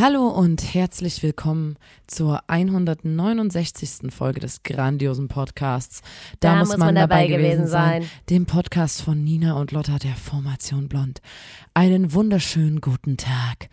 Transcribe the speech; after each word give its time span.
Hallo 0.00 0.28
und 0.28 0.72
herzlich 0.72 1.22
willkommen 1.22 1.76
zur 2.06 2.40
169. 2.46 4.10
Folge 4.10 4.40
des 4.40 4.62
grandiosen 4.62 5.28
Podcasts. 5.28 6.00
Da 6.40 6.56
muss 6.56 6.74
man 6.78 6.94
dabei 6.94 7.26
gewesen 7.26 7.66
sein. 7.66 8.06
Dem 8.30 8.46
Podcast 8.46 9.02
von 9.02 9.22
Nina 9.22 9.60
und 9.60 9.72
Lotta 9.72 9.98
der 9.98 10.14
Formation 10.14 10.88
Blond. 10.88 11.20
Einen 11.74 12.14
wunderschönen 12.14 12.80
guten 12.80 13.18
Tag. 13.18 13.68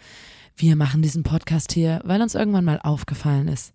Wir 0.58 0.76
machen 0.76 1.02
diesen 1.02 1.24
Podcast 1.24 1.72
hier, 1.72 2.02
weil 2.04 2.22
uns 2.22 2.36
irgendwann 2.36 2.66
mal 2.66 2.82
aufgefallen 2.84 3.48
ist, 3.48 3.72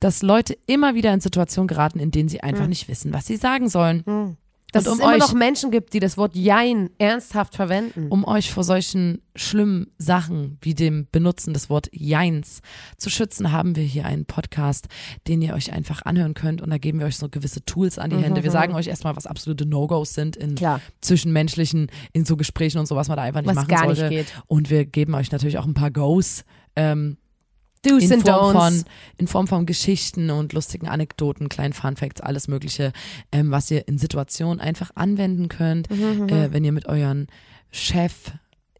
dass 0.00 0.22
Leute 0.22 0.58
immer 0.66 0.96
wieder 0.96 1.14
in 1.14 1.20
Situationen 1.20 1.68
geraten, 1.68 2.00
in 2.00 2.10
denen 2.10 2.28
sie 2.28 2.40
einfach 2.40 2.66
nicht 2.66 2.88
wissen, 2.88 3.12
was 3.12 3.26
sie 3.26 3.36
sagen 3.36 3.68
sollen. 3.68 4.36
Dass 4.72 4.86
Und 4.86 4.94
es 4.94 4.98
um 4.98 5.04
immer 5.04 5.12
euch- 5.14 5.18
noch 5.20 5.34
Menschen 5.34 5.70
gibt, 5.70 5.92
die 5.92 6.00
das 6.00 6.16
Wort 6.16 6.34
Jein 6.34 6.88
ernsthaft 6.98 7.54
verwenden. 7.56 8.08
Um 8.08 8.24
euch 8.24 8.50
vor 8.50 8.64
solchen 8.64 9.20
schlimmen 9.36 9.88
Sachen 9.98 10.58
wie 10.62 10.74
dem 10.74 11.06
Benutzen 11.12 11.52
des 11.54 11.68
Wort 11.70 11.88
Jeins 11.92 12.60
zu 12.96 13.10
schützen, 13.10 13.52
haben 13.52 13.76
wir 13.76 13.82
hier 13.84 14.04
einen 14.06 14.24
Podcast, 14.24 14.88
den 15.28 15.42
ihr 15.42 15.54
euch 15.54 15.72
einfach 15.72 16.02
anhören 16.06 16.34
könnt. 16.34 16.62
Und 16.62 16.70
da 16.70 16.78
geben 16.78 16.98
wir 17.00 17.06
euch 17.06 17.16
so 17.18 17.28
gewisse 17.28 17.64
Tools 17.64 17.98
an 17.98 18.10
die 18.10 18.16
Hände. 18.16 18.42
Wir 18.42 18.50
sagen 18.50 18.74
euch 18.74 18.86
erstmal, 18.88 19.14
was 19.14 19.26
absolute 19.26 19.66
No-Gos 19.66 20.14
sind 20.14 20.36
in 20.36 20.50
Mhm. 20.52 20.54
Klar. 20.56 20.80
zwischenmenschlichen, 21.02 21.88
in 22.12 22.24
so 22.24 22.36
Gesprächen 22.36 22.78
und 22.78 22.86
so, 22.86 22.96
was 22.96 23.08
man 23.08 23.16
da 23.18 23.22
einfach 23.24 23.40
nicht 23.42 23.48
Was 23.50 23.54
machen 23.56 23.68
gar 23.68 23.86
nicht 23.86 23.98
sollte. 23.98 24.14
geht. 24.14 24.32
Und 24.46 24.70
wir 24.70 24.86
geben 24.86 25.14
euch 25.14 25.30
natürlich 25.30 25.58
auch 25.58 25.66
ein 25.66 25.74
paar 25.74 25.90
Goes. 25.90 26.44
Ähm, 26.76 27.18
Do's 27.84 28.10
in 28.10 28.20
Form, 28.20 28.52
von, 28.52 28.84
in 29.18 29.26
Form 29.26 29.46
von 29.48 29.66
Geschichten 29.66 30.30
und 30.30 30.52
lustigen 30.52 30.86
Anekdoten, 30.88 31.48
kleinen 31.48 31.72
Funfacts, 31.72 32.20
alles 32.20 32.46
Mögliche, 32.48 32.92
ähm, 33.32 33.50
was 33.50 33.70
ihr 33.70 33.88
in 33.88 33.98
Situationen 33.98 34.60
einfach 34.60 34.90
anwenden 34.94 35.48
könnt, 35.48 35.90
Mhm, 35.90 36.28
äh, 36.28 36.52
wenn 36.52 36.64
ihr 36.64 36.72
mit 36.72 36.86
euren 36.86 37.26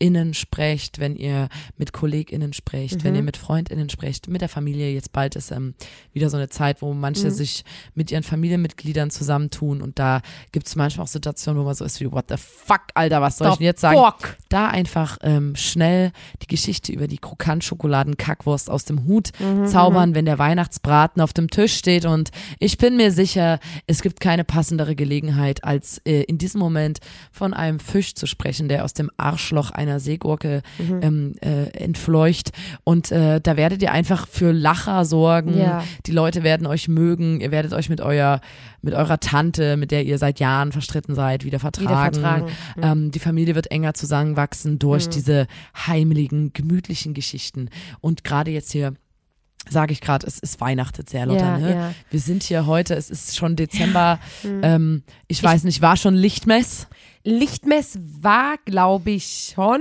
ChefInnen 0.02 0.34
sprecht, 0.34 0.98
wenn 0.98 1.14
ihr 1.14 1.48
mit 1.76 1.92
KollegInnen 1.92 2.52
sprecht, 2.52 2.96
Mhm. 2.98 3.04
wenn 3.04 3.14
ihr 3.14 3.22
mit 3.22 3.36
FreundInnen 3.36 3.88
sprecht, 3.88 4.28
mit 4.28 4.40
der 4.40 4.48
Familie. 4.48 4.92
Jetzt 4.92 5.12
bald 5.12 5.36
ist 5.36 5.52
ähm, 5.52 5.74
wieder 6.12 6.28
so 6.28 6.36
eine 6.36 6.48
Zeit, 6.48 6.82
wo 6.82 6.92
manche 6.92 7.26
Mhm. 7.26 7.30
sich 7.30 7.64
mit 7.94 8.10
ihren 8.10 8.22
Familienmitgliedern 8.24 9.10
zusammentun 9.10 9.80
und 9.80 9.98
da 9.98 10.20
gibt 10.50 10.66
es 10.66 10.74
manchmal 10.76 11.04
auch 11.04 11.08
Situationen, 11.08 11.60
wo 11.60 11.64
man 11.64 11.74
so 11.74 11.84
ist 11.84 12.00
wie, 12.00 12.10
what 12.10 12.24
the 12.28 12.36
fuck, 12.36 12.80
Alter, 12.94 13.20
was 13.20 13.38
soll 13.38 13.48
ich 13.48 13.52
The 13.54 13.58
denn 13.58 13.66
jetzt 13.66 13.80
sagen? 13.80 13.96
fuck? 13.98 14.36
da 14.48 14.68
einfach 14.68 15.18
ähm, 15.22 15.54
schnell 15.56 16.10
die 16.42 16.46
Geschichte 16.48 16.92
über 16.92 17.06
die 17.06 17.18
Krokant-Schokoladen-Kackwurst 17.18 18.70
aus 18.70 18.84
dem 18.84 19.04
Hut 19.06 19.30
Mhm, 19.38 19.66
zaubern, 19.66 20.14
wenn 20.14 20.24
der 20.24 20.38
Weihnachtsbraten 20.38 21.22
auf 21.22 21.32
dem 21.32 21.48
Tisch 21.48 21.74
steht. 21.76 22.04
Und 22.04 22.30
ich 22.58 22.76
bin 22.78 22.96
mir 22.96 23.10
sicher, 23.12 23.60
es 23.86 24.02
gibt 24.02 24.20
keine 24.20 24.44
passendere 24.44 24.94
Gelegenheit, 24.94 25.64
als 25.64 25.98
äh, 26.04 26.22
in 26.24 26.38
diesem 26.38 26.58
Moment 26.60 26.98
von 27.30 27.54
einem 27.54 27.78
Fisch 27.80 28.14
zu 28.14 28.26
sprechen, 28.26 28.68
der 28.68 28.84
aus 28.84 28.92
dem 28.94 29.10
Arschloch 29.16 29.70
einer 29.70 29.91
Seegurke 30.00 30.62
Mhm. 30.78 31.00
ähm, 31.02 31.32
äh, 31.40 31.64
entfleucht. 31.76 32.50
Und 32.84 33.10
äh, 33.12 33.40
da 33.40 33.56
werdet 33.56 33.82
ihr 33.82 33.92
einfach 33.92 34.26
für 34.26 34.52
Lacher 34.52 35.04
sorgen. 35.04 35.58
Ja. 35.58 35.84
Die 36.06 36.12
Leute 36.12 36.42
werden 36.42 36.66
euch 36.66 36.88
mögen. 36.88 37.40
Ihr 37.40 37.50
werdet 37.50 37.72
euch 37.72 37.88
mit 37.88 38.00
euer 38.00 38.40
mit 38.84 38.94
eurer 38.94 39.20
Tante, 39.20 39.76
mit 39.76 39.92
der 39.92 40.04
ihr 40.04 40.18
seit 40.18 40.40
Jahren 40.40 40.72
verstritten 40.72 41.14
seid, 41.14 41.44
wieder 41.44 41.60
vertragen. 41.60 42.14
vertragen. 42.14 42.46
Ähm, 42.82 43.10
die 43.12 43.20
Familie 43.20 43.54
wird 43.54 43.70
enger 43.70 43.94
zusammenwachsen 43.94 44.80
durch 44.80 45.08
diese 45.08 45.46
heimeligen, 45.86 46.52
gemütlichen 46.52 47.14
Geschichten. 47.14 47.68
Und 48.00 48.24
gerade 48.24 48.50
jetzt 48.50 48.72
hier 48.72 48.94
sage 49.68 49.92
ich 49.92 50.00
gerade, 50.00 50.26
es 50.26 50.38
ist 50.38 50.60
Weihnachten 50.60 51.06
sehr, 51.06 51.26
Lotta. 51.26 51.44
Ja, 51.44 51.58
ne? 51.58 51.74
ja. 51.74 51.94
Wir 52.10 52.20
sind 52.20 52.42
hier 52.42 52.66
heute, 52.66 52.94
es 52.94 53.10
ist 53.10 53.36
schon 53.36 53.56
Dezember. 53.56 54.18
Ähm, 54.44 55.02
ich 55.28 55.42
weiß 55.42 55.64
nicht, 55.64 55.80
war 55.80 55.96
schon 55.96 56.14
Lichtmess? 56.14 56.88
Lichtmess 57.24 57.98
war, 58.20 58.56
glaube 58.64 59.10
ich, 59.12 59.52
schon. 59.54 59.80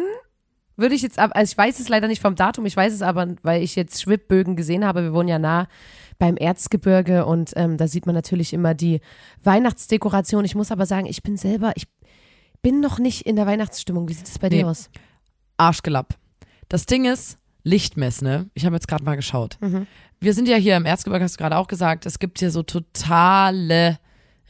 Würde 0.78 0.96
ich 0.96 1.02
jetzt, 1.02 1.20
ab- 1.20 1.32
also 1.34 1.52
ich 1.52 1.58
weiß 1.58 1.80
es 1.80 1.90
leider 1.90 2.08
nicht 2.08 2.22
vom 2.22 2.36
Datum, 2.36 2.66
ich 2.66 2.76
weiß 2.78 2.94
es 2.94 3.02
aber, 3.02 3.36
weil 3.44 3.62
ich 3.62 3.76
jetzt 3.76 4.02
Schwibbögen 4.02 4.56
gesehen 4.56 4.86
habe. 4.86 5.04
Wir 5.04 5.14
wohnen 5.14 5.28
ja 5.30 5.38
nah 5.40 5.68
beim 6.18 6.38
Erzgebirge 6.38 7.26
und 7.26 7.52
ähm, 7.56 7.78
da 7.78 7.88
sieht 7.88 8.06
man 8.06 8.16
natürlich 8.16 8.54
immer 8.54 8.74
die 8.74 9.02
Weihnachtsdekoration. 9.44 10.46
Ich 10.46 10.56
muss 10.56 10.72
aber 10.72 10.86
sagen, 10.86 11.08
ich 11.08 11.24
bin 11.24 11.36
selber, 11.38 11.74
ich 11.76 11.88
bin 12.62 12.80
noch 12.80 13.00
nicht 13.00 13.26
in 13.26 13.36
der 13.36 13.46
Weihnachtsstimmung. 13.48 14.08
Wie 14.08 14.14
sieht 14.14 14.28
es 14.28 14.40
bei 14.40 14.50
Nee. 14.50 14.60
dir 14.60 14.68
aus? 14.70 14.90
Arschgelapp. 15.58 16.16
Das 16.70 16.86
Ding 16.86 17.06
ist, 17.06 17.38
Lichtmess, 17.64 18.22
ne? 18.22 18.50
Ich 18.54 18.66
habe 18.66 18.76
jetzt 18.76 18.88
gerade 18.88 19.04
mal 19.04 19.16
geschaut. 19.16 19.58
Mhm. 19.62 19.88
Wir 20.20 20.34
sind 20.34 20.48
ja 20.48 20.56
hier 20.58 20.78
im 20.78 20.86
Erzgebirge, 20.86 21.24
hast 21.24 21.36
du 21.36 21.44
gerade 21.44 21.58
auch 21.58 21.68
gesagt, 21.68 22.06
es 22.06 22.20
gibt 22.20 22.40
hier 22.40 22.52
so 22.52 22.64
totale 22.64 24.00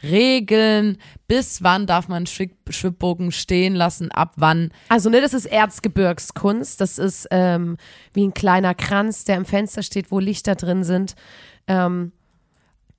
Regeln. 0.03 0.97
Bis 1.27 1.63
wann 1.63 1.85
darf 1.85 2.07
man 2.07 2.25
Schwibbogen 2.25 3.31
stehen 3.31 3.75
lassen? 3.75 4.11
Ab 4.11 4.33
wann? 4.37 4.71
Also, 4.89 5.09
ne, 5.09 5.21
das 5.21 5.33
ist 5.33 5.45
Erzgebirgskunst. 5.45 6.81
Das 6.81 6.97
ist 6.97 7.27
ähm, 7.31 7.77
wie 8.13 8.25
ein 8.25 8.33
kleiner 8.33 8.73
Kranz, 8.73 9.23
der 9.25 9.37
im 9.37 9.45
Fenster 9.45 9.83
steht, 9.83 10.11
wo 10.11 10.19
Lichter 10.19 10.55
drin 10.55 10.83
sind. 10.83 11.15
Ähm, 11.67 12.11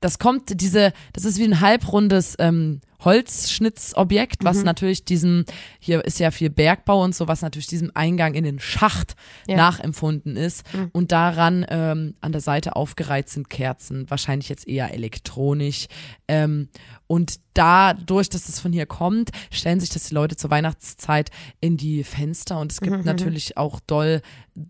Das 0.00 0.18
kommt, 0.18 0.60
diese, 0.60 0.92
das 1.12 1.24
ist 1.24 1.38
wie 1.38 1.44
ein 1.44 1.60
halbrundes 1.60 2.36
ähm, 2.38 2.80
Holzschnitzobjekt, 3.04 4.42
Mhm. 4.42 4.46
was 4.46 4.62
natürlich 4.62 5.04
diesem, 5.04 5.44
hier 5.78 6.04
ist 6.04 6.18
ja 6.18 6.30
viel 6.30 6.50
Bergbau 6.50 7.02
und 7.02 7.14
so, 7.14 7.28
was 7.28 7.42
natürlich 7.42 7.66
diesem 7.66 7.90
Eingang 7.94 8.34
in 8.34 8.44
den 8.44 8.60
Schacht 8.60 9.14
Ja. 9.46 9.56
nachempfunden 9.56 10.36
ist. 10.36 10.62
Mhm. 10.74 10.90
Und 10.92 11.12
daran 11.12 11.64
ähm, 11.68 12.14
an 12.20 12.32
der 12.32 12.40
Seite 12.40 12.76
aufgereiht 12.76 13.28
sind 13.28 13.50
Kerzen, 13.50 14.08
wahrscheinlich 14.10 14.48
jetzt 14.48 14.66
eher 14.68 14.92
elektronisch. 14.94 15.86
Ähm, 16.28 16.68
und 17.06 17.40
dadurch, 17.54 18.30
dass 18.30 18.48
es 18.48 18.58
von 18.58 18.72
hier 18.72 18.86
kommt, 18.86 19.30
stellen 19.50 19.80
sich 19.80 19.90
das 19.90 20.04
die 20.04 20.14
Leute 20.14 20.36
zur 20.36 20.50
Weihnachtszeit 20.50 21.30
in 21.60 21.76
die 21.76 22.04
Fenster. 22.04 22.58
Und 22.58 22.72
es 22.72 22.80
Mhm, 22.80 22.86
gibt 22.86 23.04
natürlich 23.04 23.56
auch 23.58 23.80
doll 23.80 24.22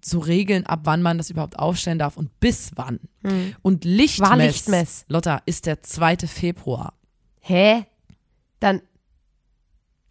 so 0.05 0.19
Regeln, 0.19 0.67
ab 0.67 0.81
wann 0.85 1.03
man 1.03 1.19
das 1.19 1.31
überhaupt 1.31 1.59
aufstellen 1.59 1.99
darf 1.99 2.17
und 2.17 2.39
bis 2.41 2.71
wann. 2.75 2.99
Und 3.63 3.85
Lichtmess, 3.85 4.29
Mhm. 4.29 4.31
War 4.33 4.37
Lichtmess. 4.39 5.05
Lotta, 5.09 5.43
ist 5.47 5.67
der 5.67 5.83
2. 5.83 6.27
Februar. 6.27 6.95
hä? 7.45 7.85
Dann, 8.63 8.81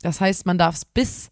Das 0.01 0.19
heißt, 0.19 0.45
man 0.45 0.57
darf 0.57 0.75
es 0.75 0.85
bis 0.85 1.29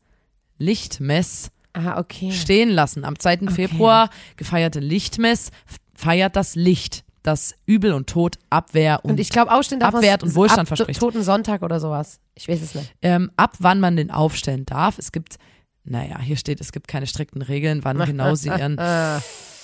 Lichtmess 0.57 1.51
ah, 1.73 1.97
okay. 1.99 2.31
stehen 2.31 2.69
lassen. 2.69 3.03
Am 3.03 3.17
2. 3.17 3.49
Februar 3.49 4.09
gefeierte 4.37 4.79
Lichtmess 4.79 5.51
feiert 5.93 6.35
das 6.35 6.55
Licht, 6.55 7.03
das 7.23 7.55
Übel 7.65 7.93
und 7.93 8.07
Tod 8.07 8.37
abwehr 8.49 9.01
und, 9.03 9.11
Und 9.11 9.19
ich 9.19 9.29
glaube, 9.29 9.51
ausstehen 9.51 9.79
darf 9.79 9.95
Abwehrt 9.95 10.23
und 10.23 10.35
Wohlstand 10.35 10.61
ab 10.61 10.67
verspricht. 10.67 10.99
Toten 10.99 11.23
Sonntag 11.23 11.61
oder 11.61 11.79
sowas. 11.79 12.19
Ich 12.35 12.47
weiß 12.47 12.61
es 12.61 12.75
nicht. 12.75 12.93
ähm, 13.01 13.31
ab 13.35 13.55
wann 13.59 13.79
man 13.79 13.95
den 13.97 14.11
aufstellen 14.11 14.65
darf. 14.65 14.97
Es 14.97 15.11
gibt, 15.11 15.37
naja, 15.83 16.19
hier 16.21 16.37
steht, 16.37 16.61
es 16.61 16.71
gibt 16.71 16.87
keine 16.87 17.07
strikten 17.07 17.41
Regeln, 17.41 17.83
wann 17.83 17.97
genau 18.05 18.35
sie 18.35 18.49
ihren. 18.49 18.79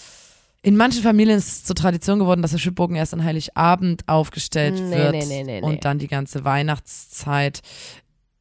In 0.66 0.78
manchen 0.78 1.04
Familien 1.04 1.38
ist 1.38 1.48
es 1.48 1.64
zur 1.64 1.76
Tradition 1.76 2.18
geworden, 2.18 2.42
dass 2.42 2.50
der 2.50 2.58
Schwibbogen 2.58 2.96
erst 2.96 3.14
an 3.14 3.24
Heiligabend 3.24 4.02
aufgestellt 4.08 4.74
Nee, 4.74 4.98
wird 4.98 5.12
nee, 5.12 5.26
nee, 5.26 5.44
nee, 5.44 5.62
nee. 5.62 5.66
und 5.66 5.86
dann 5.86 6.00
die 6.00 6.08
ganze 6.08 6.44
Weihnachtszeit. 6.44 7.62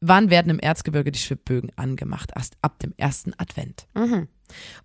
Wann 0.01 0.31
werden 0.31 0.49
im 0.49 0.57
Erzgebirge 0.57 1.11
die 1.11 1.19
Schwibbögen 1.19 1.71
angemacht? 1.75 2.31
Erst 2.35 2.57
ab 2.63 2.79
dem 2.79 2.95
ersten 2.97 3.33
Advent. 3.37 3.85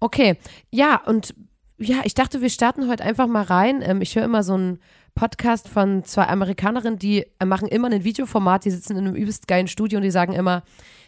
Okay, 0.00 0.36
ja, 0.70 1.00
und 1.06 1.34
ja, 1.78 2.02
ich 2.04 2.12
dachte, 2.12 2.42
wir 2.42 2.50
starten 2.50 2.88
heute 2.90 3.04
einfach 3.04 3.26
mal 3.26 3.44
rein. 3.44 3.80
Ähm, 3.82 4.02
ich 4.02 4.14
höre 4.16 4.24
immer 4.24 4.42
so 4.42 4.52
einen 4.52 4.78
Podcast 5.14 5.66
von 5.66 6.04
zwei 6.04 6.26
Amerikanerinnen, 6.26 6.98
die 6.98 7.24
äh, 7.38 7.46
machen 7.46 7.68
immer 7.68 7.88
ein 7.88 8.04
Videoformat, 8.04 8.66
die 8.66 8.70
sitzen 8.70 8.98
in 8.98 9.06
einem 9.06 9.16
übelst 9.16 9.48
geilen 9.48 9.66
Studio 9.66 9.96
und 9.96 10.02
die 10.02 10.10
sagen 10.10 10.34
immer, 10.34 10.62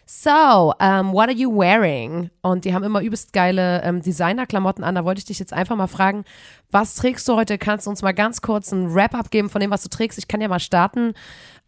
So, 0.06 0.74
um, 0.78 1.12
what 1.12 1.28
are 1.28 1.32
you 1.32 1.50
wearing? 1.50 2.30
Und 2.42 2.64
die 2.64 2.74
haben 2.74 2.82
immer 2.82 3.00
übelst 3.00 3.32
geile 3.32 3.82
ähm, 3.82 4.02
Designer-Klamotten 4.02 4.84
an. 4.84 4.94
Da 4.94 5.04
wollte 5.04 5.20
ich 5.20 5.24
dich 5.24 5.38
jetzt 5.38 5.52
einfach 5.52 5.76
mal 5.76 5.86
fragen, 5.86 6.24
was 6.70 6.94
trägst 6.96 7.26
du 7.28 7.36
heute? 7.36 7.56
Kannst 7.56 7.86
du 7.86 7.90
uns 7.90 8.02
mal 8.02 8.12
ganz 8.12 8.42
kurz 8.42 8.72
einen 8.72 8.94
Wrap-up 8.94 9.30
geben 9.30 9.48
von 9.48 9.60
dem, 9.60 9.70
was 9.70 9.82
du 9.82 9.88
trägst? 9.88 10.18
Ich 10.18 10.28
kann 10.28 10.40
ja 10.40 10.48
mal 10.48 10.60
starten. 10.60 11.14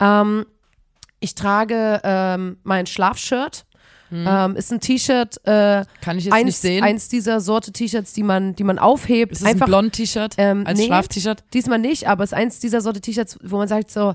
Ähm, 0.00 0.46
ich 1.20 1.34
trage 1.34 2.00
ähm, 2.04 2.58
mein 2.64 2.86
Schlafshirt. 2.86 3.64
Ähm, 4.12 4.54
ist 4.54 4.70
ein 4.70 4.78
T-Shirt, 4.78 5.38
äh, 5.44 5.84
Kann 6.00 6.18
ich 6.18 6.26
jetzt 6.26 6.34
eins, 6.34 6.44
nicht 6.44 6.58
sehen. 6.58 6.84
eins 6.84 7.08
dieser 7.08 7.40
Sorte 7.40 7.72
T-Shirts, 7.72 8.12
die 8.12 8.22
man, 8.22 8.54
die 8.54 8.62
man 8.62 8.78
aufhebt. 8.78 9.32
ist 9.32 9.40
es 9.40 9.46
ein 9.46 9.58
Blond-T-Shirt 9.58 10.34
ähm, 10.38 10.64
als 10.66 10.78
nee. 10.78 10.86
Schlaf-T-Shirt? 10.86 11.42
Diesmal 11.52 11.80
nicht, 11.80 12.06
aber 12.06 12.22
es 12.22 12.30
ist 12.30 12.38
eins 12.38 12.60
dieser 12.60 12.80
Sorte 12.80 13.00
T-Shirts, 13.00 13.38
wo 13.42 13.56
man 13.56 13.66
sagt 13.66 13.90
so, 13.90 14.14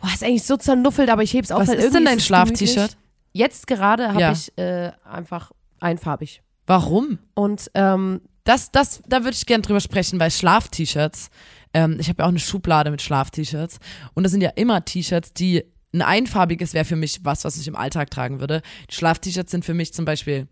boah, 0.00 0.10
ist 0.14 0.24
eigentlich 0.24 0.44
so 0.44 0.56
zernuffelt, 0.56 1.10
aber 1.10 1.22
ich 1.22 1.34
heb's 1.34 1.50
auf. 1.50 1.60
Was 1.60 1.68
ist 1.68 1.94
denn 1.94 2.06
dein. 2.06 2.18
Schlaf-T-Shirt? 2.18 2.96
Jetzt 3.36 3.66
gerade 3.66 4.08
habe 4.08 4.20
Ja. 4.20 4.32
ich 4.32 4.56
äh, 4.58 4.92
einfach 5.04 5.52
einfarbig. 5.80 6.42
Warum? 6.66 7.18
Und 7.34 7.70
ähm, 7.74 8.20
Das, 8.44 8.70
das, 8.70 9.02
da 9.08 9.18
würde 9.24 9.36
ich 9.36 9.44
gerne 9.46 9.62
drüber 9.62 9.80
sprechen, 9.80 10.18
weil 10.20 10.30
Schlaf-T-Shirts 10.30 11.30
ähm, 11.74 11.96
ich 12.00 12.08
habe 12.08 12.20
ja 12.22 12.24
auch 12.24 12.30
eine 12.30 12.38
Schublade 12.38 12.90
mit 12.90 13.02
Schlaf-T-Shirts 13.02 13.78
und 14.14 14.22
das 14.22 14.32
sind 14.32 14.40
ja 14.40 14.50
immer 14.56 14.84
T-Shirts, 14.84 15.34
die 15.34 15.64
ein 15.92 16.00
einfarbiges 16.02 16.72
wäre 16.74 16.84
für 16.84 16.96
mich 16.96 17.20
was, 17.24 17.44
was 17.44 17.56
ich 17.58 17.66
im 17.68 17.76
Alltag 17.76 18.10
tragen 18.10 18.40
würde. 18.40 18.62
Schlaf-T-Shirts 18.90 19.50
sind 19.50 19.64
für 19.64 19.74
mich 19.74 19.92
zum 19.92 20.04
Beispiel 20.04 20.46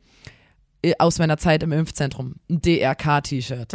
äh, 0.82 0.92
aus 0.98 1.18
meiner 1.18 1.38
Zeit 1.38 1.62
im 1.62 1.72
Impfzentrum 1.72 2.34
ein 2.50 2.60
DRK-T-Shirt. 2.60 3.74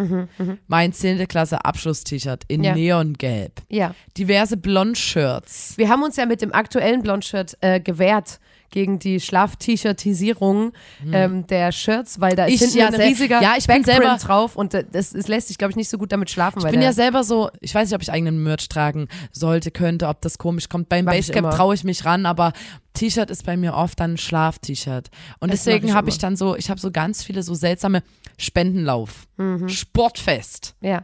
Mein 0.67 0.93
10. 0.93 1.27
Klasse 1.27 1.63
Abschluss-T-Shirt 1.65 2.43
in 2.47 2.59
Mhm, 2.59 2.65
Ja. 2.65 2.75
Neongelb. 2.75 3.61
Ja. 3.69 3.95
Diverse 4.17 4.57
Blond-Shirts. 4.57 5.77
Wir 5.77 5.89
haben 5.89 6.03
uns 6.03 6.17
ja 6.17 6.25
mit 6.25 6.41
dem 6.41 6.53
aktuellen 6.53 7.01
Blond-Shirt 7.01 7.57
äh, 7.61 7.79
gewehrt 7.79 8.39
gegen 8.71 8.99
die 8.99 9.19
Schlaf-T-Shirt-Tisierung 9.19 10.73
ähm, 11.11 11.47
der 11.47 11.71
Shirts, 11.71 12.19
weil 12.19 12.35
da 12.35 12.45
ist. 12.45 12.53
Ich 12.55 12.59
hinten 12.61 12.77
ja 12.77 12.87
ein 12.87 12.95
riesiger 12.95 13.41
ja, 13.41 13.53
ich 13.57 13.67
bin 13.67 13.83
selber- 13.83 14.17
drauf 14.17 14.55
und 14.55 14.73
das, 14.73 15.11
das 15.11 15.27
lässt 15.27 15.47
sich, 15.47 15.57
glaube 15.57 15.71
ich, 15.71 15.75
nicht 15.75 15.89
so 15.89 15.97
gut 15.97 16.11
damit 16.11 16.29
schlafen. 16.29 16.59
Ich 16.63 16.71
bin 16.71 16.81
ja 16.81 16.93
selber 16.93 17.23
so, 17.23 17.49
ich 17.61 17.73
weiß 17.73 17.89
nicht, 17.89 17.95
ob 17.95 18.01
ich 18.01 18.11
eigenen 18.11 18.43
Merch 18.43 18.69
tragen 18.69 19.07
sollte, 19.31 19.71
könnte, 19.71 20.07
ob 20.07 20.21
das 20.21 20.37
komisch 20.37 20.69
kommt. 20.69 20.89
Beim 20.89 21.07
immer. 21.07 21.49
traue 21.51 21.75
ich 21.75 21.83
mich 21.83 22.05
ran, 22.05 22.25
aber 22.25 22.53
T-Shirt 22.93 23.29
ist 23.29 23.45
bei 23.45 23.55
mir 23.57 23.73
oft 23.75 23.99
dann 23.99 24.13
ein 24.13 24.17
Schlaf-T-Shirt. 24.17 25.09
Und 25.39 25.51
Das 25.51 25.63
deswegen 25.63 25.93
habe 25.93 26.09
ich 26.09 26.17
dann 26.17 26.35
so, 26.35 26.55
ich 26.55 26.69
habe 26.69 26.79
so 26.79 26.91
ganz 26.91 27.23
viele 27.23 27.43
so 27.43 27.53
seltsame 27.53 28.03
Spendenlauf, 28.37 29.27
Mhm. 29.37 29.69
Sportfest, 29.69 30.75
ja. 30.81 31.03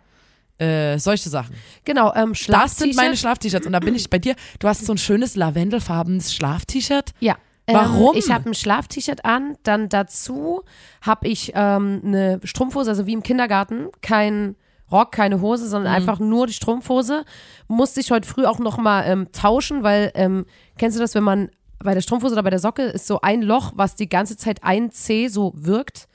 äh, 0.58 0.98
solche 0.98 1.30
Sachen. 1.30 1.54
Genau, 1.84 2.14
ähm, 2.16 2.34
Das 2.48 2.78
sind 2.78 2.96
meine 2.96 3.16
Schlaf-T-Shirt. 3.16 3.20
Schlaf-T-Shirts. 3.20 3.66
Und 3.68 3.74
da 3.74 3.80
bin 3.80 3.96
ich 3.96 4.10
bei 4.10 4.20
dir. 4.20 4.36
Du 4.60 4.68
hast 4.68 4.86
so 4.86 4.94
ein 4.94 4.98
schönes 4.98 5.36
lavendelfarbenes 5.36 6.34
Schlaf-T-Shirt. 6.34 7.12
Ja. 7.20 7.36
Warum? 7.68 8.14
Ähm, 8.16 8.20
ich 8.24 8.32
habe 8.32 8.50
ein 8.50 8.54
Schlaf-T-Shirt 8.54 9.26
an, 9.26 9.58
dann 9.64 9.90
dazu 9.90 10.64
habe 11.02 11.28
ich 11.28 11.52
ähm, 11.56 12.02
eine 12.06 12.40
Strumpfhose, 12.44 12.90
also 12.92 13.06
wie 13.08 13.14
im 13.14 13.24
Kindergarten, 13.24 13.88
kein 14.02 14.56
Rock, 14.92 15.12
keine 15.14 15.42
Hose, 15.42 15.68
sondern 15.68 15.92
Mhm. 15.92 15.98
einfach 15.98 16.20
nur 16.20 16.46
die 16.46 16.54
Strumpfhose. 16.54 17.26
Musste 17.68 18.00
ich 18.02 18.12
heute 18.12 18.28
früh 18.28 18.46
auch 18.46 18.60
nochmal 18.60 19.06
ähm, 19.08 19.32
tauschen, 19.32 19.82
weil, 19.84 20.12
ähm, 20.14 20.46
kennst 20.78 20.96
du 20.98 21.02
das, 21.02 21.16
wenn 21.16 21.24
man 21.24 21.50
bei 21.86 21.94
der 21.94 22.02
Strumpfhose 22.02 22.34
oder 22.34 22.44
bei 22.44 22.50
der 22.50 22.60
Socke 22.60 22.84
ist 22.84 23.08
so 23.08 23.22
ein 23.22 23.42
Loch, 23.42 23.72
was 23.76 23.96
die 23.96 24.10
ganze 24.10 24.36
Zeit 24.38 24.64
ein 24.64 24.92
C 24.92 25.28
so 25.30 25.54
wirkt, 25.56 26.08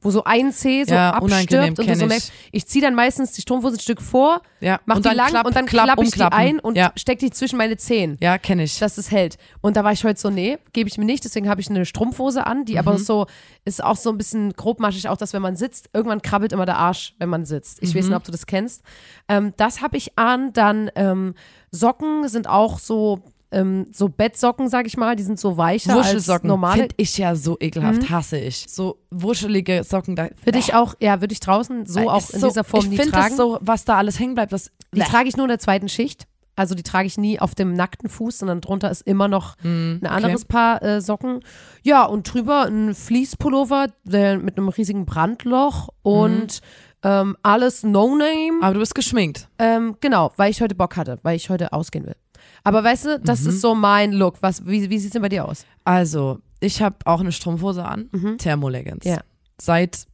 wo 0.00 0.10
so 0.10 0.24
ein 0.24 0.52
C 0.52 0.84
so. 0.84 0.94
Ja, 0.94 1.10
abstirbt 1.10 1.78
und 1.78 1.84
so 1.86 1.92
ich. 1.92 2.08
merkst, 2.08 2.32
ich 2.52 2.66
ziehe 2.66 2.82
dann 2.82 2.94
meistens 2.94 3.32
die 3.32 3.42
Strumpfhose 3.42 3.76
ein 3.76 3.80
Stück 3.80 4.00
vor, 4.00 4.40
Ja, 4.60 4.80
mach 4.86 4.96
und 4.96 5.04
die 5.04 5.10
lang 5.10 5.28
klapp, 5.28 5.46
und 5.46 5.54
dann 5.56 5.66
klapp, 5.66 5.84
klappe 5.86 6.02
ich 6.04 6.10
die 6.12 6.20
umklappen. 6.20 6.38
ein 6.38 6.60
und 6.60 6.76
Ja. 6.76 6.92
steck 6.96 7.18
die 7.18 7.30
zwischen 7.30 7.58
meine 7.58 7.76
Zehen 7.76 8.16
Ja, 8.20 8.38
kenne 8.38 8.62
ich. 8.62 8.78
dass 8.78 8.96
es 8.98 9.10
hält. 9.10 9.36
Und 9.60 9.76
da 9.76 9.84
war 9.84 9.92
ich 9.92 10.04
heute 10.04 10.18
so, 10.20 10.30
nee, 10.30 10.58
gebe 10.72 10.88
ich 10.88 10.96
mir 10.98 11.04
nicht. 11.04 11.24
Deswegen 11.24 11.48
habe 11.48 11.60
ich 11.60 11.68
eine 11.68 11.84
Strumpfhose 11.84 12.46
an, 12.46 12.64
die 12.64 12.72
Mhm. 12.74 12.78
aber 12.78 12.98
so, 12.98 13.26
ist 13.64 13.82
auch 13.82 13.96
so 13.96 14.10
ein 14.10 14.18
bisschen 14.18 14.52
grobmaschig, 14.54 15.08
auch 15.08 15.16
dass 15.16 15.32
wenn 15.32 15.42
man 15.42 15.56
sitzt, 15.56 15.90
irgendwann 15.92 16.22
krabbelt 16.22 16.52
immer 16.52 16.64
der 16.66 16.76
Arsch, 16.78 17.14
wenn 17.18 17.28
man 17.28 17.44
sitzt. 17.44 17.82
Ich 17.82 17.94
weiß 17.94 18.04
Mhm. 18.04 18.10
nicht, 18.10 18.16
ob 18.16 18.24
du 18.24 18.32
das 18.32 18.46
kennst. 18.46 18.82
Ähm, 19.28 19.52
das 19.56 19.82
habe 19.82 19.96
ich 19.96 20.18
an. 20.18 20.52
Dann 20.52 20.90
ähm, 20.94 21.34
Socken 21.70 22.28
sind 22.28 22.48
auch 22.48 22.78
so, 22.78 23.20
ähm, 23.50 23.86
so 23.92 24.08
Bettsocken, 24.08 24.68
sag 24.68 24.86
ich 24.86 24.96
mal, 24.96 25.16
die 25.16 25.22
sind 25.22 25.40
so 25.40 25.56
weicher 25.56 25.96
als 26.02 26.26
normale. 26.42 26.80
finde 26.80 26.94
ich 26.98 27.16
ja 27.16 27.34
so 27.34 27.56
ekelhaft, 27.58 28.10
hasse 28.10 28.38
ich. 28.38 28.66
So 28.68 28.98
wuschelige 29.10 29.84
Socken. 29.84 30.16
Da, 30.16 30.28
Würde 30.44 30.58
ich 30.58 30.74
auch, 30.74 30.94
ja, 31.00 31.20
würde 31.20 31.32
ich 31.32 31.40
draußen 31.40 31.86
so 31.86 32.08
auch 32.10 32.18
Ist 32.18 32.34
in 32.34 32.40
so, 32.40 32.48
dieser 32.48 32.64
Form 32.64 32.84
ich 32.84 32.90
nie 32.90 32.96
finde 32.96 33.12
tragen. 33.12 33.28
das 33.30 33.36
so, 33.36 33.58
was 33.60 33.84
da 33.84 33.96
alles 33.96 34.18
hängen 34.18 34.34
bleibt, 34.34 34.52
das 34.52 34.70
Die 34.94 35.00
trage 35.00 35.28
ich 35.28 35.36
nur 35.36 35.46
in 35.46 35.50
der 35.50 35.58
zweiten 35.58 35.88
Schicht. 35.88 36.26
Also 36.56 36.74
die 36.74 36.82
trage 36.82 37.06
ich 37.06 37.16
nie 37.16 37.38
auf 37.38 37.54
dem 37.54 37.72
nackten 37.72 38.08
Fuß, 38.08 38.38
sondern 38.38 38.60
drunter 38.60 38.90
ist 38.90 39.02
immer 39.02 39.28
noch 39.28 39.54
ein 39.62 40.04
anderes 40.04 40.44
Paar 40.44 40.82
äh, 40.82 41.00
Socken. 41.00 41.40
Ja, 41.84 42.04
und 42.04 42.24
drüber 42.32 42.64
ein 42.64 42.94
Fleece-Pullover 42.96 43.86
der, 44.02 44.38
mit 44.38 44.58
einem 44.58 44.68
riesigen 44.68 45.06
Brandloch 45.06 45.88
und 46.02 46.60
ähm, 47.02 47.36
alles 47.42 47.82
No-Name. 47.82 48.58
Aber 48.62 48.74
du 48.74 48.80
bist 48.80 48.94
geschminkt. 48.94 49.48
Ähm, 49.58 49.96
genau, 50.00 50.32
weil 50.36 50.50
ich 50.50 50.60
heute 50.60 50.74
Bock 50.74 50.96
hatte, 50.96 51.18
weil 51.22 51.36
ich 51.36 51.48
heute 51.50 51.72
ausgehen 51.72 52.06
will. 52.06 52.16
Aber 52.64 52.82
weißt 52.84 53.04
du, 53.06 53.20
das 53.20 53.42
Mhm. 53.42 53.48
ist 53.50 53.60
so 53.60 53.74
mein 53.74 54.12
Look. 54.12 54.36
Was, 54.42 54.66
wie 54.66 54.88
wie 54.90 54.98
sieht 54.98 55.08
es 55.08 55.12
denn 55.12 55.22
bei 55.22 55.28
dir 55.28 55.44
aus? 55.46 55.64
Also, 55.84 56.40
ich 56.60 56.82
habe 56.82 56.96
auch 57.04 57.20
eine 57.20 57.32
Strumpfhose 57.32 57.84
an, 57.84 58.08
Thermoleggings. 58.38 59.04
Mhm. 59.04 59.10
Ja. 59.10 59.20
Seit 59.60 60.06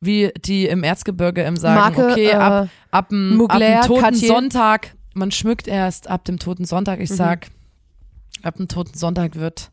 wie 0.00 0.30
die 0.44 0.66
im 0.66 0.82
Erzgebirge 0.82 1.42
im 1.42 1.56
sagen, 1.56 1.80
Marke, 1.80 2.10
okay, 2.12 2.26
äh, 2.28 2.34
ab, 2.34 2.68
ab, 2.90 3.08
dem, 3.10 3.32
ab 3.32 3.38
Mugler, 3.38 3.80
dem 3.82 3.86
toten 3.86 4.00
Cartier. 4.02 4.28
Sonntag, 4.28 4.94
man 5.14 5.30
schmückt 5.30 5.66
erst 5.68 6.08
ab 6.10 6.24
dem 6.24 6.38
toten 6.38 6.64
Sonntag, 6.66 6.98
Mhm. 6.98 7.04
ich 7.04 7.10
sag, 7.10 7.48
ab 8.42 8.56
dem 8.56 8.68
toten 8.68 8.96
Sonntag 8.98 9.36
wird 9.36 9.70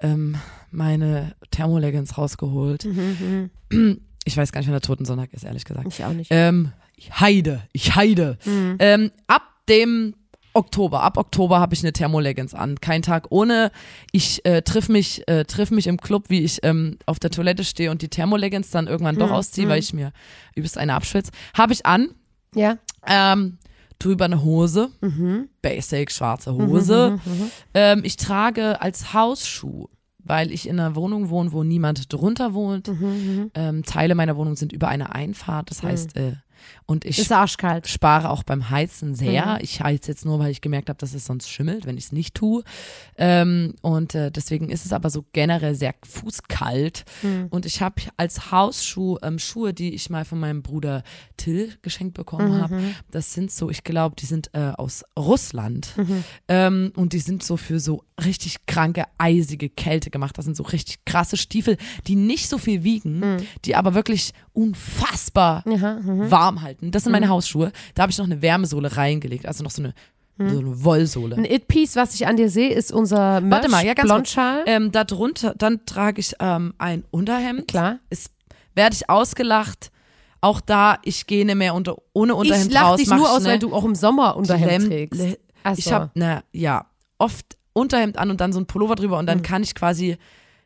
ähm, 0.00 0.36
meine 0.70 1.34
Thermoleggings 1.50 2.18
rausgeholt. 2.18 2.84
Mhm, 2.84 3.50
Ich 4.24 4.36
weiß 4.36 4.52
gar 4.52 4.60
nicht, 4.60 4.68
wann 4.68 4.74
der 4.74 4.80
toten 4.82 5.04
Sonntag 5.04 5.32
ist, 5.32 5.44
ehrlich 5.44 5.64
gesagt. 5.64 5.86
Ich 5.88 6.04
auch 6.04 6.12
nicht. 6.12 6.28
Ähm, 6.30 6.72
ich 6.96 7.18
heide, 7.20 7.62
ich 7.72 7.94
heide. 7.96 8.38
Mhm. 8.44 8.76
Ähm, 8.78 9.10
ab 9.26 9.42
dem 9.68 10.14
Oktober, 10.54 11.02
ab 11.02 11.16
Oktober 11.16 11.58
habe 11.60 11.74
ich 11.74 11.82
eine 11.82 11.92
Thermoleggings 11.94 12.52
an. 12.54 12.78
Kein 12.80 13.00
Tag 13.02 13.26
ohne. 13.30 13.72
Ich 14.12 14.44
äh, 14.44 14.60
triff 14.62 14.88
mich, 14.88 15.26
äh, 15.26 15.44
triff 15.44 15.70
mich 15.70 15.86
im 15.86 15.96
Club, 15.96 16.26
wie 16.28 16.42
ich 16.42 16.60
ähm, 16.62 16.98
auf 17.06 17.18
der 17.18 17.30
Toilette 17.30 17.64
stehe 17.64 17.90
und 17.90 18.02
die 18.02 18.08
Thermoleggings 18.08 18.70
dann 18.70 18.86
irgendwann 18.86 19.14
Mhm. 19.14 19.20
doch 19.20 19.30
ausziehe, 19.30 19.68
weil 19.68 19.78
ich 19.80 19.92
mir 19.94 20.12
übelst 20.54 20.76
eine 20.78 20.94
abschwitze. 20.94 21.32
Habe 21.56 21.72
ich 21.72 21.86
an. 21.86 22.10
ja. 22.54 22.76
Ähm, 23.06 23.58
drüber 23.98 24.24
eine 24.26 24.42
Hose, 24.42 24.90
Mhm. 25.00 25.48
basic 25.62 26.10
schwarze 26.12 26.52
Hose. 26.54 27.18
Ähm, 27.72 28.02
ich 28.04 28.16
trage 28.16 28.80
als 28.82 29.14
Hausschuh, 29.14 29.86
weil 30.24 30.52
ich 30.52 30.68
in 30.68 30.78
einer 30.78 30.94
Wohnung 30.96 31.30
wohne, 31.30 31.52
wo 31.52 31.64
niemand 31.64 32.12
drunter 32.12 32.54
wohnt. 32.54 32.88
Mhm, 32.88 33.50
Ähm, 33.54 33.82
Teile 33.84 34.14
meiner 34.14 34.36
Wohnung 34.36 34.56
sind 34.56 34.72
über 34.72 34.88
eine 34.88 35.14
Einfahrt, 35.14 35.70
das 35.70 35.82
heißt, 35.82 36.16
äh, 36.16 36.32
und 36.86 37.04
ich 37.04 37.18
Ist 37.18 37.32
arschkalt. 37.32 37.86
spare 37.88 38.30
auch 38.30 38.42
beim 38.42 38.70
Heizen 38.70 39.14
sehr. 39.14 39.46
Mhm. 39.46 39.58
Ich 39.62 39.80
heize 39.80 40.10
jetzt 40.10 40.24
nur, 40.24 40.38
weil 40.38 40.50
ich 40.50 40.60
gemerkt 40.60 40.88
habe, 40.88 40.98
dass 40.98 41.14
es 41.14 41.24
sonst 41.26 41.48
schimmelt, 41.48 41.86
wenn 41.86 41.96
ich 41.98 42.04
es 42.04 42.12
nicht 42.12 42.34
tue. 42.34 42.62
Ähm, 43.16 43.74
und 43.82 44.14
äh, 44.14 44.30
deswegen 44.30 44.68
ist 44.70 44.84
es 44.86 44.92
aber 44.92 45.10
so 45.10 45.24
generell 45.32 45.74
sehr 45.74 45.94
fußkalt. 46.04 47.04
Mhm. 47.22 47.46
Und 47.50 47.66
ich 47.66 47.80
habe 47.82 48.02
als 48.16 48.50
Hausschuh 48.50 49.18
ähm, 49.22 49.38
Schuhe, 49.38 49.74
die 49.74 49.94
ich 49.94 50.10
mal 50.10 50.24
von 50.24 50.40
meinem 50.40 50.62
Bruder 50.62 51.02
Till 51.36 51.74
geschenkt 51.82 52.14
bekommen 52.14 52.56
Mhm. 52.56 52.60
habe. 52.62 52.80
Das 53.10 53.32
sind 53.32 53.50
so, 53.50 53.70
ich 53.70 53.84
glaube, 53.84 54.16
die 54.18 54.26
sind 54.26 54.50
äh, 54.54 54.72
aus 54.76 55.04
Russland. 55.18 55.88
Mhm. 55.96 56.24
Ähm, 56.48 56.92
und 56.96 57.12
die 57.12 57.18
sind 57.20 57.42
so 57.42 57.56
für 57.56 57.80
so 57.80 58.04
richtig 58.24 58.66
kranke, 58.66 59.04
eisige 59.18 59.68
Kälte 59.68 60.10
gemacht. 60.10 60.38
Das 60.38 60.44
sind 60.44 60.56
so 60.56 60.62
richtig 60.64 61.04
krasse 61.04 61.36
Stiefel, 61.36 61.76
die 62.06 62.16
nicht 62.16 62.48
so 62.48 62.58
viel 62.58 62.84
wiegen, 62.84 63.20
Mhm. 63.20 63.36
die 63.64 63.76
aber 63.76 63.94
wirklich 63.94 64.32
unfassbar 64.52 65.64
Ja, 65.66 65.94
mhm. 66.00 66.30
warm 66.30 66.62
halten. 66.62 66.90
Das 66.90 67.04
sind 67.04 67.12
meine 67.12 67.28
Hausschuhe. 67.28 67.72
Da 67.94 68.02
habe 68.02 68.12
ich 68.12 68.18
noch 68.18 68.26
eine 68.26 68.42
Wärmesohle 68.42 68.96
reingelegt, 68.96 69.46
also 69.46 69.62
noch 69.64 69.70
so 69.70 69.82
eine, 69.82 69.94
so 70.38 70.58
eine 70.58 70.84
Wollsohle. 70.84 71.36
Ein 71.36 71.44
It-Piece, 71.44 71.96
was 71.96 72.14
ich 72.14 72.26
an 72.26 72.36
dir 72.36 72.48
sehe, 72.50 72.70
ist 72.72 72.92
unser 72.92 73.40
Merch 73.40 73.50
Warte 73.52 73.68
mal, 73.70 73.84
ja, 73.84 73.94
ganz. 73.94 74.08
Blondschal. 74.08 74.62
Ähm, 74.66 74.90
darunter, 74.92 75.54
dann 75.56 75.84
trage 75.86 76.20
ich 76.20 76.34
ähm, 76.40 76.74
ein 76.78 77.04
Unterhemd. 77.10 77.68
Klar. 77.68 77.98
Ist, 78.10 78.30
werde 78.74 78.94
ich 78.96 79.08
ausgelacht. 79.08 79.90
Auch 80.40 80.60
da, 80.60 80.98
ich 81.04 81.26
gehe 81.28 81.46
nicht 81.46 81.54
mehr 81.54 81.74
unter, 81.74 81.96
ohne 82.12 82.34
Unterhemd 82.34 82.66
ich 82.68 82.72
lach 82.72 82.82
raus. 82.90 82.98
dich 82.98 83.08
mach 83.08 83.16
nur 83.18 83.30
aus, 83.30 83.44
weil 83.44 83.58
du 83.60 83.72
auch 83.72 83.84
im 83.84 83.94
Sommer 83.94 84.36
Unterhemd 84.36 84.86
trägst. 84.88 85.20
Le- 85.20 85.38
Ach 85.62 85.74
Ich 85.78 85.84
so. 85.84 85.92
habe, 85.92 86.42
ja, 86.52 86.86
oft 87.18 87.46
Unterhemd 87.72 88.18
an 88.18 88.30
und 88.30 88.40
dann 88.40 88.52
so 88.52 88.58
ein 88.58 88.66
Pullover 88.66 88.96
drüber 88.96 89.18
und 89.18 89.26
dann 89.26 89.38
Mhm. 89.38 89.42
kann 89.42 89.62
ich 89.62 89.76
quasi, 89.76 90.16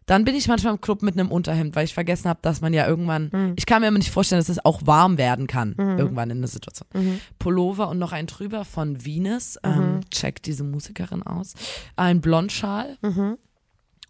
dann 0.07 0.25
bin 0.25 0.35
ich 0.37 0.47
manchmal 0.49 0.73
im 0.75 0.81
Club 0.81 1.03
mit 1.03 1.19
einem 1.19 1.31
Unterhemd, 1.33 1.75
weil 1.75 1.85
ich 1.85 1.93
vergessen 1.95 2.29
habe, 2.29 2.39
dass 2.43 2.61
man 2.61 2.73
ja 2.73 2.87
irgendwann, 2.87 3.29
Mhm. 3.33 3.53
ich 3.57 3.67
kann 3.67 3.83
mir 3.83 3.89
immer 3.89 3.99
nicht 3.99 4.11
vorstellen, 4.13 4.39
dass 4.41 4.49
es 4.49 4.65
auch 4.65 4.81
warm 4.87 5.19
werden 5.19 5.47
kann, 5.49 5.75
irgendwann 5.77 6.31
in 6.31 6.41
der 6.41 6.49
Situation. 6.49 6.89
Mhm. 6.95 7.21
Pullover 7.41 7.89
und 7.89 7.99
noch 7.99 8.13
ein 8.13 8.27
drüber 8.27 8.65
von 8.65 9.05
Venus, 9.05 9.59
ähm, 9.65 10.01
check 10.11 10.43
diese 10.43 10.63
Musikerin 10.65 11.23
aus, 11.25 11.55
ein 11.97 12.21
Blondschal 12.21 12.97
Mhm. 13.03 13.37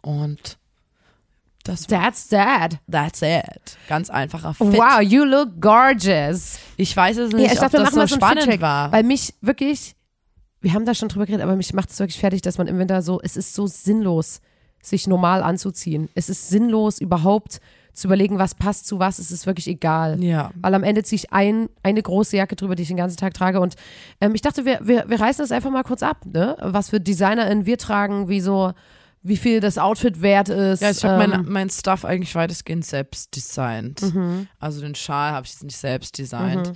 und 0.02 0.58
das 1.64 1.86
That's 1.88 2.28
that. 2.28 2.78
That's 2.90 3.22
it. 3.22 3.76
Ganz 3.88 4.08
einfacher 4.08 4.54
Fit. 4.54 4.66
Wow, 4.68 5.00
you 5.00 5.24
look 5.24 5.60
gorgeous. 5.60 6.58
Ich 6.76 6.96
weiß 6.96 7.16
es 7.16 7.32
nicht, 7.32 7.46
Ja, 7.46 7.52
ich 7.54 7.58
ob 7.60 7.72
dachte, 7.72 7.78
das 7.78 7.92
so 7.92 8.06
spannend 8.16 8.60
war. 8.60 8.92
Weil 8.92 9.02
mich 9.02 9.34
wirklich, 9.40 9.96
wir 10.60 10.74
haben 10.74 10.84
da 10.84 10.94
schon 10.94 11.08
drüber 11.08 11.26
geredet, 11.26 11.42
aber 11.42 11.56
mich 11.56 11.72
macht 11.72 11.90
es 11.90 11.98
wirklich 11.98 12.20
fertig, 12.20 12.42
dass 12.42 12.58
man 12.58 12.68
im 12.68 12.78
Winter 12.78 13.02
so, 13.02 13.20
es 13.20 13.36
ist 13.36 13.52
so 13.54 13.66
sinnlos, 13.66 14.40
sich 14.88 15.06
normal 15.06 15.42
anzuziehen. 15.42 16.08
Es 16.14 16.28
ist 16.28 16.48
sinnlos, 16.48 17.00
überhaupt 17.00 17.60
zu 17.92 18.08
überlegen, 18.08 18.38
was 18.38 18.54
passt 18.54 18.86
zu 18.86 18.98
was, 18.98 19.18
es 19.18 19.30
ist 19.30 19.46
wirklich 19.46 19.66
egal. 19.68 20.22
Ja. 20.22 20.50
Weil 20.60 20.74
am 20.74 20.82
Ende 20.82 21.02
ziehe 21.02 21.16
ich 21.16 21.32
ein, 21.32 21.70
eine 21.82 22.02
große 22.02 22.36
Jacke 22.36 22.54
drüber, 22.54 22.76
die 22.76 22.82
ich 22.82 22.88
den 22.88 22.98
ganzen 22.98 23.16
Tag 23.16 23.32
trage. 23.32 23.58
Und 23.58 23.74
ähm, 24.20 24.34
ich 24.34 24.42
dachte, 24.42 24.66
wir, 24.66 24.80
wir, 24.82 25.06
wir 25.08 25.18
reißen 25.18 25.42
das 25.42 25.50
einfach 25.50 25.70
mal 25.70 25.82
kurz 25.82 26.02
ab, 26.02 26.18
ne? 26.26 26.56
Was 26.60 26.90
für 26.90 27.00
DesignerInnen 27.00 27.64
wir 27.64 27.78
tragen, 27.78 28.28
wie 28.28 28.42
so, 28.42 28.72
wie 29.22 29.38
viel 29.38 29.60
das 29.60 29.78
Outfit 29.78 30.20
wert 30.20 30.50
ist. 30.50 30.82
Ja, 30.82 30.90
ich 30.90 31.02
habe 31.04 31.24
ähm, 31.24 31.30
mein, 31.30 31.44
mein 31.48 31.70
Stuff 31.70 32.04
eigentlich 32.04 32.34
weitestgehend 32.34 32.84
selbst 32.84 33.34
designt. 33.34 34.02
Mhm. 34.02 34.46
Also 34.60 34.82
den 34.82 34.94
Schal 34.94 35.32
habe 35.32 35.46
ich 35.46 35.52
jetzt 35.52 35.64
nicht 35.64 35.78
selbst 35.78 36.18
designt. 36.18 36.72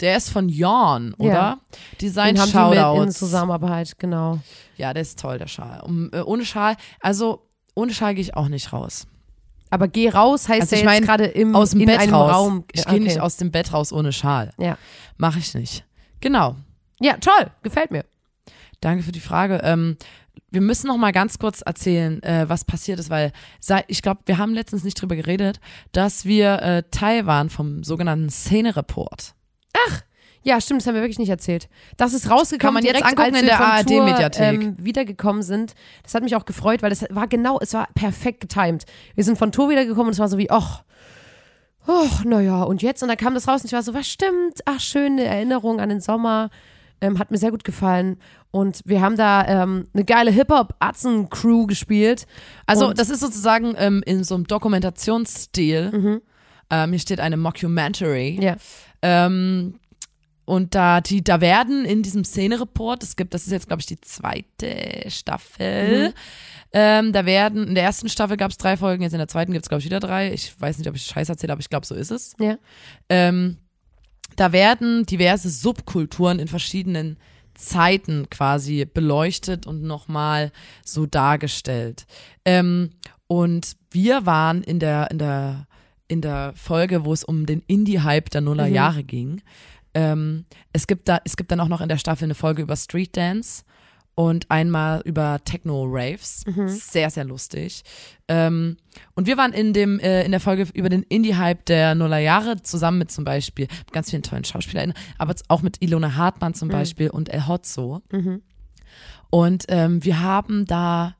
Der 0.00 0.16
ist 0.16 0.30
von 0.30 0.48
Jorn, 0.48 1.14
oder? 1.14 1.32
Ja. 1.32 1.60
Design 2.00 2.34
den 2.34 2.42
haben 2.42 2.50
die 2.50 2.58
mit 2.58 2.78
in 2.78 2.82
Shoutouts. 2.82 3.18
Zusammenarbeit, 3.18 3.98
genau. 3.98 4.40
Ja, 4.76 4.92
der 4.92 5.02
ist 5.02 5.20
toll, 5.20 5.38
der 5.38 5.46
Schal. 5.46 5.80
Um, 5.82 6.10
äh, 6.12 6.20
ohne 6.20 6.44
Schal, 6.44 6.76
also 7.00 7.46
ohne 7.74 7.92
Schal 7.92 8.14
gehe 8.14 8.22
ich 8.22 8.34
auch 8.34 8.48
nicht 8.48 8.72
raus. 8.72 9.06
Aber 9.70 9.88
geh 9.88 10.08
raus 10.08 10.48
heißt 10.48 10.60
Also 10.62 10.76
ja 10.76 10.80
ich 10.82 10.86
mein, 10.86 11.02
gerade 11.02 11.24
im 11.24 11.56
Aus 11.56 11.70
dem 11.70 11.80
in 11.80 11.86
Bett 11.86 11.98
einem 12.00 12.14
raus. 12.14 12.32
Raum. 12.32 12.64
Ich 12.72 12.84
gehe 12.84 12.94
Okay. 12.94 13.04
nicht 13.04 13.20
aus 13.20 13.36
dem 13.36 13.50
Bett 13.50 13.72
raus 13.72 13.92
ohne 13.92 14.12
Schal. 14.12 14.52
Ja. 14.58 14.78
Mache 15.16 15.38
ich 15.40 15.52
nicht. 15.54 15.84
Genau. 16.20 16.56
Ja, 17.00 17.16
toll, 17.16 17.50
gefällt 17.62 17.90
mir. 17.90 18.04
Danke 18.80 19.02
für 19.02 19.12
die 19.12 19.20
Frage. 19.20 19.60
Ähm, 19.64 19.96
wir 20.50 20.60
müssen 20.60 20.86
noch 20.86 20.96
mal 20.96 21.10
ganz 21.12 21.38
kurz 21.38 21.60
erzählen, 21.62 22.22
äh, 22.22 22.48
was 22.48 22.64
passiert 22.64 23.00
ist, 23.00 23.10
weil 23.10 23.32
ich 23.88 24.02
glaube, 24.02 24.20
wir 24.26 24.38
haben 24.38 24.54
letztens 24.54 24.84
nicht 24.84 25.00
drüber 25.00 25.16
geredet, 25.16 25.58
dass 25.92 26.24
wir 26.24 26.62
äh, 26.62 26.82
Teil 26.92 27.26
waren 27.26 27.50
vom 27.50 27.82
sogenannten 27.82 28.30
Szene-Report. 28.30 29.34
Ja, 30.44 30.60
stimmt, 30.60 30.80
das 30.82 30.86
haben 30.86 30.94
wir 30.94 31.02
wirklich 31.02 31.18
nicht 31.18 31.30
erzählt. 31.30 31.68
Das 31.96 32.12
ist 32.12 32.30
rausgekommen, 32.30 32.58
Kann 32.58 32.74
man 32.74 32.82
direkt 32.84 33.00
jetzt 33.04 33.18
angucken 33.18 33.34
als 33.34 33.40
in 33.40 33.46
der 33.46 33.60
ARD-Mediathek. 33.60 34.62
Ähm, 34.62 34.76
wiedergekommen 34.78 35.42
sind. 35.42 35.74
Das 36.02 36.14
hat 36.14 36.22
mich 36.22 36.36
auch 36.36 36.44
gefreut, 36.44 36.82
weil 36.82 36.90
das 36.90 37.04
war 37.10 37.26
genau, 37.26 37.58
es 37.60 37.72
war 37.74 37.88
perfekt 37.94 38.40
getimed. 38.40 38.84
Wir 39.14 39.24
sind 39.24 39.38
von 39.38 39.50
Tour 39.52 39.70
wiedergekommen 39.70 40.06
und 40.08 40.12
es 40.12 40.18
war 40.18 40.28
so 40.28 40.36
wie, 40.38 40.50
ach, 40.50 40.84
ach, 41.86 42.24
naja, 42.24 42.62
und 42.62 42.82
jetzt? 42.82 43.02
Und 43.02 43.08
dann 43.08 43.16
kam 43.16 43.34
das 43.34 43.48
raus 43.48 43.62
und 43.62 43.66
ich 43.66 43.72
war 43.72 43.82
so, 43.82 43.94
was 43.94 44.06
stimmt? 44.06 44.60
Ach, 44.66 44.80
schöne 44.80 45.24
Erinnerung 45.24 45.80
an 45.80 45.88
den 45.88 46.00
Sommer. 46.00 46.50
Ähm, 47.00 47.18
hat 47.18 47.30
mir 47.30 47.38
sehr 47.38 47.50
gut 47.50 47.64
gefallen. 47.64 48.18
Und 48.50 48.80
wir 48.84 49.00
haben 49.00 49.16
da 49.16 49.44
ähm, 49.46 49.86
eine 49.92 50.04
geile 50.04 50.30
Hip-Hop-Atzen-Crew 50.30 51.66
gespielt. 51.66 52.26
Also 52.66 52.88
Und- 52.88 52.98
das 52.98 53.10
ist 53.10 53.20
sozusagen 53.20 53.74
ähm, 53.78 54.02
in 54.06 54.24
so 54.24 54.34
einem 54.34 54.46
Dokumentationsstil. 54.46 55.90
Mhm. 55.92 56.22
Ähm, 56.70 56.90
hier 56.90 56.98
steht 57.00 57.20
eine 57.20 57.36
Mockumentary. 57.36 58.38
Ja. 58.40 58.56
Und 60.44 60.74
da, 60.74 61.00
die, 61.00 61.24
da 61.24 61.40
werden 61.40 61.84
in 61.84 62.02
diesem 62.02 62.24
Szene-Report, 62.24 63.02
es 63.02 63.16
gibt, 63.16 63.34
das 63.34 63.46
ist 63.46 63.52
jetzt, 63.52 63.66
glaube 63.66 63.80
ich, 63.80 63.86
die 63.86 64.00
zweite 64.00 65.08
Staffel. 65.08 66.08
Mhm. 66.08 66.14
Ähm, 66.72 67.12
da 67.12 67.24
werden, 67.24 67.68
in 67.68 67.74
der 67.74 67.84
ersten 67.84 68.08
Staffel 68.08 68.36
gab 68.36 68.50
es 68.50 68.58
drei 68.58 68.76
Folgen, 68.76 69.02
jetzt 69.02 69.12
in 69.12 69.18
der 69.18 69.28
zweiten 69.28 69.52
gibt 69.52 69.64
es, 69.64 69.68
glaube 69.68 69.80
ich, 69.80 69.86
wieder 69.86 70.00
drei. 70.00 70.32
Ich 70.32 70.60
weiß 70.60 70.78
nicht, 70.78 70.88
ob 70.88 70.96
ich 70.96 71.04
Scheiß 71.04 71.28
erzähle, 71.28 71.52
aber 71.52 71.60
ich 71.60 71.70
glaube, 71.70 71.86
so 71.86 71.94
ist 71.94 72.10
es. 72.10 72.34
Ja. 72.38 72.56
Ähm, 73.08 73.58
da 74.36 74.52
werden 74.52 75.06
diverse 75.06 75.48
Subkulturen 75.50 76.38
in 76.38 76.48
verschiedenen 76.48 77.16
Zeiten 77.54 78.28
quasi 78.30 78.84
beleuchtet 78.84 79.66
und 79.66 79.82
nochmal 79.82 80.50
so 80.84 81.06
dargestellt. 81.06 82.06
Ähm, 82.44 82.90
und 83.28 83.76
wir 83.90 84.26
waren 84.26 84.62
in 84.62 84.80
der, 84.80 85.10
in 85.10 85.18
der, 85.18 85.66
in 86.08 86.20
der 86.20 86.52
Folge, 86.56 87.04
wo 87.04 87.12
es 87.12 87.24
um 87.24 87.46
den 87.46 87.62
Indie-Hype 87.66 88.30
der 88.30 88.40
Nullerjahre 88.40 89.04
ging. 89.04 89.42
Ähm, 89.94 90.44
es 90.72 90.86
gibt 90.86 91.08
da, 91.08 91.20
es 91.24 91.36
gibt 91.36 91.50
dann 91.50 91.60
auch 91.60 91.68
noch 91.68 91.80
in 91.80 91.88
der 91.88 91.98
Staffel 91.98 92.24
eine 92.24 92.34
Folge 92.34 92.62
über 92.62 92.76
Street 92.76 93.16
Dance 93.16 93.64
und 94.16 94.48
einmal 94.50 95.02
über 95.04 95.40
Techno-Raves. 95.44 96.44
Sehr, 96.68 97.10
sehr 97.10 97.24
lustig. 97.24 97.82
Ähm, 98.28 98.76
und 99.14 99.26
wir 99.26 99.36
waren 99.36 99.52
in 99.52 99.72
dem, 99.72 99.98
äh, 99.98 100.24
in 100.24 100.30
der 100.30 100.38
Folge 100.40 100.68
über 100.74 100.88
den 100.88 101.02
Indie-Hype 101.02 101.64
der 101.66 101.94
Nullerjahre 101.96 102.62
zusammen 102.62 102.98
mit 102.98 103.10
zum 103.10 103.24
Beispiel 103.24 103.66
ganz 103.92 104.10
vielen 104.10 104.22
tollen 104.22 104.44
SchauspielerInnen, 104.44 104.94
aber 105.18 105.34
auch 105.48 105.62
mit 105.62 105.82
Ilona 105.82 106.14
Hartmann 106.14 106.54
zum 106.54 106.68
Beispiel 106.68 107.10
und 107.10 107.28
El 107.28 107.48
Hotzo. 107.48 108.02
Und 109.30 109.64
ähm, 109.68 110.04
wir 110.04 110.20
haben 110.20 110.64
da, 110.64 111.16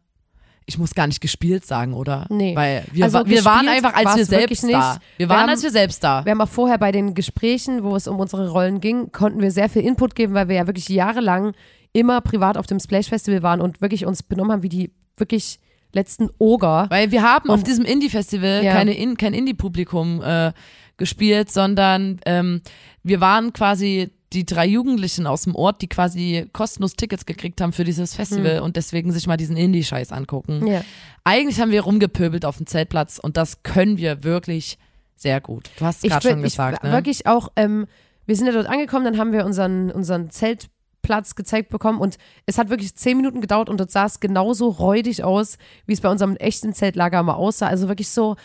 ich 0.66 0.78
muss 0.78 0.94
gar 0.94 1.06
nicht 1.06 1.20
gespielt 1.20 1.66
sagen, 1.66 1.92
oder? 1.92 2.26
Nee. 2.30 2.56
Weil 2.56 2.84
wir, 2.92 3.04
Also 3.04 3.26
wir 3.26 3.44
waren 3.44 3.68
einfach, 3.68 3.94
als 3.94 4.16
wir 4.16 4.24
selbst 4.24 4.62
da. 4.62 4.66
nicht. 4.66 4.78
Wir 4.78 5.00
Wir 5.18 5.28
waren, 5.28 5.42
haben- 5.42 5.48
als 5.50 5.62
wir 5.62 5.70
selbst 5.70 6.02
da. 6.02 6.24
Wir 6.24 6.32
haben 6.32 6.40
auch 6.40 6.48
vorher 6.48 6.78
bei 6.78 6.90
den 6.92 7.14
Gesprächen, 7.14 7.82
wo 7.84 7.94
es 7.96 8.08
um 8.08 8.18
unsere 8.18 8.48
Rollen 8.50 8.80
ging, 8.80 9.12
konnten 9.12 9.40
wir 9.42 9.50
sehr 9.50 9.68
viel 9.68 9.82
Input 9.82 10.14
geben, 10.14 10.34
weil 10.34 10.48
wir 10.48 10.56
ja 10.56 10.66
wirklich 10.66 10.88
jahrelang 10.88 11.52
immer 11.92 12.20
privat 12.22 12.56
auf 12.56 12.66
dem 12.66 12.80
Splash 12.80 13.08
Festival 13.08 13.42
waren 13.42 13.60
und 13.60 13.80
wirklich 13.80 14.06
uns 14.06 14.22
benommen 14.22 14.52
haben 14.52 14.62
wie 14.62 14.68
die 14.68 14.90
wirklich 15.16 15.58
letzten 15.92 16.28
Oger. 16.38 16.86
Weil 16.88 17.10
wir 17.12 17.22
haben 17.22 17.50
auf 17.50 17.58
Und- 17.58 17.66
diesem 17.66 17.84
Indie-Festival 17.84 18.64
Ja. 18.64 18.72
keine 18.72 18.94
In 18.94 19.16
kein 19.16 19.32
Indie-Publikum 19.34 20.22
äh, 20.22 20.52
gespielt, 20.96 21.50
sondern 21.52 22.20
ähm, 22.26 22.62
wir 23.02 23.20
waren 23.20 23.52
quasi 23.52 24.10
die 24.34 24.44
drei 24.44 24.66
Jugendlichen 24.66 25.26
aus 25.26 25.42
dem 25.42 25.54
Ort, 25.54 25.80
die 25.82 25.88
quasi 25.88 26.48
kostenlos 26.52 26.94
Tickets 26.94 27.24
gekriegt 27.24 27.60
haben 27.60 27.72
für 27.72 27.84
dieses 27.84 28.14
Festival 28.14 28.60
und 28.60 28.76
deswegen 28.76 29.12
sich 29.12 29.26
mal 29.26 29.36
diesen 29.36 29.56
Indie-Scheiß 29.56 30.12
angucken. 30.12 30.66
Ja. 30.66 30.82
Eigentlich 31.24 31.60
haben 31.60 31.70
wir 31.70 31.82
rumgepöbelt 31.82 32.44
auf 32.44 32.58
dem 32.58 32.66
Zeltplatz 32.66 33.18
und 33.18 33.36
das 33.36 33.62
können 33.62 33.96
wir 33.96 34.24
wirklich 34.24 34.78
sehr 35.16 35.40
gut. 35.40 35.70
Du 35.78 35.84
hast 35.84 36.04
es 36.04 36.10
gerade 36.10 36.28
schon 36.28 36.42
gesagt, 36.42 36.78
ich, 36.78 36.82
ne? 36.82 36.92
Wirklich 36.92 37.26
auch, 37.26 37.48
ähm, 37.56 37.86
wir 38.26 38.36
sind 38.36 38.46
ja 38.46 38.52
dort 38.52 38.66
angekommen, 38.66 39.04
dann 39.04 39.18
haben 39.18 39.32
wir 39.32 39.46
unseren, 39.46 39.90
unseren 39.90 40.30
Zeltplatz 40.30 41.34
gezeigt 41.34 41.70
bekommen 41.70 42.00
und 42.00 42.18
es 42.46 42.58
hat 42.58 42.68
wirklich 42.68 42.94
zehn 42.96 43.16
Minuten 43.16 43.40
gedauert 43.40 43.68
und 43.68 43.78
dort 43.78 43.90
sah 43.90 44.06
es 44.06 44.20
genauso 44.20 44.68
räudig 44.68 45.22
aus, 45.24 45.56
wie 45.86 45.92
es 45.92 46.00
bei 46.00 46.10
unserem 46.10 46.36
echten 46.36 46.74
Zeltlager 46.74 47.22
mal 47.22 47.34
aussah. 47.34 47.68
Also 47.68 47.88
wirklich 47.88 48.08
so, 48.08 48.36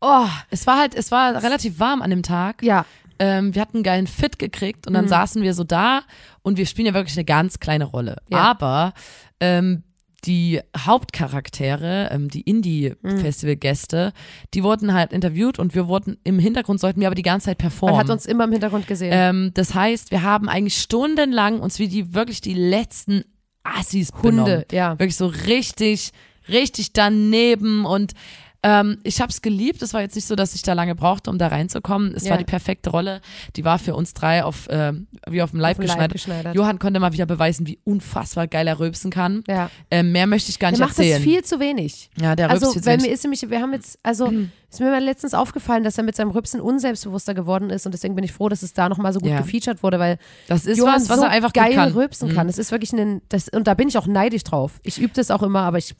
oh, 0.00 0.26
Es 0.50 0.66
war 0.66 0.78
halt, 0.78 0.94
es 0.94 1.10
war 1.10 1.42
relativ 1.42 1.78
warm 1.78 2.02
an 2.02 2.10
dem 2.10 2.22
Tag. 2.22 2.62
ja, 2.62 2.84
ähm, 3.18 3.54
wir 3.54 3.62
hatten 3.62 3.78
einen 3.78 3.84
geilen 3.84 4.06
Fit 4.06 4.38
gekriegt 4.38 4.86
und 4.86 4.94
dann 4.94 5.04
Mhm. 5.06 5.08
saßen 5.10 5.42
wir 5.42 5.54
so 5.54 5.64
da 5.64 6.02
und 6.42 6.56
wir 6.58 6.66
spielen 6.66 6.86
ja 6.86 6.94
wirklich 6.94 7.16
eine 7.16 7.24
ganz 7.24 7.58
kleine 7.60 7.84
Rolle. 7.84 8.18
Ja. 8.28 8.38
Aber 8.38 8.94
ähm, 9.40 9.82
die 10.24 10.60
Hauptcharaktere, 10.76 12.08
ähm, 12.10 12.28
die 12.28 12.40
Indie-Festival-Gäste, 12.42 14.12
die 14.54 14.62
wurden 14.62 14.92
halt 14.94 15.12
interviewt 15.12 15.58
und 15.58 15.74
wir 15.74 15.88
wurden 15.88 16.16
im 16.24 16.38
Hintergrund 16.38 16.80
sollten 16.80 17.00
wir 17.00 17.06
aber 17.08 17.14
die 17.14 17.22
ganze 17.22 17.46
Zeit 17.46 17.58
performen. 17.58 17.96
man 17.96 18.04
hat 18.06 18.10
uns 18.12 18.26
immer 18.26 18.44
im 18.44 18.52
Hintergrund 18.52 18.86
gesehen. 18.86 19.10
ähm, 19.12 19.50
das 19.54 19.74
heißt, 19.74 20.10
wir 20.10 20.22
haben 20.22 20.48
eigentlich 20.48 20.78
stundenlang 20.80 21.60
uns 21.60 21.78
wie 21.78 21.88
die 21.88 22.14
wirklich 22.14 22.40
die 22.40 22.54
letzten 22.54 23.24
Assis 23.62 24.12
Hunde, 24.22 24.42
benommen. 24.44 24.64
ja. 24.72 24.98
Wirklich 24.98 25.16
so 25.16 25.26
richtig, 25.26 26.12
richtig 26.48 26.92
daneben 26.92 27.84
und 27.84 28.12
ähm, 28.62 28.98
ich 29.04 29.20
habe 29.20 29.30
es 29.30 29.40
geliebt. 29.40 29.82
Es 29.82 29.94
war 29.94 30.00
jetzt 30.00 30.14
nicht 30.16 30.26
so, 30.26 30.34
dass 30.34 30.54
ich 30.54 30.62
da 30.62 30.72
lange 30.72 30.94
brauchte, 30.94 31.30
um 31.30 31.38
da 31.38 31.46
reinzukommen. 31.48 32.12
Es 32.14 32.24
Ja. 32.24 32.30
war 32.30 32.38
die 32.38 32.44
perfekte 32.44 32.90
Rolle. 32.90 33.20
Die 33.56 33.64
war 33.64 33.78
für 33.78 33.94
uns 33.94 34.14
drei 34.14 34.42
auf 34.44 34.66
ähm, 34.70 35.06
wie 35.28 35.42
auf 35.42 35.50
dem 35.52 35.60
Leib, 35.60 35.78
Auf 35.78 35.82
geschneidert. 35.84 36.12
geschneidert. 36.12 36.54
Johann 36.56 36.78
konnte 36.78 36.98
mal 37.00 37.12
wieder 37.12 37.26
beweisen, 37.26 37.66
wie 37.66 37.78
unfassbar 37.84 38.48
geil 38.48 38.66
er 38.66 38.80
rülpsen 38.80 39.10
kann. 39.10 39.44
Ja. 39.48 39.70
Ähm, 39.90 40.10
mehr 40.12 40.26
möchte 40.26 40.50
ich 40.50 40.58
gar 40.58 40.70
nicht 40.70 40.80
Der 40.80 40.86
macht 40.88 40.98
erzählen. 40.98 41.16
das 41.18 41.22
viel 41.24 41.44
zu 41.44 41.60
wenig. 41.60 42.10
ja, 42.20 42.34
der 42.34 42.50
rülpst 42.50 42.64
Also, 42.64 42.72
viel 42.74 42.82
zu 42.82 42.86
weil 42.88 42.94
wenig. 42.98 43.08
mir 43.08 43.14
ist 43.14 43.22
nämlich, 43.24 43.48
wir 43.48 43.60
haben 43.62 43.72
jetzt, 43.72 43.98
also, 44.02 44.32
ist 44.70 44.80
mir 44.80 44.90
mal 44.90 45.02
letztens 45.02 45.34
aufgefallen, 45.34 45.84
dass 45.84 45.96
er 45.96 46.04
mit 46.04 46.16
seinem 46.16 46.30
Rübsen 46.30 46.60
unselbstbewusster 46.60 47.34
geworden 47.34 47.70
ist 47.70 47.86
und 47.86 47.92
deswegen 47.92 48.14
bin 48.16 48.24
ich 48.24 48.32
froh, 48.32 48.48
dass 48.48 48.62
es 48.62 48.72
da 48.74 48.88
nochmal 48.88 49.12
so 49.12 49.20
gut 49.20 49.30
Ja. 49.30 49.40
gefeatured 49.40 49.82
wurde, 49.82 49.98
weil 49.98 50.18
Das 50.48 50.66
ist 50.66 50.76
Johann 50.78 50.96
was, 50.96 51.08
was 51.08 51.18
so 51.18 51.22
er 51.24 51.30
einfach 51.30 51.52
geil 51.52 51.74
kann. 51.74 51.92
rülpsen 51.92 52.30
Mhm. 52.30 52.34
kann. 52.34 52.46
Das 52.48 52.58
ist 52.58 52.70
wirklich 52.72 52.92
ein, 52.92 53.22
das, 53.28 53.48
und 53.48 53.66
da 53.66 53.74
bin 53.74 53.88
ich 53.88 53.96
auch 53.96 54.06
neidisch 54.06 54.42
drauf. 54.44 54.80
Ich 54.82 54.98
übe 55.00 55.12
das 55.14 55.30
auch 55.30 55.42
immer, 55.42 55.60
aber 55.60 55.78
ich, 55.78 55.94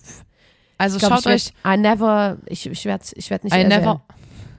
Also 0.78 0.96
ich 0.96 1.00
glaube, 1.00 1.16
schaut 1.16 1.34
ich 1.34 1.52
werd, 1.54 1.66
euch, 1.66 1.74
I 1.74 1.76
never, 1.80 2.38
ich, 2.46 2.66
ich 2.66 2.84
werde 2.84 3.04
ich 3.14 3.30
werd 3.30 3.44
nicht, 3.44 3.54
I 3.54 3.64
never, 3.64 4.02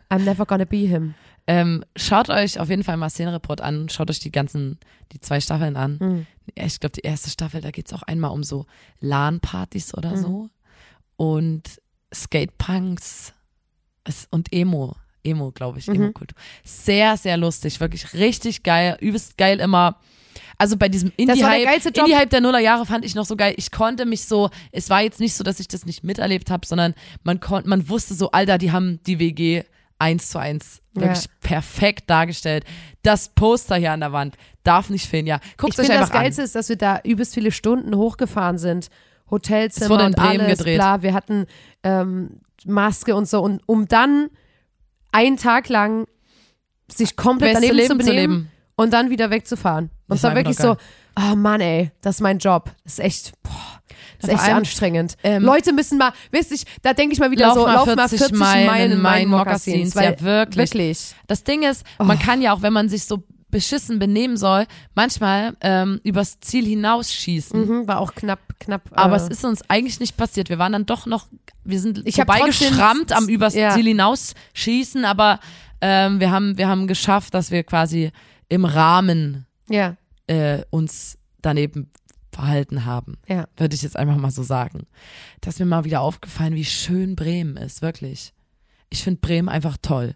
I'm 0.10 0.20
never 0.20 0.46
gonna 0.46 0.66
be 0.66 0.78
him. 0.78 1.16
Ähm, 1.48 1.84
schaut 1.96 2.30
euch 2.30 2.60
auf 2.60 2.70
jeden 2.70 2.84
Fall 2.84 2.98
mal 2.98 3.10
Szenenreport 3.10 3.62
an, 3.62 3.90
schaut 3.90 4.10
euch 4.12 4.20
die 4.20 4.32
ganzen, 4.32 4.80
die 5.12 5.20
zwei 5.20 5.40
Staffeln 5.42 5.76
an. 5.76 5.98
Mhm. 6.00 6.28
Ich 6.56 6.80
glaube, 6.80 6.94
die 6.94 7.02
erste 7.08 7.30
Staffel, 7.32 7.62
da 7.62 7.72
geht's 7.72 7.92
auch 7.94 8.04
einmal 8.04 8.32
um 8.32 8.44
so 8.44 8.66
LAN-Partys 9.00 9.96
oder 9.96 10.12
Mhm. 10.12 10.22
so. 10.22 10.50
Und 11.18 11.64
Skatepunks 12.14 13.34
es- 14.04 14.28
und 14.32 14.52
Emo. 14.54 14.96
Emo, 15.24 15.52
glaube 15.52 15.80
ich, 15.80 15.88
Mhm. 15.88 15.96
Emo-Kultur. 15.96 16.38
Sehr, 16.64 17.18
sehr 17.18 17.38
lustig, 17.38 17.80
wirklich 17.80 18.14
richtig 18.14 18.64
geil, 18.64 18.98
übelst 19.02 19.38
geil 19.38 19.60
immer. 19.60 19.98
Also 20.62 20.75
bei 20.78 20.89
diesem 20.89 21.12
der 21.18 21.30
Indie-Hype 21.30 21.86
Job. 21.86 22.08
Indie 22.10 22.25
der 22.30 22.42
Nullerjahre 22.42 22.86
fand 22.86 23.06
ich 23.06 23.16
noch 23.16 23.25
so 23.25 23.36
geil. 23.38 23.54
Ich 23.58 23.72
konnte 23.72 24.06
mich 24.06 24.25
so, 24.25 24.50
es 24.74 24.89
war 24.89 25.01
jetzt 25.01 25.20
nicht 25.22 25.34
so, 25.34 25.44
dass 25.44 25.60
ich 25.62 25.70
das 25.70 25.86
nicht 25.86 26.04
miterlebt 26.04 26.51
habe, 26.51 26.68
sondern 26.68 26.94
man 27.24 27.39
konnte, 27.39 27.70
man 27.70 27.88
wusste 27.88 28.13
so, 28.13 28.30
Alter, 28.32 28.58
die 28.58 28.72
haben 28.74 29.00
die 29.08 29.20
WG 29.20 29.63
eins 30.00 30.30
zu 30.30 30.38
eins 30.38 30.82
wirklich 30.94 31.24
Ja. 31.25 31.32
perfekt 31.42 32.10
dargestellt. 32.10 32.66
Das 33.04 33.30
Poster 33.30 33.78
hier 33.78 33.94
an 33.94 34.01
der 34.01 34.12
Wand 34.12 34.36
darf 34.63 34.89
nicht 34.89 35.08
fehlen, 35.08 35.28
ja. 35.28 35.39
Guckt 35.58 35.74
Ich 35.74 35.80
euch 35.80 35.86
finde, 35.86 36.00
das 36.00 36.10
einfach 36.10 36.22
Geilste 36.22 36.42
ist, 36.42 36.56
dass 36.56 36.68
wir 36.70 36.75
da 36.75 37.00
übelst 37.06 37.34
viele 37.34 37.51
Stunden 37.51 37.96
hochgefahren 37.96 38.58
sind. 38.58 38.89
Hotelzimmer 39.32 39.86
Es 39.86 39.89
wurde 39.89 40.04
in 40.04 40.08
und 40.10 40.16
Bremen 40.18 40.42
alles, 40.42 40.58
gedreht. 40.58 40.78
bla. 40.78 41.01
Wir 41.01 41.13
hatten 41.13 41.46
ähm, 41.84 42.42
Maske 42.66 43.16
und 43.16 43.30
so. 43.30 43.42
Und 43.42 43.62
um 43.66 43.88
dann 43.88 44.30
einen 45.13 45.38
Tag 45.38 45.70
lang 45.70 46.06
sich 46.92 47.16
komplett 47.16 47.54
Beste 47.54 47.68
daneben 47.68 47.78
Leben 47.78 48.00
zu 48.00 48.06
zu 48.06 48.10
benehmen 48.12 48.34
leben. 48.36 48.51
und 48.75 48.92
dann 48.94 49.10
wieder 49.10 49.30
wegzufahren. 49.30 49.89
Und 50.10 50.16
Das 50.16 50.18
es 50.20 50.24
war 50.24 50.36
wirklich 50.36 50.58
so, 50.58 50.75
oh 51.18 51.36
Mann, 51.36 51.62
ey, 51.62 51.92
das 52.01 52.16
ist 52.16 52.22
mein 52.22 52.39
An 52.44 52.62
Das 52.84 52.94
ist 52.94 53.00
echt, 53.00 53.32
boah, 53.44 53.51
das 54.20 54.30
ist 54.30 54.36
echt 54.36 54.44
allem, 54.44 54.58
anstrengend. 54.58 55.16
ähm, 55.24 55.44
Leute 55.44 55.72
müssen 55.72 55.98
mal, 55.98 56.12
wisst 56.32 56.51
ich, 56.51 56.63
da 56.82 56.94
denke 56.94 57.13
ich 57.13 57.20
mal 57.20 57.32
wieder 57.32 57.48
Lauf 57.48 57.56
so, 57.58 57.66
mal 57.66 57.74
lauf 57.75 57.84
40 57.86 57.98
mal 57.98 58.10
40 58.10 58.38
Meilen 58.38 58.66
Meilen 58.68 58.92
in 58.94 59.01
meinen 59.01 59.30
Mokassins. 59.30 59.94
Ja, 59.94 60.20
wirklich. 60.22 60.72
Wirklich. 60.74 61.16
Das 61.28 61.44
Ding 61.44 61.63
ist, 61.63 61.86
Oh. 62.00 62.04
man 62.04 62.20
kann 62.20 62.42
ja 62.42 62.54
auch, 62.54 62.62
wenn 62.62 62.74
man 62.74 62.89
sich 62.89 63.06
so 63.06 63.24
beschissen 63.51 63.98
benehmen 63.98 64.38
soll, 64.38 64.66
manchmal 64.94 65.56
ähm, 65.62 66.00
übers 66.04 66.39
Ziel 66.39 66.66
hinausschießen. 66.66 67.60
Mhm, 67.82 67.88
war 67.88 68.00
auch 68.00 68.13
knapp, 68.13 68.39
knapp. 68.60 68.82
Aber 68.92 69.16
äh, 69.16 69.18
es 69.20 69.28
ist 69.28 69.44
uns 69.44 69.68
eigentlich 69.70 70.00
nicht 70.00 70.18
passiert. 70.18 70.50
Wir 70.50 70.60
waren 70.60 70.72
dann 70.72 70.86
doch 70.86 71.06
noch, 71.08 71.28
wir 71.63 71.80
sind 71.80 72.01
Ich 72.06 72.16
vorbeigeschrammt 72.16 73.12
am 73.12 73.28
übers 73.28 73.56
ja. 73.56 73.72
Ziel 73.74 73.86
hinausschießen, 73.88 75.04
aber 75.06 75.39
ähm, 75.82 76.20
wir 76.20 76.30
haben, 76.30 76.58
wir 76.58 76.68
haben 76.68 76.86
geschafft, 76.88 77.34
dass 77.34 77.50
wir 77.51 77.63
quasi 77.63 78.12
im 78.50 78.66
Rahmen 78.66 79.46
ja, 79.68 79.96
äh, 80.30 80.64
uns 80.70 81.18
daneben 81.42 81.92
verhalten 82.32 82.86
haben. 82.86 83.18
ja. 83.28 83.48
Würde 83.58 83.76
ich 83.76 83.82
jetzt 83.82 83.98
einfach 83.98 84.16
mal 84.16 84.32
so 84.32 84.44
sagen. 84.44 84.86
Da 85.42 85.50
ist 85.50 85.60
mir 85.60 85.66
mal 85.66 85.84
wieder 85.84 86.02
aufgefallen, 86.02 86.54
wie 86.54 86.66
schön 86.66 87.16
Bremen 87.16 87.58
ist, 87.58 87.82
wirklich. 87.82 88.34
Ich 88.90 89.04
finde 89.04 89.20
Bremen 89.20 89.50
einfach 89.50 89.78
toll. 89.82 90.16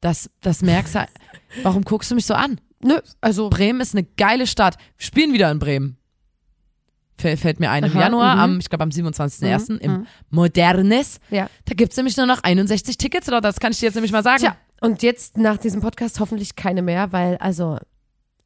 Das, 0.00 0.30
das 0.42 0.62
merkst 0.62 0.94
du. 0.94 1.06
Warum 1.62 1.82
guckst 1.82 2.10
du 2.10 2.14
mich 2.14 2.26
so 2.26 2.34
an? 2.34 2.60
Nö, 2.82 2.98
also 3.22 3.48
Bremen 3.48 3.80
ist 3.80 3.94
eine 3.94 4.04
geile 4.04 4.46
Stadt. 4.46 4.76
Wir 4.98 5.06
spielen 5.06 5.32
wieder 5.32 5.50
in 5.50 5.58
Bremen. 5.58 5.96
Fällt 7.18 7.40
fällt 7.40 7.60
mir 7.60 7.70
ein 7.70 7.82
im 7.84 7.92
Aha, 7.92 8.00
Januar, 8.00 8.36
mhm. 8.36 8.42
am, 8.42 8.58
ich 8.60 8.68
glaube 8.68 8.84
am 8.84 8.90
27.01. 8.90 9.72
Mhm, 9.72 9.78
im 9.78 9.92
mhm. 9.92 10.06
Modernes. 10.28 11.18
ja. 11.30 11.48
Da 11.64 11.74
gibt's 11.74 11.96
nämlich 11.96 12.18
nur 12.18 12.26
noch 12.26 12.42
61 12.42 12.98
Tickets, 12.98 13.26
oder 13.26 13.40
das 13.40 13.58
kann 13.58 13.72
ich 13.72 13.78
dir 13.78 13.86
jetzt 13.86 13.94
nämlich 13.94 14.12
mal 14.12 14.22
sagen. 14.22 14.40
Tja, 14.40 14.56
und 14.82 15.02
jetzt 15.02 15.38
nach 15.38 15.56
diesem 15.56 15.80
Podcast 15.80 16.20
hoffentlich 16.20 16.56
keine 16.56 16.82
mehr, 16.82 17.12
weil 17.12 17.38
also 17.38 17.78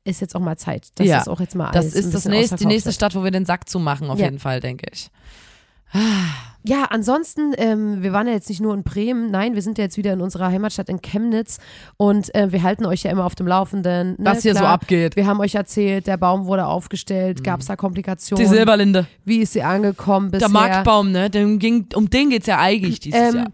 ist 0.05 0.21
jetzt 0.21 0.35
auch 0.35 0.41
mal 0.41 0.57
Zeit. 0.57 0.89
Das 0.97 1.07
Ja, 1.07 1.19
ist 1.19 1.29
auch 1.29 1.41
jetzt 1.41 1.55
mal 1.55 1.67
das 1.73 1.77
alles 1.85 1.95
ein 1.95 1.99
ist 2.01 2.15
das 2.15 2.25
nächste, 2.27 2.57
die 2.57 2.67
nächste. 2.67 2.93
Stadt, 2.93 3.15
wo 3.15 3.23
wir 3.25 3.31
den 3.31 3.45
Sack 3.45 3.69
zumachen, 3.69 4.11
auf 4.11 4.19
Ja. 4.19 4.25
jeden 4.27 4.39
Fall, 4.39 4.61
denke 4.61 4.87
ich. 4.93 5.11
Ja, 6.63 6.85
ansonsten, 6.91 7.53
ähm, 7.57 8.03
wir 8.03 8.13
waren 8.13 8.27
ja 8.29 8.35
jetzt 8.35 8.49
nicht 8.49 8.61
nur 8.61 8.75
in 8.75 8.83
Bremen, 8.85 9.31
nein, 9.31 9.55
wir 9.55 9.63
sind 9.63 9.77
ja 9.79 9.85
jetzt 9.85 9.97
wieder 9.97 10.13
in 10.13 10.21
unserer 10.21 10.47
Heimatstadt 10.49 10.89
in 10.89 11.01
Chemnitz 11.01 11.59
und 11.97 12.33
äh, 12.35 12.53
wir 12.53 12.63
halten 12.63 12.85
euch 12.87 13.03
ja 13.03 13.11
immer 13.11 13.25
auf 13.25 13.35
dem 13.35 13.49
Laufenden. 13.49 14.11
Ne? 14.11 14.17
Was 14.21 14.43
hier 14.43 14.53
so 14.55 14.61
Klar, 14.61 14.75
abgeht. 14.75 15.17
Wir 15.17 15.27
haben 15.27 15.41
euch 15.41 15.55
erzählt, 15.57 16.07
der 16.07 16.17
Baum 16.19 16.45
wurde 16.45 16.67
aufgestellt, 16.67 17.43
gab 17.43 17.61
es 17.61 17.67
da 17.67 17.75
Komplikationen? 17.77 18.45
Die 18.45 18.49
Silberlinde. 18.55 19.07
Wie 19.25 19.39
ist 19.39 19.55
sie 19.55 19.63
angekommen 19.63 20.31
bisher? 20.31 20.49
Der 20.49 20.53
Marktbaum, 20.53 21.11
ne? 21.11 21.29
Dem 21.31 21.59
ging, 21.59 21.87
um 21.95 22.09
den 22.11 22.31
geht's 22.31 22.47
ja 22.47 22.59
eigentlich 22.61 23.01
dieses 23.01 23.19
Ähm, 23.21 23.35
Jahr. 23.37 23.47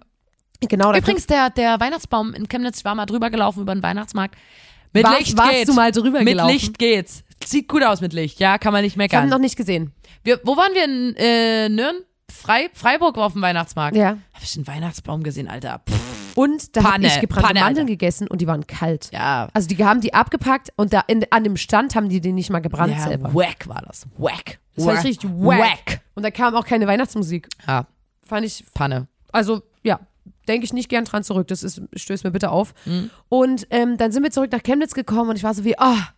Genau, 0.68 0.92
Übrigens, 0.94 1.26
der, 1.26 1.50
der 1.50 1.78
Weihnachtsbaum 1.80 2.34
in 2.34 2.48
Chemnitz, 2.48 2.78
ich 2.78 2.84
war 2.84 2.94
mal 2.94 3.06
drüber 3.06 3.30
gelaufen 3.30 3.60
über 3.62 3.74
den 3.74 3.82
Weihnachtsmarkt. 3.82 4.34
Mit 4.96 5.04
Warst- 5.04 5.18
Licht 5.18 5.36
warst 5.38 5.50
geht's. 5.52 5.66
du 5.70 5.72
mal 5.74 5.92
drüber 5.92 6.18
mit 6.20 6.28
gelaufen? 6.28 6.52
Licht 6.52 6.78
geht's. 6.78 7.22
Sieht 7.44 7.68
gut 7.68 7.84
aus 7.84 8.00
mit 8.00 8.12
Licht, 8.12 8.40
ja, 8.40 8.58
kann 8.58 8.72
man 8.72 8.82
nicht 8.82 8.96
ich 8.96 9.02
habe 9.02 9.02
meckern. 9.22 9.28
noch 9.28 9.38
nicht 9.38 9.56
gesehen. 9.56 9.92
Wir, 10.24 10.40
wo 10.44 10.56
waren 10.56 10.72
wir 10.74 10.84
in 10.84 11.14
äh, 11.16 11.68
Nürn? 11.68 11.96
Frei, 12.32 12.68
Freiburg 12.72 13.16
war 13.16 13.26
auf 13.26 13.32
dem 13.34 13.42
Weihnachtsmarkt. 13.42 13.96
Ja. 13.96 14.18
Hab 14.32 14.42
ich 14.42 14.52
den 14.54 14.66
Weihnachtsbaum 14.66 15.22
gesehen, 15.22 15.48
Alter. 15.48 15.80
Pff, 15.88 16.36
Und 16.36 16.76
da 16.76 16.82
habe 16.94 17.06
ich 17.06 17.20
gebrannte 17.20 17.46
Panne, 17.48 17.60
Mandeln 17.60 17.84
Alter. 17.86 17.92
gegessen 17.92 18.26
und 18.28 18.40
die 18.40 18.46
waren 18.46 18.66
kalt. 18.66 19.10
ja. 19.12 19.48
Also 19.54 19.68
die 19.68 19.82
haben 19.84 20.00
die 20.00 20.12
abgepackt 20.14 20.70
und 20.76 20.92
da 20.92 21.00
in, 21.06 21.24
an 21.30 21.44
dem 21.44 21.56
Stand 21.56 21.94
haben 21.94 22.08
die 22.08 22.20
den 22.20 22.34
nicht 22.34 22.50
mal 22.50 22.58
gebrannt 22.60 22.94
ja, 22.96 23.02
selber. 23.04 23.32
Wack 23.34 23.68
war 23.68 23.82
das. 23.86 24.06
Wack. 24.18 24.58
Das 24.74 24.84
war 24.86 25.02
richtig 25.04 25.30
wack. 25.30 26.00
Und 26.14 26.22
da 26.24 26.30
kam 26.30 26.54
auch 26.54 26.64
keine 26.64 26.86
Weihnachtsmusik. 26.86 27.48
Ja, 27.66 27.86
Fand 28.22 28.44
ich, 28.44 28.64
Panne. 28.74 29.06
also 29.30 29.62
denke 30.48 30.64
ich 30.64 30.72
nicht 30.72 30.88
gern 30.88 31.04
dran 31.04 31.22
zurück. 31.24 31.48
Das 31.48 31.62
ist, 31.62 31.82
stößt 31.94 32.24
mir 32.24 32.30
bitte 32.30 32.50
auf. 32.50 32.74
Mhm. 32.84 33.10
Und 33.28 33.66
ähm, 33.70 33.96
dann 33.96 34.12
sind 34.12 34.22
wir 34.22 34.30
zurück 34.30 34.52
nach 34.52 34.62
Chemnitz 34.62 34.94
gekommen 34.94 35.30
und 35.30 35.36
ich 35.36 35.44
war 35.44 35.54
so 35.54 35.64
wie, 35.64 35.78
ah, 35.78 36.08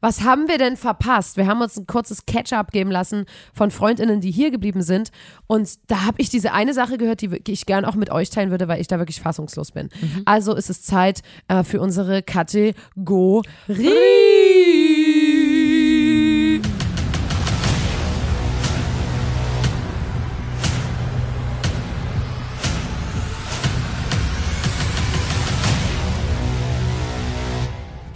was 0.00 0.22
haben 0.22 0.48
wir 0.48 0.58
denn 0.58 0.76
verpasst? 0.76 1.36
Wir 1.36 1.46
haben 1.46 1.60
uns 1.60 1.76
ein 1.76 1.86
kurzes 1.86 2.24
Catch-up 2.26 2.70
geben 2.70 2.90
lassen 2.90 3.26
von 3.52 3.70
Freundinnen, 3.70 4.20
die 4.20 4.30
hier 4.30 4.50
geblieben 4.50 4.82
sind. 4.82 5.10
Und 5.46 5.70
da 5.88 6.04
habe 6.04 6.20
ich 6.20 6.30
diese 6.30 6.52
eine 6.52 6.74
Sache 6.74 6.98
gehört, 6.98 7.20
die 7.20 7.52
ich 7.52 7.66
gern 7.66 7.84
auch 7.84 7.96
mit 7.96 8.10
euch 8.10 8.30
teilen 8.30 8.50
würde, 8.50 8.68
weil 8.68 8.80
ich 8.80 8.86
da 8.86 8.98
wirklich 8.98 9.20
fassungslos 9.20 9.72
bin. 9.72 9.88
Mhm. 10.00 10.22
Also 10.24 10.54
ist 10.54 10.70
es 10.70 10.82
Zeit 10.82 11.22
äh, 11.48 11.64
für 11.64 11.80
unsere 11.80 12.22
Kategorie. 12.22 13.44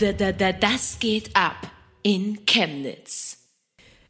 Da, 0.02 0.12
da, 0.12 0.32
da, 0.32 0.52
das 0.52 0.98
geht 0.98 1.30
ab 1.36 1.54
in 2.02 2.44
Chemnitz. 2.44 3.38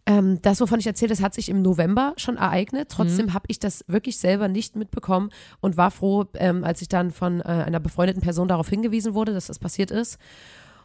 Ähm, 0.06 0.40
das, 0.40 0.58
wovon 0.60 0.80
ich 0.80 0.86
erzähle, 0.86 1.10
das 1.10 1.20
hat 1.20 1.34
sich 1.34 1.50
im 1.50 1.60
November 1.60 2.14
schon 2.16 2.38
ereignet. 2.38 2.88
Trotzdem 2.90 3.26
Mhm. 3.26 3.34
habe 3.34 3.44
ich 3.48 3.58
das 3.58 3.84
wirklich 3.88 4.16
selber 4.18 4.48
nicht 4.48 4.74
mitbekommen 4.74 5.28
und 5.60 5.76
war 5.76 5.90
froh, 5.90 6.24
ähm, 6.34 6.64
als 6.64 6.80
ich 6.80 6.88
dann 6.88 7.10
von 7.10 7.40
äh, 7.40 7.44
einer 7.44 7.78
befreundeten 7.78 8.22
Person 8.22 8.48
darauf 8.48 8.68
hingewiesen 8.70 9.12
wurde, 9.14 9.34
dass 9.34 9.46
das 9.48 9.58
passiert 9.58 9.90
ist. 9.90 10.16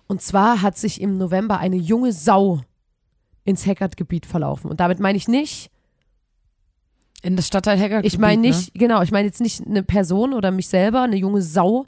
Und 0.08 0.22
zwar 0.22 0.62
hat 0.62 0.78
sich 0.78 1.00
im 1.02 1.18
November 1.18 1.58
eine 1.60 1.78
junge 1.78 2.12
Sau 2.12 2.62
ins 3.46 3.66
Hackert-Gebiet 3.66 4.26
verlaufen. 4.26 4.70
Und 4.70 4.82
damit 4.82 5.00
meine 5.00 5.18
ich 5.18 5.28
nicht, 5.30 5.72
In 7.24 7.36
das 7.38 7.48
Stadtteil 7.48 7.80
Hacker. 7.80 8.04
ich 8.04 8.18
meine 8.20 8.42
ne? 8.42 8.48
nicht, 8.50 8.74
genau, 8.74 9.02
ich 9.02 9.12
meine 9.12 9.26
jetzt 9.28 9.42
nicht 9.42 9.66
eine 9.66 9.84
Person 9.84 10.34
oder 10.34 10.52
mich 10.52 10.68
selber, 10.68 11.02
eine 11.04 11.16
junge 11.16 11.42
Sau, 11.42 11.86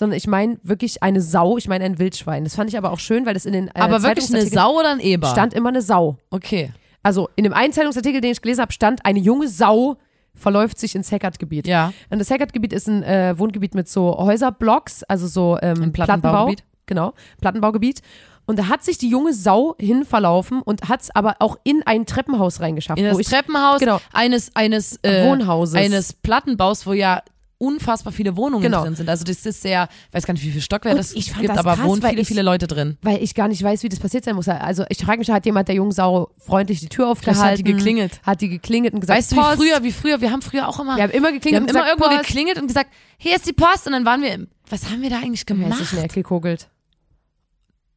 sondern 0.00 0.16
ich 0.16 0.26
meine 0.26 0.56
wirklich 0.62 1.02
eine 1.02 1.20
Sau, 1.20 1.58
ich 1.58 1.68
meine 1.68 1.84
ein 1.84 1.98
Wildschwein. 1.98 2.44
Das 2.44 2.56
fand 2.56 2.70
ich 2.70 2.78
aber 2.78 2.90
auch 2.90 2.98
schön, 2.98 3.26
weil 3.26 3.34
das 3.34 3.44
in 3.44 3.52
den 3.52 3.68
äh, 3.68 3.72
Aber 3.74 4.02
wirklich 4.02 4.30
eine 4.30 4.46
Sau 4.46 4.78
oder 4.78 4.92
ein 4.92 4.98
Eber? 4.98 5.28
stand 5.28 5.52
immer 5.52 5.68
eine 5.68 5.82
Sau. 5.82 6.16
Okay. 6.30 6.72
Also 7.02 7.28
in 7.36 7.44
dem 7.44 7.52
einen 7.52 7.74
Zeitungsartikel, 7.74 8.22
den 8.22 8.32
ich 8.32 8.40
gelesen 8.40 8.62
habe, 8.62 8.72
stand, 8.72 9.04
eine 9.04 9.18
junge 9.18 9.46
Sau 9.46 9.98
verläuft 10.34 10.78
sich 10.78 10.94
ins 10.94 11.12
Hackert-Gebiet. 11.12 11.66
Ja. 11.66 11.92
Und 12.08 12.18
das 12.18 12.30
Hackert-Gebiet 12.30 12.72
ist 12.72 12.88
ein 12.88 13.02
äh, 13.02 13.38
Wohngebiet 13.38 13.74
mit 13.74 13.90
so 13.90 14.16
Häuserblocks, 14.16 15.02
also 15.02 15.26
so 15.26 15.58
ähm, 15.60 15.82
Ein 15.82 15.92
Plattenbau. 15.92 16.30
Plattenbaugebiet. 16.30 16.64
Genau, 16.86 17.12
Plattenbaugebiet. 17.42 18.00
Und 18.46 18.58
da 18.58 18.68
hat 18.68 18.82
sich 18.82 18.96
die 18.96 19.10
junge 19.10 19.34
Sau 19.34 19.76
hin 19.78 20.06
verlaufen 20.06 20.62
und 20.62 20.88
hat 20.88 21.02
es 21.02 21.14
aber 21.14 21.36
auch 21.40 21.58
in 21.62 21.82
ein 21.84 22.06
Treppenhaus 22.06 22.60
reingeschafft. 22.60 22.98
In 22.98 23.04
das 23.04 23.18
ich, 23.18 23.28
Treppenhaus 23.28 23.80
genau. 23.80 24.00
eines, 24.14 24.56
eines 24.56 24.98
äh, 25.02 25.28
Wohnhauses. 25.28 25.74
Eines 25.74 26.14
Plattenbaus, 26.14 26.86
wo 26.86 26.94
ja 26.94 27.20
unfassbar 27.60 28.10
viele 28.12 28.36
Wohnungen 28.38 28.62
Genau. 28.62 28.84
drin 28.84 28.94
sind. 28.96 29.08
Also 29.10 29.22
das 29.22 29.44
ist 29.44 29.60
sehr, 29.60 29.88
weiß 30.12 30.24
gar 30.26 30.32
nicht, 30.32 30.42
wie 30.44 30.48
viele 30.50 30.62
Stockwerke 30.62 30.96
das 30.96 31.12
ich 31.12 31.34
gibt, 31.36 31.50
das 31.50 31.58
aber 31.58 31.76
krass, 31.76 31.84
wohnen 31.86 32.00
viele, 32.02 32.22
ich- 32.22 32.26
viele 32.28 32.40
Leute 32.42 32.66
drin. 32.66 32.96
weil 33.02 33.22
ich 33.22 33.34
gar 33.34 33.48
nicht 33.48 33.62
weiß, 33.62 33.82
wie 33.82 33.90
das 33.90 33.98
passiert 33.98 34.24
sein 34.24 34.34
muss. 34.34 34.48
Also 34.48 34.84
ich 34.88 34.98
frage 35.04 35.18
mich, 35.18 35.30
hat 35.30 35.44
jemand 35.44 35.68
der 35.68 35.74
jungen 35.74 35.92
Sau 35.92 36.30
freundlich 36.38 36.80
die 36.80 36.88
Tür 36.88 37.08
aufgehalten? 37.08 37.42
hat 37.42 37.58
die 37.58 37.64
geklingelt. 37.64 38.20
Hat 38.22 38.40
die 38.40 38.48
geklingelt 38.48 38.94
und 38.94 39.00
gesagt, 39.00 39.18
Weißt 39.18 39.32
du, 39.32 39.36
wie 39.36 39.40
Post. 39.40 39.56
früher, 39.56 39.82
wie 39.84 39.92
früher, 39.92 40.20
wir 40.22 40.30
haben 40.32 40.40
früher 40.42 40.66
auch 40.68 40.80
immer, 40.80 40.96
Wir 40.96 41.02
haben 41.02 41.10
immer 41.10 41.32
geklingelt 41.32 41.44
wir 41.52 41.56
haben 41.56 41.62
und 41.64 41.70
immer 41.70 41.80
gesagt, 41.84 42.00
irgendwo 42.00 42.16
Post. 42.16 42.26
geklingelt 42.28 42.58
und 42.60 42.66
gesagt, 42.66 42.90
hier 43.18 43.36
ist 43.36 43.46
die 43.46 43.52
Post 43.52 43.86
und 43.86 43.92
dann 43.92 44.04
waren 44.06 44.22
wir, 44.22 44.32
im, 44.32 44.48
was 44.68 44.86
haben 44.90 45.02
wir 45.02 45.10
da 45.10 45.16
eigentlich 45.18 45.40
Weiß 45.42 45.46
gemacht? 45.46 45.80
ich 45.82 45.92
nicht, 45.92 46.14
gekogelt. 46.14 46.68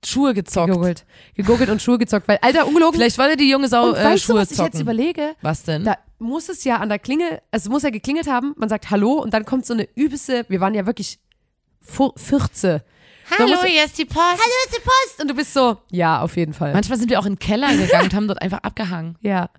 Schuhe 0.05 0.33
gezockt. 0.33 0.67
Gegoogelt. 0.67 1.05
Gegoogelt 1.35 1.69
und 1.69 1.81
Schuhe 1.81 1.97
gezockt. 1.97 2.27
Weil, 2.27 2.37
Alter, 2.41 2.67
ungelogen. 2.67 2.95
Vielleicht 2.99 3.17
wollte 3.17 3.37
die 3.37 3.49
junge 3.49 3.69
Sau 3.69 3.89
und 3.89 3.95
äh, 3.95 4.03
weißt 4.03 4.23
du, 4.27 4.33
Schuhe 4.33 4.41
was 4.41 4.51
ich 4.51 4.57
zocken. 4.57 4.73
jetzt 4.73 4.81
überlege? 4.81 5.35
was 5.41 5.63
denn? 5.63 5.85
Da 5.85 5.97
muss 6.23 6.49
es 6.49 6.63
ja 6.63 6.77
an 6.77 6.89
der 6.89 6.99
Klingel, 6.99 7.41
also 7.51 7.67
es 7.67 7.69
muss 7.69 7.83
ja 7.83 7.89
geklingelt 7.89 8.27
haben, 8.27 8.55
man 8.57 8.69
sagt 8.69 8.89
Hallo 8.89 9.13
und 9.13 9.33
dann 9.33 9.45
kommt 9.45 9.65
so 9.65 9.73
eine 9.73 9.87
übelste, 9.95 10.45
wir 10.49 10.59
waren 10.59 10.73
ja 10.73 10.85
wirklich 10.85 11.19
14. 11.81 12.81
Da 13.37 13.47
muss- 13.47 13.63
hier 13.63 13.85
ist 13.85 13.97
die 13.97 14.05
Post. 14.05 14.19
Hallo, 14.19 14.53
ist 14.65 14.75
die 14.75 14.81
Post! 14.81 15.21
Und 15.21 15.27
du 15.29 15.33
bist 15.35 15.53
so, 15.53 15.77
ja, 15.91 16.21
auf 16.21 16.35
jeden 16.35 16.53
Fall. 16.53 16.73
Manchmal 16.73 16.97
sind 16.97 17.09
wir 17.09 17.19
auch 17.19 17.25
in 17.25 17.33
den 17.33 17.39
Keller 17.39 17.75
gegangen 17.75 18.05
und 18.05 18.13
haben 18.13 18.27
dort 18.27 18.41
einfach 18.41 18.59
abgehangen. 18.59 19.17
ja. 19.21 19.49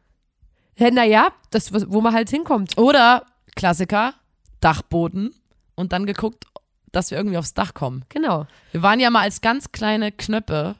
ja 0.76 0.90
naja, 0.90 1.32
das, 1.50 1.72
wo 1.72 2.00
man 2.00 2.14
halt 2.14 2.30
hinkommt. 2.30 2.76
Oder, 2.78 3.24
Klassiker, 3.56 4.14
Dachboden 4.60 5.34
und 5.74 5.92
dann 5.92 6.06
geguckt, 6.06 6.44
dass 6.92 7.10
wir 7.10 7.18
irgendwie 7.18 7.38
aufs 7.38 7.54
Dach 7.54 7.74
kommen. 7.74 8.04
Genau. 8.08 8.46
Wir 8.72 8.82
waren 8.82 9.00
ja 9.00 9.10
mal 9.10 9.22
als 9.22 9.40
ganz 9.40 9.72
kleine 9.72 10.12
Knöpfe, 10.12 10.76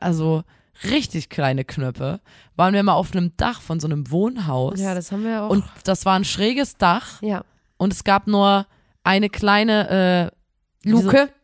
also 0.00 0.44
richtig 0.84 1.28
kleine 1.28 1.64
Knöpfe, 1.64 2.20
waren 2.56 2.74
wir 2.74 2.82
mal 2.82 2.94
auf 2.94 3.12
einem 3.12 3.36
Dach 3.36 3.60
von 3.60 3.80
so 3.80 3.86
einem 3.86 4.10
Wohnhaus. 4.10 4.80
Ja, 4.80 4.94
das 4.94 5.12
haben 5.12 5.24
wir 5.24 5.42
auch. 5.42 5.50
und 5.50 5.64
das 5.84 6.04
war 6.04 6.14
ein 6.14 6.24
schräges 6.24 6.76
Dach 6.76 7.20
ja. 7.22 7.44
und 7.76 7.92
es 7.92 8.04
gab 8.04 8.26
nur 8.26 8.66
eine 9.02 9.28
kleine 9.30 10.32
äh, 10.84 10.88
Luke. 10.88 11.28
So, 11.28 11.34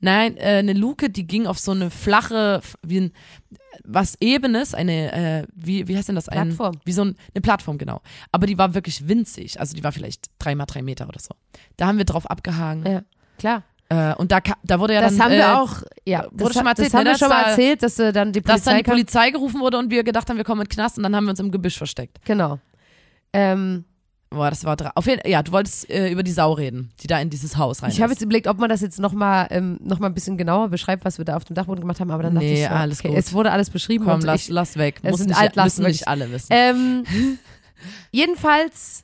nein, 0.00 0.36
äh, 0.36 0.58
eine 0.58 0.72
Luke, 0.72 1.10
die 1.10 1.26
ging 1.26 1.46
auf 1.46 1.58
so 1.58 1.72
eine 1.72 1.90
flache, 1.90 2.60
wie 2.82 3.00
ein, 3.00 3.12
was 3.84 4.16
Ebenes, 4.20 4.74
eine, 4.74 5.12
äh, 5.12 5.46
wie, 5.54 5.88
wie 5.88 5.96
heißt 5.96 6.08
denn 6.08 6.14
das? 6.14 6.28
Ein, 6.28 6.48
Plattform. 6.48 6.80
Wie 6.84 6.92
so 6.92 7.04
ein, 7.04 7.16
eine 7.34 7.42
Plattform, 7.42 7.78
genau. 7.78 8.00
Aber 8.32 8.46
die 8.46 8.58
war 8.58 8.74
wirklich 8.74 9.08
winzig. 9.08 9.58
Also 9.58 9.74
die 9.74 9.82
war 9.84 9.92
vielleicht 9.92 10.30
drei 10.38 10.54
mal 10.54 10.66
drei 10.66 10.82
Meter 10.82 11.08
oder 11.08 11.20
so. 11.20 11.34
Da 11.76 11.86
haben 11.86 11.98
wir 11.98 12.04
drauf 12.04 12.30
abgehangen. 12.30 12.86
Ja, 12.86 13.02
klar. 13.38 13.62
Äh, 13.94 14.14
und 14.16 14.32
da, 14.32 14.40
da 14.62 14.80
wurde 14.80 14.94
ja 14.94 15.00
Das 15.00 15.16
dann. 15.16 15.24
haben 15.26 15.32
äh, 15.32 15.38
wir 15.38 15.60
auch, 15.60 15.82
ja. 16.04 16.24
wurde 16.30 16.44
das, 16.44 16.52
schon 16.54 16.64
mal 16.64 16.74
das 16.74 16.84
erzählt, 16.86 16.94
haben 16.94 16.98
ne, 17.00 17.04
wir 17.04 17.12
dass 17.12 17.18
schon 17.20 17.28
mal 17.28 17.42
erzählt, 17.42 17.82
dass 17.82 17.98
äh, 17.98 18.12
dann 18.12 18.32
die 18.32 18.40
Dass 18.42 18.52
Polizei 18.62 18.70
dann 18.72 18.78
die. 18.78 18.90
Polizei 18.90 19.30
gerufen 19.30 19.60
wurde 19.60 19.78
und 19.78 19.90
wir 19.90 20.04
gedacht 20.04 20.28
haben, 20.28 20.36
wir 20.36 20.44
kommen 20.44 20.62
in 20.62 20.66
den 20.68 20.74
Knast 20.74 20.96
und 20.96 21.02
dann 21.04 21.14
haben 21.14 21.24
wir 21.24 21.30
uns 21.30 21.40
im 21.40 21.50
Gebüsch 21.50 21.76
versteckt. 21.78 22.18
Genau. 22.24 22.58
Ähm, 23.32 23.84
Boah, 24.30 24.50
das 24.50 24.64
war 24.64 24.76
auf 24.96 25.06
jeden 25.06 25.28
Ja, 25.30 25.42
du 25.44 25.52
wolltest 25.52 25.88
äh, 25.88 26.10
über 26.10 26.24
die 26.24 26.32
Sau 26.32 26.52
reden, 26.54 26.90
die 27.00 27.06
da 27.06 27.20
in 27.20 27.30
dieses 27.30 27.56
Haus 27.56 27.82
rein 27.84 27.90
ich 27.90 28.02
habe 28.02 28.12
jetzt 28.12 28.20
überlegt, 28.22 28.48
ob 28.48 28.58
man 28.58 28.68
das 28.68 28.80
jetzt 28.80 28.98
nochmal 28.98 29.46
ähm, 29.50 29.78
noch 29.80 30.00
mal 30.00 30.08
ein 30.08 30.14
bisschen 30.14 30.36
genauer 30.36 30.70
beschreibt, 30.70 31.04
was 31.04 31.18
wir 31.18 31.24
da 31.24 31.36
auf 31.36 31.44
dem 31.44 31.54
Dachboden 31.54 31.80
gemacht 31.82 32.00
haben, 32.00 32.10
aber 32.10 32.24
dann 32.24 32.34
dachte 32.34 32.46
Nee, 32.46 32.62
ich 32.64 32.68
so, 32.68 32.74
alles 32.74 32.98
okay, 32.98 33.08
gut. 33.08 33.16
es 33.18 33.32
wurde 33.32 33.52
alles 33.52 33.70
beschrieben 33.70 34.04
Komm, 34.06 34.20
lass, 34.22 34.42
ich, 34.42 34.48
lass 34.48 34.76
weg. 34.76 34.98
es 35.04 35.10
Muss 35.12 35.20
sind 35.20 35.28
nicht, 35.28 35.56
müssen 35.56 35.84
nicht 35.84 36.08
alle 36.08 36.32
wissen. 36.32 36.48
Ähm, 36.50 37.04
jedenfalls 38.10 39.03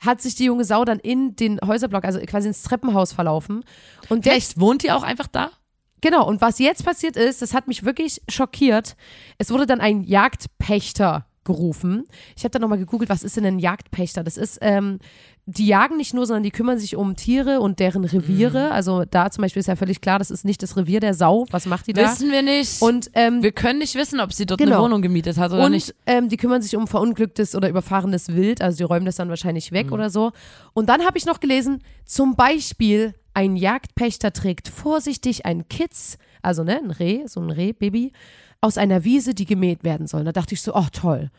hat 0.00 0.20
sich 0.20 0.34
die 0.34 0.44
junge 0.44 0.64
Sau 0.64 0.84
dann 0.84 0.98
in 0.98 1.34
den 1.36 1.60
Häuserblock, 1.64 2.04
also 2.04 2.20
quasi 2.20 2.48
ins 2.48 2.62
Treppenhaus 2.62 3.12
verlaufen. 3.12 3.64
Und 4.08 4.24
jetzt, 4.24 4.32
Vielleicht 4.32 4.60
wohnt 4.60 4.82
die 4.82 4.92
auch 4.92 5.02
einfach 5.02 5.26
da? 5.26 5.50
genau, 6.00 6.26
und 6.26 6.40
was 6.40 6.58
jetzt 6.58 6.84
passiert 6.84 7.16
ist, 7.16 7.42
das 7.42 7.54
hat 7.54 7.66
mich 7.66 7.84
wirklich 7.84 8.22
schockiert. 8.28 8.96
Es 9.38 9.50
wurde 9.50 9.66
dann 9.66 9.80
ein 9.80 10.04
Jagdpächter 10.04 11.26
gerufen. 11.44 12.04
Ich 12.36 12.44
habe 12.44 12.50
dann 12.50 12.62
nochmal 12.62 12.78
gegoogelt, 12.78 13.10
was 13.10 13.22
ist 13.22 13.36
denn 13.36 13.46
ein 13.46 13.58
Jagdpächter? 13.58 14.22
Das 14.22 14.36
ist, 14.36 14.58
ähm, 14.60 14.98
die 15.50 15.66
jagen 15.66 15.96
nicht 15.96 16.12
nur, 16.12 16.26
sondern 16.26 16.42
die 16.42 16.50
kümmern 16.50 16.78
sich 16.78 16.94
um 16.94 17.16
Tiere 17.16 17.60
und 17.60 17.78
deren 17.80 18.04
Reviere. 18.04 18.66
Mhm. 18.66 18.72
Also 18.72 19.04
da 19.06 19.30
zum 19.30 19.40
Beispiel 19.40 19.60
ist 19.60 19.66
ja 19.66 19.76
völlig 19.76 20.02
klar, 20.02 20.18
das 20.18 20.30
ist 20.30 20.44
nicht 20.44 20.62
das 20.62 20.76
Revier 20.76 21.00
der 21.00 21.14
Sau. 21.14 21.46
Was 21.50 21.64
macht 21.64 21.86
die 21.86 21.94
da? 21.94 22.02
Wissen 22.02 22.30
wir 22.30 22.42
nicht. 22.42 22.82
Und 22.82 23.10
ähm, 23.14 23.42
wir 23.42 23.52
können 23.52 23.78
nicht 23.78 23.94
wissen, 23.94 24.20
ob 24.20 24.34
sie 24.34 24.44
dort 24.44 24.60
Genau. 24.60 24.74
eine 24.76 24.84
Wohnung 24.84 25.00
gemietet 25.00 25.38
hat 25.38 25.50
oder 25.52 25.64
und 25.64 25.72
nicht. 25.72 25.94
ähm, 26.06 26.28
die 26.28 26.36
kümmern 26.36 26.60
sich 26.60 26.76
um 26.76 26.86
verunglücktes 26.86 27.54
oder 27.54 27.70
überfahrenes 27.70 28.28
Wild, 28.34 28.60
also 28.60 28.76
die 28.76 28.82
räumen 28.82 29.06
das 29.06 29.16
dann 29.16 29.30
wahrscheinlich 29.30 29.70
Mhm. 29.70 29.76
weg 29.76 29.92
oder 29.92 30.10
so. 30.10 30.32
Und 30.74 30.90
dann 30.90 31.06
habe 31.06 31.16
ich 31.16 31.24
noch 31.24 31.40
gelesen, 31.40 31.82
zum 32.04 32.36
Beispiel 32.36 33.14
ein 33.32 33.56
Jagdpächter 33.56 34.34
trägt 34.34 34.68
vorsichtig 34.68 35.46
ein 35.46 35.66
Kitz, 35.68 36.18
also 36.42 36.62
ne, 36.62 36.76
ein 36.82 36.90
Reh, 36.90 37.22
so 37.26 37.40
ein 37.40 37.50
Rehbaby, 37.50 38.12
aus 38.60 38.76
einer 38.76 39.04
Wiese, 39.04 39.32
die 39.32 39.46
gemäht 39.46 39.82
werden 39.82 40.06
soll. 40.06 40.24
Da 40.24 40.32
dachte 40.32 40.54
ich 40.54 40.60
so, 40.60 40.74
oh 40.74 40.86
toll. 40.92 41.30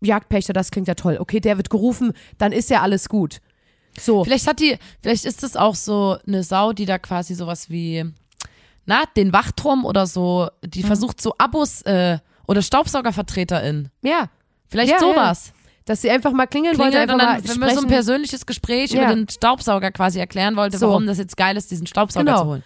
Jagdpächter, 0.00 0.52
das 0.52 0.70
klingt 0.70 0.88
ja 0.88 0.94
toll. 0.94 1.16
Okay, 1.20 1.40
der 1.40 1.56
wird 1.56 1.70
gerufen, 1.70 2.12
dann 2.38 2.52
ist 2.52 2.70
ja 2.70 2.82
alles 2.82 3.08
gut. 3.08 3.38
So. 3.98 4.24
Vielleicht 4.24 4.46
hat 4.46 4.60
die, 4.60 4.76
vielleicht 5.02 5.24
ist 5.24 5.42
das 5.42 5.56
auch 5.56 5.74
so 5.74 6.18
eine 6.26 6.42
Sau, 6.42 6.72
die 6.72 6.84
da 6.84 6.98
quasi 6.98 7.34
sowas 7.34 7.70
wie, 7.70 8.04
na, 8.84 9.04
den 9.16 9.32
Wachturm 9.32 9.84
oder 9.86 10.06
so, 10.06 10.48
die 10.62 10.82
Mhm. 10.82 10.86
versucht 10.86 11.20
so 11.20 11.32
Abos 11.38 11.80
äh, 11.82 12.18
oder 12.46 12.60
StaubsaugervertreterInnen. 12.62 13.90
Ja. 14.02 14.28
Vielleicht 14.68 14.92
Ja, 14.92 14.98
sowas. 14.98 15.52
Dass 15.86 16.02
sie 16.02 16.10
einfach 16.10 16.32
mal 16.32 16.46
klingeln 16.46 16.76
wollte, 16.78 16.98
Klingelt 16.98 17.10
einfach 17.10 17.38
und 17.38 17.44
dann, 17.46 17.48
wenn 17.54 17.60
man 17.60 17.74
so 17.74 17.82
ein 17.82 17.86
persönliches 17.88 18.44
Gespräch 18.44 18.90
Ja. 18.90 19.04
über 19.04 19.14
den 19.14 19.28
Staubsauger 19.28 19.92
quasi 19.92 20.18
erklären 20.18 20.56
wollte, 20.56 20.78
So. 20.78 20.88
warum 20.88 21.06
das 21.06 21.18
jetzt 21.18 21.36
geil 21.36 21.56
ist, 21.56 21.70
diesen 21.70 21.86
Staubsauger 21.86 22.24
Genau. 22.24 22.42
zu 22.42 22.46
holen. 22.48 22.62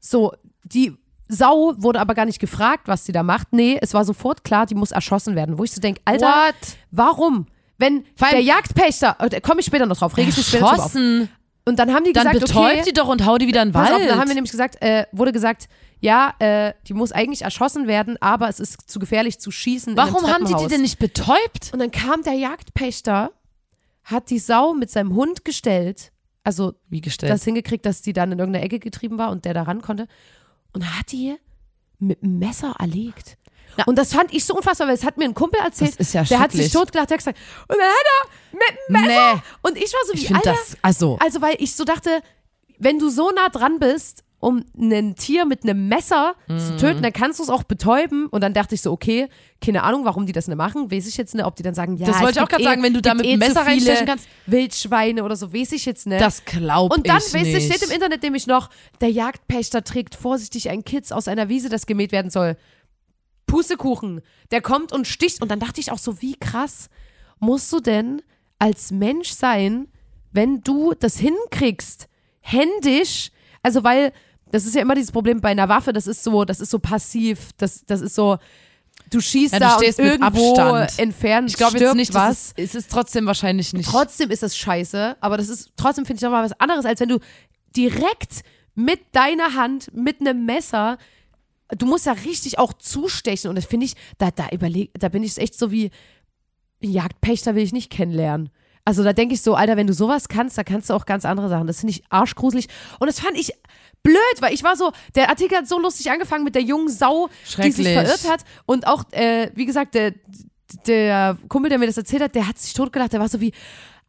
So, 0.00 0.32
die 0.64 0.96
Sau 1.28 1.74
wurde 1.78 2.00
aber 2.00 2.14
gar 2.14 2.24
nicht 2.24 2.38
gefragt, 2.38 2.86
was 2.86 3.04
sie 3.04 3.12
da 3.12 3.22
macht. 3.22 3.48
Nee, 3.52 3.78
es 3.80 3.94
war 3.94 4.04
sofort 4.04 4.44
klar, 4.44 4.66
die 4.66 4.74
muss 4.74 4.92
erschossen 4.92 5.34
werden. 5.34 5.58
Wo 5.58 5.64
ich 5.64 5.72
so 5.72 5.80
denke, 5.80 6.00
Alter, 6.04 6.26
What? 6.26 6.54
warum? 6.90 7.46
Wenn 7.78 8.04
der 8.20 8.40
Jagdpächter, 8.40 9.16
äh, 9.18 9.28
da 9.28 9.40
komme 9.40 9.60
ich 9.60 9.66
später 9.66 9.86
noch 9.86 9.96
drauf, 9.98 10.16
rege 10.16 10.30
ich 10.30 10.36
mich 10.36 10.46
später 10.46 10.64
drüber 10.66 10.72
auf. 10.74 10.94
Erschossen. 10.94 11.28
Und 11.68 11.78
dann 11.78 11.92
haben 11.92 12.04
die 12.04 12.12
Dann 12.12 12.28
gesagt, 12.32 12.46
betäubt 12.46 12.72
okay, 12.74 12.82
die 12.86 12.92
doch 12.92 13.08
und 13.08 13.26
hau 13.26 13.38
die 13.38 13.48
wieder 13.48 13.60
in 13.62 13.70
den 13.70 13.74
Wald. 13.74 13.92
auf, 13.92 14.00
dann 14.06 14.20
haben 14.20 14.28
wir 14.28 14.34
nämlich 14.34 14.52
gesagt, 14.52 14.80
äh, 14.82 15.04
wurde 15.10 15.32
gesagt, 15.32 15.68
ja, 16.00 16.32
äh, 16.38 16.74
die 16.86 16.94
muss 16.94 17.10
eigentlich 17.10 17.42
erschossen 17.42 17.86
werden, 17.88 18.16
aber 18.20 18.48
es 18.48 18.60
ist 18.60 18.88
zu 18.88 18.98
gefährlich 19.00 19.40
zu 19.40 19.50
schießen. 19.50 19.96
Warum 19.96 20.26
haben 20.32 20.44
die 20.44 20.54
die 20.54 20.68
denn 20.68 20.82
nicht 20.82 20.98
betäubt? 20.98 21.70
Und 21.72 21.80
dann 21.80 21.90
kam 21.90 22.22
der 22.22 22.34
Jagdpächter, 22.34 23.32
hat 24.04 24.30
die 24.30 24.38
Sau 24.38 24.74
mit 24.74 24.90
seinem 24.90 25.14
Hund 25.14 25.44
gestellt, 25.44 26.12
also 26.44 26.74
Wie 26.88 27.00
gestellt? 27.00 27.32
das 27.32 27.42
hingekriegt, 27.42 27.84
dass 27.84 28.00
die 28.02 28.12
dann 28.12 28.30
in 28.30 28.38
irgendeine 28.38 28.64
Ecke 28.64 28.78
getrieben 28.78 29.18
war 29.18 29.30
und 29.30 29.44
der 29.44 29.52
da 29.54 29.62
ran 29.62 29.82
konnte 29.82 30.06
und 30.76 30.98
hat 30.98 31.10
die 31.10 31.36
mit 31.98 32.22
einem 32.22 32.38
Messer 32.38 32.74
erlegt. 32.78 33.38
und 33.86 33.96
das 33.96 34.12
fand 34.12 34.32
ich 34.32 34.44
so 34.44 34.54
unfassbar, 34.54 34.88
weil 34.88 34.94
es 34.94 35.04
hat 35.04 35.16
mir 35.16 35.24
ein 35.24 35.32
Kumpel 35.34 35.58
erzählt, 35.60 35.98
Das 35.98 36.08
ist 36.08 36.12
ja 36.12 36.22
der 36.22 36.38
hat 36.38 36.52
sich 36.52 36.70
totgelacht, 36.70 37.10
der 37.10 37.14
hat 37.14 37.24
gesagt, 37.24 37.38
und 37.68 37.76
dann 37.78 37.88
hat 37.88 38.06
er 38.14 38.28
mit 38.52 38.62
einem 38.68 39.06
Messer 39.06 39.34
nee. 39.36 39.42
und 39.62 39.76
ich 39.78 39.92
war 39.92 40.00
so 40.06 40.12
Ich 40.12 40.22
wie, 40.22 40.26
finde 40.26 40.48
Alter, 40.48 40.60
das, 40.60 40.76
also, 40.82 41.18
also 41.18 41.40
weil 41.40 41.56
ich 41.58 41.74
so 41.74 41.84
dachte, 41.84 42.22
wenn 42.78 42.98
du 42.98 43.08
so 43.08 43.30
nah 43.30 43.48
dran 43.48 43.78
bist, 43.78 44.22
um 44.38 44.64
ein 44.78 45.16
Tier 45.16 45.46
mit 45.46 45.62
einem 45.64 45.88
Messer 45.88 46.34
Mhm. 46.46 46.58
zu 46.58 46.76
töten, 46.76 47.02
dann 47.02 47.12
kannst 47.12 47.38
du 47.38 47.42
es 47.42 47.48
auch 47.48 47.62
betäuben. 47.64 48.26
Und 48.26 48.42
dann 48.42 48.52
dachte 48.52 48.74
ich 48.74 48.82
so, 48.82 48.92
okay, 48.92 49.28
keine 49.64 49.82
Ahnung, 49.82 50.04
warum 50.04 50.26
die 50.26 50.32
das 50.32 50.46
nicht 50.46 50.56
machen. 50.58 50.90
Weiß 50.90 51.06
ich 51.08 51.16
jetzt 51.16 51.34
nicht, 51.34 51.44
ob 51.44 51.56
die 51.56 51.62
dann 51.62 51.74
sagen, 51.74 51.96
ja, 51.96 52.06
Das 52.06 52.20
wollte 52.20 52.38
ich 52.38 52.44
auch 52.44 52.48
gibt 52.48 52.62
grad 52.62 52.62
sagen, 52.62 52.82
wenn 52.82 52.92
du 52.94 53.00
da 53.02 53.14
mit 53.14 53.24
eh 53.26 53.36
Messer 53.38 53.60
viele 53.62 53.66
reinstechen 53.66 54.06
kannst. 54.06 54.28
Wildschweine 54.46 55.24
oder 55.24 55.36
so, 55.36 55.52
weiß 55.54 55.72
ich 55.72 55.86
jetzt 55.86 56.06
nicht. 56.06 56.20
das 56.20 56.44
glaub 56.44 56.92
und 56.94 57.08
dann, 57.08 57.16
ich 57.18 57.32
weißt 57.34 57.46
du, 57.46 57.52
nicht. 57.54 57.72
steht 57.72 57.82
im 57.82 57.90
Internet 57.90 58.22
nämlich 58.22 58.46
noch, 58.46 58.68
der 59.00 59.10
Jagdpächter 59.10 59.82
trägt 59.84 60.14
vorsichtig 60.14 60.68
ein 60.70 60.84
Kitz 60.84 61.12
aus 61.12 61.28
einer 61.28 61.48
Wiese, 61.48 61.68
das 61.70 61.86
gemäht 61.86 62.12
werden 62.12 62.30
soll. 62.30 62.56
Pustekuchen, 63.46 64.20
der 64.50 64.60
kommt 64.60 64.92
und 64.92 65.06
sticht. 65.06 65.40
Und 65.40 65.50
dann 65.50 65.60
dachte 65.60 65.80
ich 65.80 65.92
auch 65.92 65.98
so, 65.98 66.20
wie 66.20 66.34
krass 66.36 66.88
musst 67.38 67.72
du 67.72 67.80
denn 67.80 68.22
als 68.58 68.90
Mensch 68.90 69.30
sein, 69.30 69.88
wenn 70.32 70.60
du 70.62 70.94
das 70.98 71.16
hinkriegst, 71.18 72.08
händisch, 72.40 73.30
also 73.62 73.84
weil, 73.84 74.12
das 74.50 74.64
ist 74.66 74.74
ja 74.74 74.82
immer 74.82 74.94
dieses 74.94 75.12
Problem 75.12 75.40
bei 75.40 75.50
einer 75.50 75.68
Waffe, 75.68 75.92
das 75.92 76.06
ist 76.06 76.22
so, 76.22 76.44
das 76.44 76.60
ist 76.60 76.70
so 76.70 76.78
passiv, 76.78 77.50
das, 77.56 77.84
das 77.86 78.00
ist 78.00 78.14
so, 78.14 78.38
du 79.10 79.20
schießt 79.20 79.52
Ja, 79.54 79.58
du 79.58 79.64
da 79.66 79.76
stehst 79.78 79.98
und 79.98 80.06
irgendwo 80.06 80.56
Abstand. 80.58 80.98
entfernt 80.98 81.50
ich 81.50 81.56
glaube 81.56 81.78
jetzt 81.78 81.94
nicht, 81.94 82.14
was. 82.14 82.54
es, 82.56 82.70
es 82.70 82.74
ist 82.74 82.90
trotzdem 82.90 83.26
wahrscheinlich 83.26 83.72
nicht. 83.72 83.88
Trotzdem 83.88 84.30
ist 84.30 84.42
das 84.42 84.56
scheiße, 84.56 85.16
aber 85.20 85.36
das 85.36 85.48
ist 85.48 85.72
trotzdem 85.76 86.06
finde 86.06 86.18
ich 86.18 86.22
nochmal 86.22 86.44
was 86.44 86.58
anderes, 86.60 86.84
als 86.84 87.00
wenn 87.00 87.08
du 87.08 87.18
direkt 87.76 88.42
mit 88.74 89.00
deiner 89.12 89.54
Hand, 89.54 89.94
mit 89.94 90.20
einem 90.20 90.44
Messer, 90.44 90.98
du 91.76 91.86
musst 91.86 92.06
ja 92.06 92.12
richtig 92.12 92.58
auch 92.58 92.72
zustechen 92.74 93.48
und 93.50 93.56
das 93.56 93.64
finde 93.66 93.86
ich, 93.86 93.94
da, 94.18 94.30
da 94.30 94.48
überleg, 94.52 94.90
da 94.94 95.08
bin 95.08 95.22
ich 95.22 95.36
echt 95.38 95.58
so 95.58 95.70
wie, 95.72 95.90
Jagdpächter 96.80 97.54
will 97.54 97.62
ich 97.64 97.72
nicht 97.72 97.90
kennenlernen. 97.90 98.50
Also 98.86 99.02
da 99.02 99.12
denke 99.12 99.34
ich 99.34 99.42
so, 99.42 99.56
Alter, 99.56 99.76
wenn 99.76 99.88
du 99.88 99.92
sowas 99.92 100.28
kannst, 100.28 100.56
da 100.56 100.62
kannst 100.62 100.88
du 100.88 100.94
auch 100.94 101.06
ganz 101.06 101.24
andere 101.24 101.48
Sachen. 101.48 101.66
Das 101.66 101.80
finde 101.80 101.90
ich 101.90 102.04
arschgruselig. 102.08 102.68
Und 103.00 103.08
das 103.08 103.18
fand 103.18 103.36
ich 103.36 103.52
blöd, 104.04 104.36
weil 104.38 104.54
ich 104.54 104.62
war 104.62 104.76
so, 104.76 104.92
der 105.16 105.28
Artikel 105.28 105.58
hat 105.58 105.66
so 105.66 105.80
lustig 105.80 106.08
angefangen 106.08 106.44
mit 106.44 106.54
der 106.54 106.62
jungen 106.62 106.88
Sau, 106.88 107.28
die 107.64 107.72
sich 107.72 107.88
verirrt 107.88 108.30
hat. 108.30 108.44
Und 108.64 108.86
auch, 108.86 109.02
äh, 109.10 109.50
wie 109.56 109.66
gesagt, 109.66 109.96
der, 109.96 110.14
der 110.86 111.36
Kumpel, 111.48 111.68
der 111.68 111.80
mir 111.80 111.88
das 111.88 111.96
erzählt 111.96 112.22
hat, 112.22 112.36
der 112.36 112.46
hat 112.46 112.58
sich 112.58 112.74
totgelacht. 112.74 113.12
Der 113.12 113.18
war 113.18 113.28
so 113.28 113.40
wie, 113.40 113.52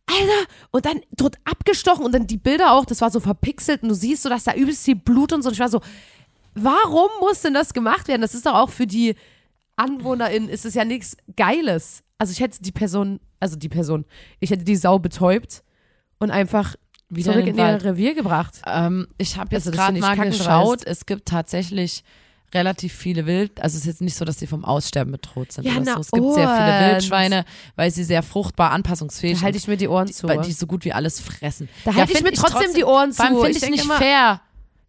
Alter, 0.05 0.51
und 0.69 0.85
dann 0.85 1.01
tot 1.17 1.37
abgestochen 1.43 2.05
und 2.05 2.13
dann 2.13 2.27
die 2.27 2.37
Bilder 2.37 2.73
auch, 2.73 2.85
das 2.85 3.01
war 3.01 3.09
so 3.09 3.19
verpixelt 3.19 3.81
und 3.81 3.89
du 3.89 3.95
siehst 3.95 4.21
so, 4.21 4.29
dass 4.29 4.43
da 4.43 4.53
übelst 4.53 4.85
viel 4.85 4.95
Blut 4.95 5.33
und 5.33 5.41
so. 5.41 5.49
Und 5.49 5.53
ich 5.53 5.59
war 5.59 5.69
so, 5.69 5.81
warum 6.53 7.09
muss 7.19 7.41
denn 7.41 7.55
das 7.55 7.73
gemacht 7.73 8.07
werden? 8.07 8.21
Das 8.21 8.35
ist 8.35 8.45
doch 8.45 8.53
auch 8.53 8.69
für 8.69 8.85
die 8.85 9.15
AnwohnerInnen 9.75 10.49
ist 10.49 10.65
es 10.65 10.75
ja 10.75 10.85
nichts 10.85 11.17
Geiles. 11.35 12.03
Also 12.17 12.31
ich 12.31 12.39
hätte 12.39 12.61
die 12.61 12.71
Person, 12.71 13.19
also 13.39 13.55
die 13.55 13.69
Person, 13.69 14.05
ich 14.39 14.49
hätte 14.51 14.63
die 14.63 14.75
Sau 14.75 14.99
betäubt 14.99 15.63
und 16.19 16.31
einfach 16.31 16.75
Wieder 17.09 17.33
zurück 17.33 17.47
in 17.47 17.57
ihr. 17.57 17.83
Revier 17.83 18.15
gebracht. 18.15 18.61
Ähm, 18.65 19.07
ich 19.17 19.37
habe 19.37 19.55
jetzt 19.55 19.67
Also 19.67 19.71
gerade 19.77 19.95
ich 19.95 20.01
mal 20.01 20.15
geschaut, 20.17 20.83
es 20.85 21.05
gibt 21.05 21.27
tatsächlich 21.27 22.03
relativ 22.53 22.93
viele 22.93 23.25
Wild, 23.25 23.61
also 23.61 23.75
es 23.75 23.81
ist 23.81 23.87
jetzt 23.87 24.01
nicht 24.01 24.15
so, 24.15 24.23
dass 24.23 24.37
die 24.37 24.47
vom 24.47 24.63
Aussterben 24.63 25.11
bedroht 25.11 25.51
sind 25.51 25.65
Ja, 25.65 25.73
oder 25.77 25.95
so. 25.95 25.99
Es 25.99 26.11
gibt 26.11 26.33
sehr 26.33 26.47
viele? 26.47 26.91
Wildschweine, 26.93 27.45
weil 27.75 27.91
sie 27.91 28.05
sehr 28.05 28.23
fruchtbar, 28.23 28.71
anpassungsfähig 28.71 29.37
Da 29.39 29.43
halte 29.45 29.57
ich 29.57 29.67
mir 29.67 29.75
die 29.75 29.89
Ohren 29.89 30.07
zu. 30.07 30.27
weil 30.29 30.39
die 30.41 30.53
so 30.53 30.65
gut 30.65 30.85
wie 30.85 30.93
alles 30.93 31.19
fressen. 31.19 31.67
Da 31.83 31.93
halte 31.93 32.13
ich 32.13 32.17
find 32.19 32.29
mir 32.29 32.35
trotzdem 32.35 32.73
die 32.73 32.85
Ohren 32.85 33.11
Vor 33.11 33.25
allem 33.25 33.35
zu. 33.35 33.41
finde 33.43 33.57
Ich 33.57 33.63
ich 33.63 33.69
nicht 33.69 33.83
immer- 33.83 33.97
fair. 33.97 34.41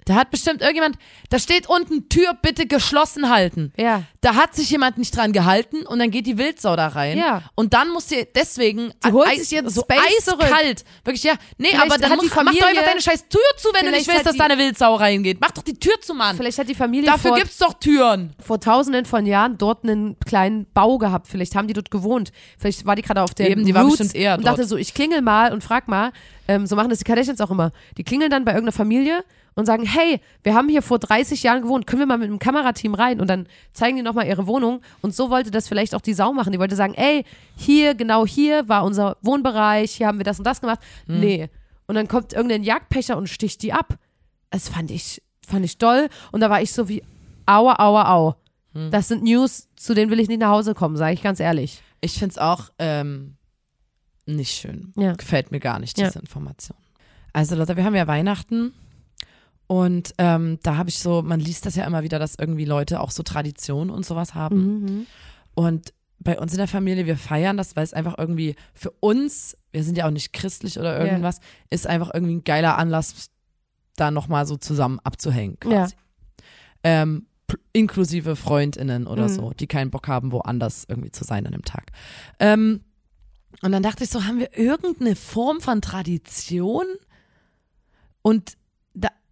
Da 0.08 0.14
hat 0.14 0.30
bestimmt 0.30 0.62
irgendjemand, 0.62 0.96
da 1.28 1.38
steht 1.38 1.68
unten 1.68 2.08
Tür 2.08 2.32
bitte 2.40 2.66
geschlossen 2.66 3.28
halten. 3.28 3.72
Ja. 3.76 4.04
Da 4.22 4.34
hat 4.36 4.54
sich 4.54 4.70
jemand 4.70 4.96
nicht 4.96 5.14
dran 5.14 5.32
gehalten 5.32 5.86
und 5.86 5.98
dann 5.98 6.10
geht 6.10 6.26
die 6.26 6.38
Wildsau 6.38 6.76
da 6.76 6.88
rein. 6.88 7.18
Ja. 7.18 7.42
Und 7.54 7.74
dann 7.74 7.90
muss 7.90 8.08
sie 8.08 8.26
deswegen 8.34 8.92
holt 9.12 9.28
Eis- 9.28 9.40
sich 9.40 9.52
ihren 9.52 9.68
so 9.68 9.82
Space 9.82 10.24
zurück. 10.24 10.42
eiskalt. 10.44 10.84
Wirklich, 11.04 11.22
ja. 11.24 11.34
Nee, 11.58 11.68
Vielleicht 11.68 11.84
aber 11.84 11.98
dann 11.98 12.10
hat 12.10 12.16
muss, 12.16 12.24
die 12.30 12.34
mach 12.34 12.44
doch 12.44 12.52
Familie- 12.52 12.66
einfach 12.68 12.84
deine 12.84 13.00
scheiß 13.02 13.28
Tür 13.28 13.40
zu, 13.58 13.68
wenn 13.74 13.84
du 13.84 13.90
nicht 13.92 14.08
willst, 14.08 14.24
dass 14.24 14.32
die- 14.32 14.38
da 14.38 14.44
eine 14.46 14.56
Wildsau 14.58 14.94
reingeht. 14.94 15.38
Mach 15.40 15.50
doch 15.50 15.62
die 15.62 15.78
Tür 15.78 16.00
zu, 16.00 16.14
Mann. 16.14 16.36
Vielleicht 16.36 16.58
hat 16.58 16.68
die 16.68 16.74
Familie 16.74 17.06
Dafür 17.10 17.30
vor, 17.32 17.38
gibt's 17.38 17.58
doch 17.58 17.74
Türen. 17.74 18.32
vor 18.44 18.58
tausenden 18.60 19.04
von 19.04 19.26
Jahren 19.26 19.58
dort 19.58 19.84
einen 19.84 20.18
kleinen 20.20 20.66
Bau 20.72 20.96
gehabt. 20.98 21.28
Vielleicht 21.28 21.54
haben 21.54 21.68
die 21.68 21.74
dort 21.74 21.90
gewohnt. 21.90 22.32
Vielleicht 22.58 22.86
war 22.86 22.96
die 22.96 23.02
gerade 23.02 23.22
auf 23.22 23.34
der 23.34 23.50
Eben, 23.50 23.64
die 23.66 23.74
war 23.74 23.82
Roots 23.84 23.98
bestimmt 23.98 24.14
eher 24.16 24.36
und 24.38 24.44
dort. 24.46 24.58
dachte 24.58 24.66
so, 24.66 24.76
ich 24.78 24.94
klingel 24.94 25.20
mal 25.20 25.52
und 25.52 25.62
frag 25.62 25.86
mal. 25.86 26.12
Ähm, 26.50 26.66
so 26.66 26.76
machen 26.76 26.88
das 26.88 26.98
die 26.98 27.04
Kardashians 27.04 27.42
auch 27.42 27.50
immer. 27.50 27.72
Die 27.98 28.04
klingeln 28.04 28.30
dann 28.30 28.46
bei 28.46 28.52
irgendeiner 28.52 28.72
Familie 28.72 29.22
und 29.58 29.66
sagen, 29.66 29.84
hey, 29.84 30.20
wir 30.44 30.54
haben 30.54 30.68
hier 30.68 30.82
vor 30.82 31.00
30 31.00 31.42
Jahren 31.42 31.62
gewohnt, 31.62 31.84
können 31.88 31.98
wir 31.98 32.06
mal 32.06 32.16
mit 32.16 32.28
einem 32.28 32.38
Kamerateam 32.38 32.94
rein? 32.94 33.20
Und 33.20 33.28
dann 33.28 33.48
zeigen 33.72 33.96
die 33.96 34.04
nochmal 34.04 34.28
ihre 34.28 34.46
Wohnung. 34.46 34.82
Und 35.02 35.16
so 35.16 35.30
wollte 35.30 35.50
das 35.50 35.66
vielleicht 35.66 35.96
auch 35.96 36.00
die 36.00 36.14
Sau 36.14 36.32
machen. 36.32 36.52
Die 36.52 36.60
wollte 36.60 36.76
sagen, 36.76 36.94
ey, 36.94 37.24
hier, 37.56 37.96
genau 37.96 38.24
hier 38.24 38.68
war 38.68 38.84
unser 38.84 39.16
Wohnbereich, 39.20 39.90
hier 39.96 40.06
haben 40.06 40.18
wir 40.18 40.24
das 40.24 40.38
und 40.38 40.44
das 40.44 40.60
gemacht. 40.60 40.78
Hm. 41.06 41.18
Nee. 41.18 41.48
Und 41.88 41.96
dann 41.96 42.06
kommt 42.06 42.34
irgendein 42.34 42.62
Jagdpächter 42.62 43.16
und 43.16 43.28
sticht 43.28 43.60
die 43.62 43.72
ab. 43.72 43.98
Das 44.50 44.68
fand 44.68 44.92
ich, 44.92 45.22
fand 45.44 45.64
ich 45.64 45.76
doll. 45.76 46.08
Und 46.30 46.38
da 46.38 46.50
war 46.50 46.62
ich 46.62 46.72
so 46.72 46.88
wie, 46.88 47.02
aua, 47.44 47.80
aua, 47.80 48.12
au. 48.14 48.36
Hm. 48.74 48.92
Das 48.92 49.08
sind 49.08 49.24
News, 49.24 49.66
zu 49.74 49.92
denen 49.92 50.12
will 50.12 50.20
ich 50.20 50.28
nicht 50.28 50.38
nach 50.40 50.50
Hause 50.50 50.74
kommen, 50.74 50.96
sage 50.96 51.14
ich 51.14 51.22
ganz 51.22 51.40
ehrlich. 51.40 51.82
Ich 52.00 52.16
find's 52.16 52.38
auch 52.38 52.70
ähm, 52.78 53.34
nicht 54.24 54.52
schön. 54.52 54.92
Ja. 54.96 55.14
Gefällt 55.14 55.50
mir 55.50 55.58
gar 55.58 55.80
nicht, 55.80 55.98
Ja. 55.98 56.06
diese 56.06 56.20
Information. 56.20 56.78
Also 57.32 57.56
Leute, 57.56 57.76
wir 57.76 57.82
haben 57.84 57.96
ja 57.96 58.06
Weihnachten 58.06 58.72
und 59.68 60.14
ähm, 60.18 60.58
da 60.64 60.76
habe 60.76 60.88
ich 60.88 60.98
so, 60.98 61.22
man 61.22 61.38
liest 61.38 61.64
das 61.66 61.76
ja 61.76 61.86
immer 61.86 62.02
wieder, 62.02 62.18
dass 62.18 62.34
irgendwie 62.34 62.64
Leute 62.64 63.00
auch 63.00 63.12
so 63.12 63.22
Traditionen 63.22 63.90
und 63.90 64.04
sowas 64.04 64.34
haben. 64.34 64.80
Mhm. 64.82 65.06
Und 65.54 65.92
bei 66.18 66.36
uns 66.38 66.50
in 66.52 66.58
der 66.58 66.66
Familie, 66.66 67.06
wir 67.06 67.16
feiern 67.16 67.56
das, 67.56 67.76
weil 67.76 67.84
es 67.84 67.92
einfach 67.94 68.16
irgendwie 68.18 68.56
für 68.74 68.90
uns, 68.98 69.56
wir 69.70 69.84
sind 69.84 69.96
ja 69.96 70.06
auch 70.06 70.10
nicht 70.10 70.32
christlich 70.32 70.78
oder 70.80 70.98
irgendwas, 70.98 71.38
ist 71.70 71.86
einfach 71.86 72.10
irgendwie 72.12 72.34
ein 72.34 72.44
geiler 72.44 72.76
Anlass, 72.76 73.30
da 73.94 74.10
nochmal 74.10 74.44
so 74.46 74.56
zusammen 74.56 74.98
abzuhängen 75.04 75.60
quasi. 75.60 75.94
Ähm, 76.82 77.26
p- 77.46 77.56
inklusive 77.72 78.36
FreundInnen 78.36 79.06
oder 79.06 79.24
Mhm. 79.24 79.32
so, 79.34 79.50
die 79.52 79.66
keinen 79.66 79.90
Bock 79.90 80.08
haben, 80.08 80.32
woanders 80.32 80.86
irgendwie 80.88 81.10
zu 81.12 81.24
sein 81.24 81.46
an 81.46 81.52
dem 81.52 81.64
Tag. 81.64 81.90
Ähm, 82.38 82.80
und 83.62 83.72
dann 83.72 83.82
dachte 83.82 84.04
ich 84.04 84.10
so, 84.10 84.24
haben 84.24 84.38
wir 84.38 84.56
irgendeine 84.56 85.14
Form 85.16 85.60
von 85.60 85.80
Tradition? 85.82 86.86
Und 88.22 88.54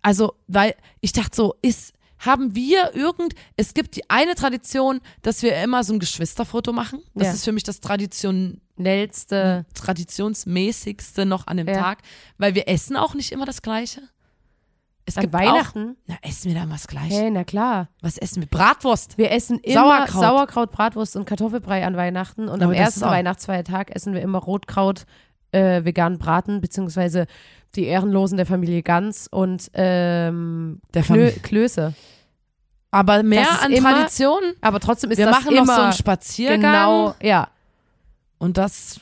also, 0.06 0.34
weil 0.46 0.74
ich 1.00 1.12
dachte 1.12 1.34
so, 1.34 1.54
ist, 1.62 1.92
haben 2.18 2.54
wir 2.54 2.94
irgend, 2.94 3.34
es 3.56 3.74
gibt 3.74 3.96
die 3.96 4.08
eine 4.08 4.34
Tradition, 4.34 5.00
dass 5.22 5.42
wir 5.42 5.60
immer 5.62 5.84
so 5.84 5.92
ein 5.92 5.98
Geschwisterfoto 5.98 6.72
machen. 6.72 7.00
Das 7.14 7.26
Ja. 7.26 7.32
ist 7.34 7.44
für 7.44 7.52
mich 7.52 7.62
das 7.64 7.80
Tradition, 7.80 8.60
Schnellste. 8.76 9.66
traditionsmäßigste 9.74 11.26
noch 11.26 11.46
an 11.46 11.56
dem 11.58 11.68
Ja. 11.68 11.74
Tag, 11.80 11.98
weil 12.38 12.54
wir 12.54 12.68
essen 12.68 12.96
auch 12.96 13.14
nicht 13.14 13.32
immer 13.32 13.44
das 13.46 13.62
Gleiche. 13.62 14.02
Es 15.04 15.16
An 15.16 15.22
gibt 15.22 15.34
Weihnachten? 15.34 15.90
Auch, 15.90 16.02
na, 16.06 16.16
essen 16.22 16.48
wir 16.48 16.54
da 16.56 16.64
immer 16.64 16.72
das 16.74 16.88
Gleiche? 16.88 17.14
Hey, 17.14 17.30
na 17.30 17.44
klar. 17.44 17.88
Was 18.00 18.18
essen 18.18 18.42
wir? 18.42 18.48
Bratwurst. 18.48 19.18
Wir 19.18 19.30
essen 19.30 19.58
immer 19.60 19.74
Sauerkraut. 19.82 20.22
Sauerkraut, 20.22 20.72
Bratwurst 20.72 21.16
und 21.16 21.26
Kartoffelbrei 21.26 21.86
an 21.86 21.96
Weihnachten. 21.96 22.48
Und 22.48 22.62
Aber 22.62 22.72
am 22.72 22.72
ersten 22.72 23.02
Weihnachtsfeiertag 23.02 23.94
essen 23.94 24.14
wir 24.14 24.20
immer 24.22 24.38
Rotkraut, 24.38 25.04
äh, 25.52 25.84
veganen 25.84 26.18
Braten, 26.18 26.60
beziehungsweise 26.60 27.26
die 27.76 27.84
Ehrenlosen 27.84 28.36
der 28.36 28.46
Familie 28.46 28.82
Gans 28.82 29.28
und 29.28 29.70
ähm, 29.74 30.80
Der 30.94 31.02
Klö 31.02 31.14
Familie- 31.30 31.40
Klöße. 31.42 31.94
Aber 32.90 33.22
mehr 33.22 33.62
an 33.62 33.72
immer- 33.72 33.92
Tradition. 33.92 34.42
Aber 34.60 34.80
trotzdem 34.80 35.10
ist 35.10 35.18
Wir 35.18 35.26
das 35.26 35.36
machen 35.36 35.52
immer 35.54 35.66
noch 35.66 35.74
so 35.76 35.80
einen 35.82 35.92
Spaziergang. 35.92 36.60
genau, 36.60 37.14
ja. 37.22 37.48
Und 38.38 38.56
das, 38.58 39.00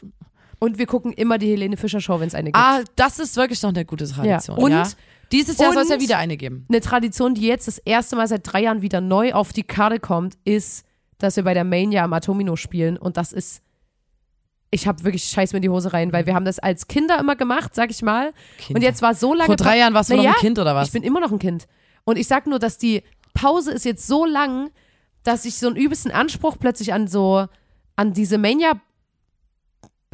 Und 0.58 0.78
wir 0.78 0.86
gucken 0.86 1.12
immer 1.12 1.36
die 1.38 1.50
Helene 1.50 1.76
Fischer 1.76 2.00
Show, 2.00 2.18
wenn 2.20 2.28
es 2.28 2.34
eine 2.34 2.46
gibt. 2.50 2.56
ah, 2.56 2.80
das 2.96 3.18
ist 3.18 3.36
wirklich 3.36 3.60
noch 3.62 3.70
eine 3.70 3.84
gute 3.84 4.06
Tradition. 4.08 4.58
Und- 4.58 4.72
ja. 4.72 4.88
Dieses 5.32 5.58
Jahr 5.58 5.72
soll 5.72 5.82
es 5.82 5.88
ja 5.88 5.98
wieder 6.00 6.18
eine 6.18 6.36
geben. 6.36 6.64
Eine 6.68 6.80
Tradition, 6.80 7.34
die 7.34 7.46
jetzt 7.46 7.66
das 7.66 7.78
erste 7.78 8.14
Mal 8.14 8.28
seit 8.28 8.42
drei 8.44 8.62
Jahren 8.62 8.82
wieder 8.82 9.00
neu 9.00 9.32
auf 9.32 9.52
die 9.52 9.64
Karte 9.64 9.98
kommt, 9.98 10.36
ist, 10.44 10.84
dass 11.18 11.34
wir 11.36 11.42
bei 11.44 11.54
der 11.54 11.64
Mania 11.64 12.04
am 12.04 12.12
Atomino 12.12 12.54
spielen. 12.56 12.96
Und 12.96 13.16
das 13.16 13.32
ist, 13.32 13.62
ich 14.74 14.88
habe 14.88 15.04
wirklich 15.04 15.24
scheiß 15.24 15.52
mir 15.52 15.58
in 15.58 15.62
die 15.62 15.68
Hose 15.70 15.92
rein, 15.92 16.12
weil 16.12 16.26
wir 16.26 16.34
haben 16.34 16.44
das 16.44 16.58
als 16.58 16.88
Kinder 16.88 17.18
immer 17.20 17.36
gemacht, 17.36 17.74
sag 17.74 17.90
ich 17.90 18.02
mal. 18.02 18.32
Kinder. 18.58 18.78
Und 18.78 18.82
jetzt 18.82 19.02
war 19.02 19.14
so 19.14 19.32
lange 19.32 19.46
Vor 19.46 19.56
drei 19.56 19.78
Jahren 19.78 19.94
warst 19.94 20.10
du 20.10 20.16
Na 20.16 20.22
noch 20.24 20.34
ein 20.34 20.40
Kind 20.40 20.58
oder 20.58 20.74
was? 20.74 20.88
Ich 20.88 20.92
bin 20.92 21.04
immer 21.04 21.20
noch 21.20 21.30
ein 21.30 21.38
Kind. 21.38 21.68
Und 22.02 22.18
ich 22.18 22.26
sag 22.26 22.48
nur, 22.48 22.58
dass 22.58 22.76
die 22.76 23.02
Pause 23.34 23.70
ist 23.70 23.84
jetzt 23.84 24.06
so 24.06 24.24
lang, 24.24 24.70
dass 25.22 25.44
ich 25.44 25.56
so 25.58 25.68
einen 25.68 25.76
übelsten 25.76 26.10
Anspruch 26.10 26.56
plötzlich 26.58 26.92
an 26.92 27.06
so, 27.06 27.46
an 27.94 28.12
diese 28.12 28.36
Mania 28.36 28.72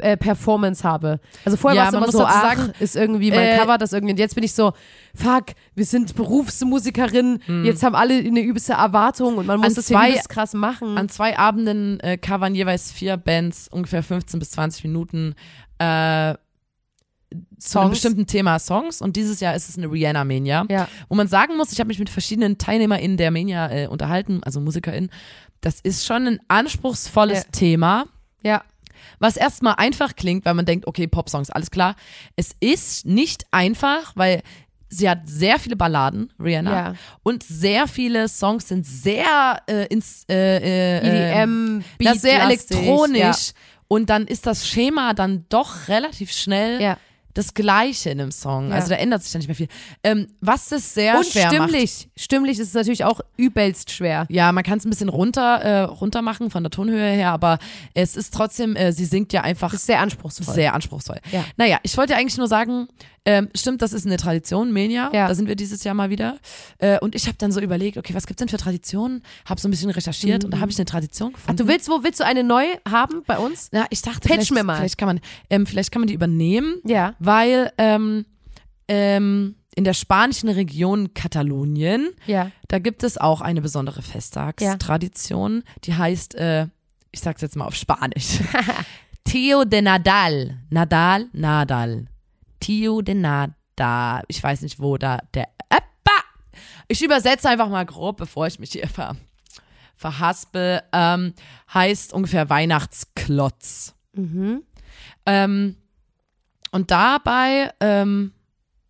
äh, 0.01 0.17
Performance 0.17 0.83
habe. 0.83 1.19
Also 1.45 1.57
vorher 1.57 1.77
Ja, 1.77 1.81
war 1.83 1.87
es 1.89 1.93
man 1.93 2.03
immer 2.03 2.11
so, 2.11 2.17
dazu 2.19 2.29
ach, 2.33 2.41
sagen, 2.41 2.73
ist 2.79 2.95
irgendwie 2.95 3.31
mein 3.31 3.39
äh, 3.47 3.57
Cover, 3.57 3.77
das 3.77 3.93
irgendwie, 3.93 4.13
und 4.13 4.19
jetzt 4.19 4.35
bin 4.35 4.43
ich 4.43 4.53
so, 4.53 4.73
fuck, 5.15 5.45
wir 5.75 5.85
sind 5.85 6.15
Berufsmusikerin, 6.15 7.39
jetzt 7.63 7.83
haben 7.83 7.95
alle 7.95 8.15
eine 8.17 8.41
übelste 8.41 8.73
Erwartung 8.73 9.37
und 9.37 9.45
man 9.47 9.59
muss 9.59 9.75
Hm. 9.77 9.83
Zwei- 9.83 10.03
ja 10.05 10.09
übelst 10.09 10.29
krass 10.29 10.53
machen. 10.53 10.97
An 10.97 11.09
zwei 11.09 11.37
Abenden 11.37 11.99
äh, 12.01 12.17
covern 12.17 12.55
jeweils 12.55 12.91
vier 12.91 13.17
Bands 13.17 13.67
ungefähr 13.69 14.03
15 14.03 14.39
bis 14.39 14.51
20 14.51 14.83
Minuten 14.85 15.35
äh, 15.79 16.35
zu 17.59 17.79
einem 17.79 17.91
bestimmten 17.91 18.25
Thema 18.27 18.59
Songs. 18.59 19.01
Und 19.01 19.15
dieses 19.15 19.39
Jahr 19.39 19.55
ist 19.55 19.69
es 19.69 19.77
eine 19.77 19.89
Rihanna-Mania. 19.91 20.65
ja. 20.69 20.87
Wo 21.07 21.15
man 21.15 21.27
sagen 21.27 21.55
muss, 21.57 21.71
ich 21.71 21.79
habe 21.79 21.87
mich 21.87 21.99
mit 21.99 22.09
verschiedenen 22.09 22.57
TeilnehmerInnen 22.57 23.17
der 23.17 23.31
Mania 23.31 23.69
äh, 23.71 23.87
unterhalten, 23.87 24.41
also 24.43 24.59
MusikerInnen. 24.59 25.09
Das 25.61 25.79
ist 25.79 26.05
schon 26.05 26.27
ein 26.27 26.39
anspruchsvolles 26.47 27.43
Ja. 27.43 27.49
Thema, 27.51 28.05
ja, 28.43 28.63
was 29.19 29.37
erstmal 29.37 29.75
einfach 29.77 30.15
klingt, 30.15 30.45
weil 30.45 30.53
man 30.53 30.65
denkt, 30.65 30.87
okay, 30.87 31.07
Popsongs, 31.07 31.49
alles 31.49 31.71
klar. 31.71 31.95
Es 32.35 32.55
ist 32.59 33.05
nicht 33.05 33.45
einfach, 33.51 34.11
weil 34.15 34.41
sie 34.89 35.09
hat 35.09 35.19
sehr 35.25 35.57
viele 35.59 35.75
Balladen, 35.77 36.33
Rihanna, 36.39 36.71
Ja. 36.71 36.95
und 37.23 37.43
sehr 37.43 37.87
viele 37.87 38.27
Songs 38.27 38.67
sind 38.67 38.85
sehr 38.85 39.61
äh, 39.67 39.85
ins 39.87 40.25
äh, 40.29 40.57
äh, 40.57 41.39
EDM, 41.43 41.83
das 41.99 42.15
ist 42.17 42.21
sehr 42.23 42.41
elektronisch 42.43 43.19
Ja. 43.47 43.53
und 43.87 44.09
dann 44.09 44.27
ist 44.27 44.45
das 44.47 44.67
Schema 44.67 45.13
dann 45.13 45.45
doch 45.47 45.87
relativ 45.87 46.31
schnell 46.33 46.81
ja. 46.81 46.97
Das 47.33 47.53
Gleiche 47.53 48.09
in 48.09 48.21
einem 48.21 48.31
Song. 48.31 48.69
Ja. 48.69 48.75
Also 48.75 48.89
da 48.89 48.95
ändert 48.95 49.23
sich 49.23 49.31
dann 49.31 49.39
nicht 49.39 49.47
mehr 49.47 49.55
viel. 49.55 49.67
Ähm, 50.03 50.27
was 50.41 50.71
es 50.71 50.93
sehr 50.93 51.17
Und 51.17 51.25
schwer 51.25 51.45
macht. 51.45 51.69
stimmlich, 51.69 52.09
stimmlich 52.15 52.59
ist 52.59 52.69
es 52.69 52.73
natürlich 52.73 53.03
auch 53.03 53.21
übelst 53.37 53.91
schwer. 53.91 54.25
Ja, 54.29 54.51
man 54.51 54.63
kann 54.63 54.77
es 54.77 54.85
ein 54.85 54.89
bisschen 54.89 55.09
runter, 55.09 55.57
äh, 55.61 55.81
runter 55.81 56.21
machen 56.21 56.49
von 56.49 56.63
der 56.63 56.71
Tonhöhe 56.71 57.11
her, 57.11 57.31
aber 57.31 57.59
es 57.93 58.15
ist 58.15 58.33
trotzdem, 58.33 58.75
äh, 58.75 58.91
sie 58.91 59.05
singt 59.05 59.33
ja 59.33 59.41
einfach 59.41 59.73
ist 59.73 59.85
sehr 59.85 59.99
anspruchsvoll. 59.99 60.53
sehr 60.53 60.73
anspruchsvoll. 60.73 61.19
Ja. 61.31 61.45
Naja, 61.57 61.79
ich 61.83 61.97
wollte 61.97 62.15
eigentlich 62.15 62.37
nur 62.37 62.47
sagen, 62.47 62.87
ähm, 63.25 63.49
stimmt, 63.55 63.81
das 63.81 63.93
ist 63.93 64.05
eine 64.07 64.17
Tradition, 64.17 64.71
Mania. 64.71 65.11
Ja. 65.13 65.27
Da 65.27 65.35
sind 65.35 65.47
wir 65.47 65.55
dieses 65.55 65.83
Jahr 65.83 65.93
mal 65.93 66.09
wieder. 66.09 66.37
Äh, 66.79 66.99
und 66.99 67.13
ich 67.13 67.27
habe 67.27 67.37
dann 67.37 67.51
so 67.51 67.59
überlegt, 67.61 67.97
okay, 67.97 68.13
was 68.15 68.25
gibt's 68.25 68.39
denn 68.39 68.49
für 68.49 68.57
Traditionen? 68.57 69.21
Habe 69.45 69.61
so 69.61 69.67
ein 69.67 69.71
bisschen 69.71 69.91
recherchiert 69.91 70.43
und 70.43 70.51
da 70.51 70.59
habe 70.59 70.71
ich 70.71 70.77
eine 70.79 70.85
Tradition 70.85 71.29
Ach, 71.31 71.35
gefunden. 71.39 71.57
du 71.57 71.67
willst, 71.67 71.87
wo 71.89 72.03
willst 72.03 72.19
du 72.19 72.25
eine 72.25 72.43
neu 72.43 72.65
haben 72.89 73.21
bei 73.27 73.37
uns? 73.37 73.69
Ja, 73.71 73.85
ich 73.91 74.01
dachte, 74.01 74.21
Pitch 74.21 74.31
vielleicht, 74.33 74.51
mir 74.53 74.63
mal. 74.63 74.77
vielleicht 74.77 74.97
kann 74.97 75.07
man, 75.07 75.19
ähm, 75.49 75.65
vielleicht 75.65 75.91
kann 75.91 76.01
man 76.01 76.07
die 76.07 76.13
übernehmen, 76.15 76.75
Ja. 76.83 77.13
weil 77.19 77.71
ähm, 77.77 78.25
ähm, 78.87 79.55
in 79.75 79.83
der 79.83 79.93
spanischen 79.93 80.49
Region 80.49 81.13
Katalonien 81.13 82.09
Ja. 82.25 82.51
Da 82.67 82.79
gibt 82.79 83.03
es 83.03 83.17
auch 83.17 83.41
eine 83.41 83.61
besondere 83.61 84.01
Festtagstradition, 84.01 85.63
die 85.83 85.93
heißt, 85.93 86.35
äh, 86.35 86.67
ich 87.11 87.19
sag's 87.21 87.41
jetzt 87.41 87.55
mal 87.55 87.65
auf 87.65 87.75
Spanisch. 87.75 88.39
Tio 89.23 89.63
de 89.65 89.81
Nadal. 89.81 90.57
Nadal, 90.69 91.27
Nadal. 91.33 92.05
Tio 92.61 93.01
de 93.01 93.15
Nadal. 93.15 94.23
Ich 94.29 94.41
weiß 94.41 94.61
nicht, 94.61 94.79
wo 94.79 94.97
da 94.97 95.17
der. 95.33 95.49
Eppa! 95.69 96.21
Ich 96.87 97.03
übersetze 97.03 97.49
einfach 97.49 97.67
mal 97.67 97.85
grob, 97.85 98.15
bevor 98.17 98.47
ich 98.47 98.59
mich 98.59 98.71
hier 98.71 98.87
ver, 98.87 99.17
verhaspel. 99.95 100.81
Ähm, 100.93 101.33
heißt 101.73 102.13
ungefähr 102.13 102.49
Weihnachtsklotz. 102.49 103.95
Ähm, 105.25 105.75
und 106.71 106.91
dabei 106.91 107.73
ähm, 107.79 108.33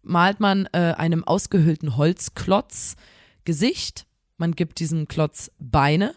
malt 0.04 0.40
man 0.40 0.68
äh, 0.74 0.94
einem 0.98 1.24
ausgehöhlten 1.24 1.98
Holzklotz 1.98 2.96
Gesicht. 3.44 4.06
Man 4.38 4.54
gibt 4.54 4.80
diesem 4.80 5.08
Klotz 5.08 5.52
Beine. 5.60 6.16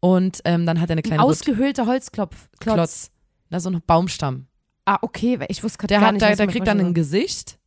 Und 0.00 0.40
ähm, 0.46 0.64
dann 0.64 0.80
hat 0.80 0.88
er 0.88 0.94
eine 0.94 1.02
kleine 1.02 1.22
Rot- 1.22 1.30
Ausgehöhlter 1.30 1.86
Holzklopf. 1.86 2.48
Klotz. 2.58 2.74
Klotz. 2.74 3.10
Na, 3.50 3.60
so 3.60 3.68
ein 3.68 3.82
Baumstamm. 3.86 4.46
Ah, 4.84 4.98
okay, 5.02 5.38
weil 5.38 5.46
ich 5.50 5.62
wusste 5.62 5.78
gerade 5.78 6.00
gar 6.00 6.12
nicht, 6.12 6.22
was 6.22 6.36
der 6.36 6.46
kriegt 6.46 6.66
dann 6.66 6.80
ein 6.80 6.94
Gesicht. 6.94 7.58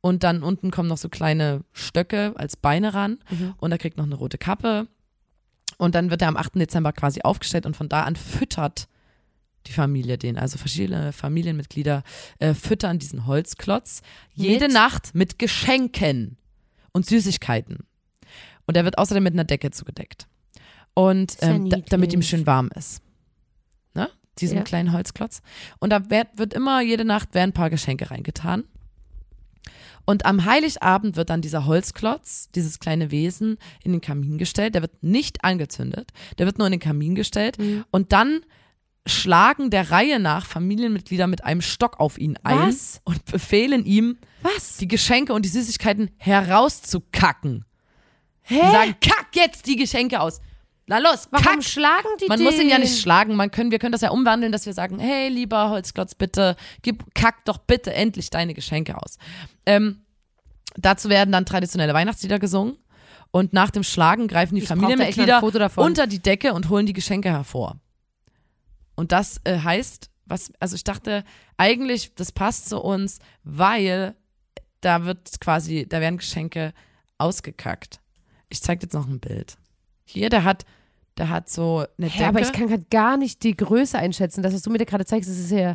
Und 0.00 0.22
dann 0.22 0.42
unten 0.42 0.70
kommen 0.70 0.88
noch 0.88 0.98
so 0.98 1.08
kleine 1.08 1.64
Stöcke 1.72 2.32
als 2.36 2.56
Beine 2.56 2.94
ran. 2.94 3.18
Mhm. 3.30 3.54
Und 3.58 3.72
er 3.72 3.78
kriegt 3.78 3.96
noch 3.96 4.04
eine 4.04 4.14
rote 4.14 4.38
Kappe. 4.38 4.86
Und 5.76 5.94
dann 5.94 6.10
wird 6.10 6.22
er 6.22 6.28
am 6.28 6.36
8. 6.36 6.56
Dezember 6.56 6.92
quasi 6.92 7.22
aufgestellt 7.22 7.66
und 7.66 7.76
von 7.76 7.88
da 7.88 8.02
an 8.02 8.16
füttert 8.16 8.88
die 9.66 9.72
Familie 9.72 10.18
den. 10.18 10.38
Also 10.38 10.58
verschiedene 10.58 11.12
Familienmitglieder 11.12 12.02
äh, 12.38 12.54
füttern 12.54 12.98
diesen 12.98 13.26
Holzklotz 13.26 14.02
jede 14.32 14.66
Mit? 14.66 14.74
Nacht 14.74 15.14
mit 15.14 15.38
Geschenken 15.38 16.36
und 16.92 17.06
Süßigkeiten. 17.06 17.78
Und 18.66 18.76
er 18.76 18.84
wird 18.84 18.98
außerdem 18.98 19.22
mit 19.22 19.32
einer 19.32 19.44
Decke 19.44 19.70
zugedeckt. 19.70 20.26
Und 20.94 21.40
ja 21.40 21.48
ähm, 21.48 21.70
da, 21.70 21.78
damit 21.78 22.12
ihm 22.12 22.22
schön 22.22 22.46
warm 22.46 22.70
ist. 22.74 23.02
Diesen 24.40 24.58
Ja. 24.58 24.62
kleinen 24.64 24.92
Holzklotz. 24.92 25.42
Und 25.78 25.90
da 25.90 26.10
wird, 26.10 26.28
wird 26.36 26.54
immer 26.54 26.80
jede 26.80 27.04
Nacht 27.04 27.34
werden 27.34 27.50
ein 27.50 27.54
paar 27.54 27.70
Geschenke 27.70 28.10
reingetan. 28.10 28.64
Und 30.04 30.24
am 30.24 30.46
Heiligabend 30.46 31.16
wird 31.16 31.28
dann 31.28 31.42
dieser 31.42 31.66
Holzklotz, 31.66 32.48
dieses 32.54 32.78
kleine 32.78 33.10
Wesen, 33.10 33.58
in 33.84 33.92
den 33.92 34.00
Kamin 34.00 34.38
gestellt. 34.38 34.74
Der 34.74 34.80
wird 34.82 35.02
nicht 35.02 35.44
angezündet. 35.44 36.12
Der 36.38 36.46
wird 36.46 36.56
nur 36.56 36.66
in 36.66 36.70
den 36.70 36.80
Kamin 36.80 37.14
gestellt. 37.14 37.58
Mhm. 37.58 37.84
Und 37.90 38.12
dann 38.12 38.40
schlagen 39.06 39.68
der 39.70 39.90
Reihe 39.90 40.18
nach 40.18 40.46
Familienmitglieder 40.46 41.26
mit 41.26 41.44
einem 41.44 41.60
Stock 41.60 42.00
auf 42.00 42.18
ihn 42.18 42.38
ein 42.42 42.68
Was? 42.68 43.00
und 43.04 43.24
befehlen 43.26 43.84
ihm, 43.84 44.16
Was? 44.42 44.78
die 44.78 44.88
Geschenke 44.88 45.34
und 45.34 45.44
die 45.44 45.48
Süßigkeiten 45.50 46.10
herauszukacken. 46.16 47.64
Hä? 48.42 48.54
Die 48.54 48.70
sagen, 48.72 48.94
kack 49.00 49.28
jetzt 49.34 49.66
die 49.66 49.76
Geschenke 49.76 50.20
aus. 50.20 50.40
Na 50.88 50.98
los, 50.98 51.28
Warum 51.30 51.44
kack! 51.44 51.64
schlagen 51.64 52.08
die 52.20 52.26
Man 52.26 52.38
den? 52.38 52.44
muss 52.44 52.58
ihn 52.58 52.68
ja 52.68 52.78
nicht 52.78 52.98
schlagen. 52.98 53.36
Man 53.36 53.50
können, 53.50 53.70
wir 53.70 53.78
können 53.78 53.92
das 53.92 54.00
ja 54.00 54.10
umwandeln, 54.10 54.52
dass 54.52 54.64
wir 54.64 54.72
sagen, 54.72 54.98
hey, 54.98 55.28
lieber 55.28 55.68
Holzklotz, 55.68 56.14
bitte, 56.14 56.56
gib, 56.80 57.14
kack 57.14 57.44
doch 57.44 57.58
bitte 57.58 57.92
endlich 57.92 58.30
deine 58.30 58.54
Geschenke 58.54 58.96
aus. 58.96 59.18
Ähm, 59.66 60.00
dazu 60.76 61.10
werden 61.10 61.30
dann 61.30 61.44
traditionelle 61.44 61.92
Weihnachtslieder 61.92 62.38
gesungen. 62.38 62.78
Und 63.30 63.52
nach 63.52 63.70
dem 63.70 63.82
Schlagen 63.82 64.26
greifen 64.26 64.54
die 64.54 64.62
Ich 64.62 64.68
Familienmitglieder 64.68 65.42
unter 65.76 66.06
die 66.06 66.20
Decke 66.20 66.54
und 66.54 66.70
holen 66.70 66.86
die 66.86 66.94
Geschenke 66.94 67.28
hervor. 67.28 67.76
Und 68.94 69.12
das 69.12 69.42
äh, 69.44 69.58
heißt, 69.58 70.08
was, 70.24 70.50
also 70.58 70.74
ich 70.74 70.84
dachte, 70.84 71.22
eigentlich, 71.58 72.14
das 72.14 72.32
passt 72.32 72.70
zu 72.70 72.80
uns, 72.80 73.18
weil 73.44 74.14
da 74.80 75.04
wird 75.04 75.40
quasi, 75.40 75.86
da 75.86 76.00
werden 76.00 76.16
Geschenke 76.16 76.72
ausgekackt. 77.18 78.00
Ich 78.48 78.62
zeig 78.62 78.82
jetzt 78.82 78.94
noch 78.94 79.06
ein 79.06 79.20
Bild. 79.20 79.58
Hier, 80.04 80.30
der 80.30 80.44
hat, 80.44 80.64
der 81.18 81.28
hat 81.28 81.50
so 81.50 81.84
eine 81.98 82.06
Hä, 82.08 82.18
Decke. 82.18 82.28
aber 82.28 82.40
ich 82.40 82.52
kann 82.52 82.68
gerade 82.68 82.84
gar 82.90 83.16
nicht 83.16 83.42
die 83.42 83.56
Größe 83.56 83.98
einschätzen. 83.98 84.42
Das, 84.42 84.54
was 84.54 84.62
du 84.62 84.70
mir 84.70 84.78
da 84.78 84.84
gerade 84.84 85.04
zeigst, 85.04 85.28
das 85.28 85.36
ist 85.38 85.50
ja 85.50 85.74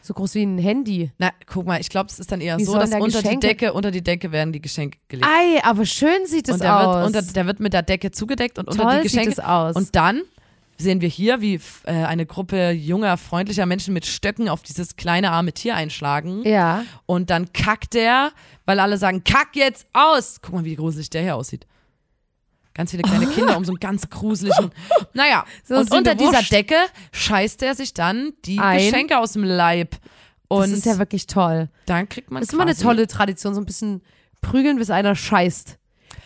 so 0.00 0.14
groß 0.14 0.34
wie 0.34 0.42
ein 0.42 0.58
Handy. 0.58 1.10
Na, 1.18 1.30
guck 1.46 1.66
mal, 1.66 1.80
ich 1.80 1.88
glaube, 1.88 2.08
es 2.10 2.18
ist 2.18 2.32
dann 2.32 2.40
eher 2.40 2.58
Wie 2.58 2.64
so, 2.64 2.72
sollen 2.72 2.82
dass 2.82 2.90
da 2.90 2.98
unter 2.98 3.22
die 3.22 3.28
Geschenke- 3.28 3.40
Decke, 3.46 3.72
unter 3.72 3.90
die 3.90 4.02
Decke 4.02 4.32
werden 4.32 4.52
die 4.52 4.60
Geschenke 4.60 4.98
gelegt. 5.08 5.28
Ei, 5.28 5.62
aber 5.64 5.86
schön 5.86 6.26
sieht 6.26 6.48
es 6.48 6.54
und 6.54 6.62
der 6.62 6.76
aus. 6.78 6.96
wird, 6.96 7.06
unter, 7.06 7.22
der 7.32 7.46
wird 7.46 7.60
mit 7.60 7.72
der 7.72 7.82
Decke 7.82 8.10
zugedeckt 8.10 8.58
und 8.58 8.68
unter 8.68 8.82
Toll 8.82 8.96
die 8.98 9.02
Geschenke. 9.04 9.30
sieht 9.30 9.38
es 9.38 9.44
aus. 9.44 9.76
Und 9.76 9.94
dann 9.94 10.22
sehen 10.78 11.00
wir 11.00 11.08
hier, 11.08 11.40
wie 11.40 11.56
f- 11.56 11.82
äh, 11.86 11.92
eine 11.92 12.26
Gruppe 12.26 12.70
junger, 12.70 13.16
freundlicher 13.16 13.66
Menschen 13.66 13.94
mit 13.94 14.04
Stöcken 14.04 14.48
auf 14.48 14.62
dieses 14.62 14.96
kleine 14.96 15.30
arme 15.30 15.52
Tier 15.52 15.76
einschlagen. 15.76 16.42
ja. 16.44 16.84
Und 17.06 17.30
dann 17.30 17.52
kackt 17.52 17.94
der, 17.94 18.32
weil 18.66 18.80
alle 18.80 18.96
sagen, 18.98 19.22
kack 19.22 19.54
jetzt 19.54 19.86
aus. 19.92 20.40
Guck 20.42 20.54
mal, 20.54 20.64
wie 20.64 20.74
gruselig 20.74 21.10
der 21.10 21.22
hier 21.22 21.36
aussieht. 21.36 21.66
Ganz 22.74 22.90
viele 22.90 23.02
kleine 23.02 23.26
Kinder 23.26 23.56
um 23.56 23.64
so 23.64 23.72
einen 23.72 23.80
ganz 23.80 24.08
gruseligen. 24.08 24.70
Naja, 25.14 25.44
So 25.64 25.76
und 25.76 25.92
unter 25.92 26.14
dieser. 26.14 26.42
Decke 26.42 26.76
scheißt 27.12 27.62
er 27.62 27.74
sich 27.74 27.92
dann 27.94 28.32
die 28.44 28.58
Ein. 28.58 28.78
Geschenke 28.78 29.18
aus 29.18 29.32
dem 29.32 29.44
Leib. 29.44 29.96
Und 30.48 30.62
das 30.62 30.70
ist 30.78 30.86
ja 30.86 30.98
wirklich 30.98 31.26
toll. 31.26 31.68
dann 31.86 32.08
kriegt 32.08 32.30
man 32.30 32.40
Das 32.40 32.48
ist 32.48 32.54
immer 32.54 32.62
eine 32.62 32.76
tolle 32.76 33.06
Tradition, 33.06 33.54
so 33.54 33.60
ein 33.60 33.66
bisschen 33.66 34.02
prügeln, 34.40 34.76
bis 34.78 34.90
einer 34.90 35.14
scheißt. 35.14 35.78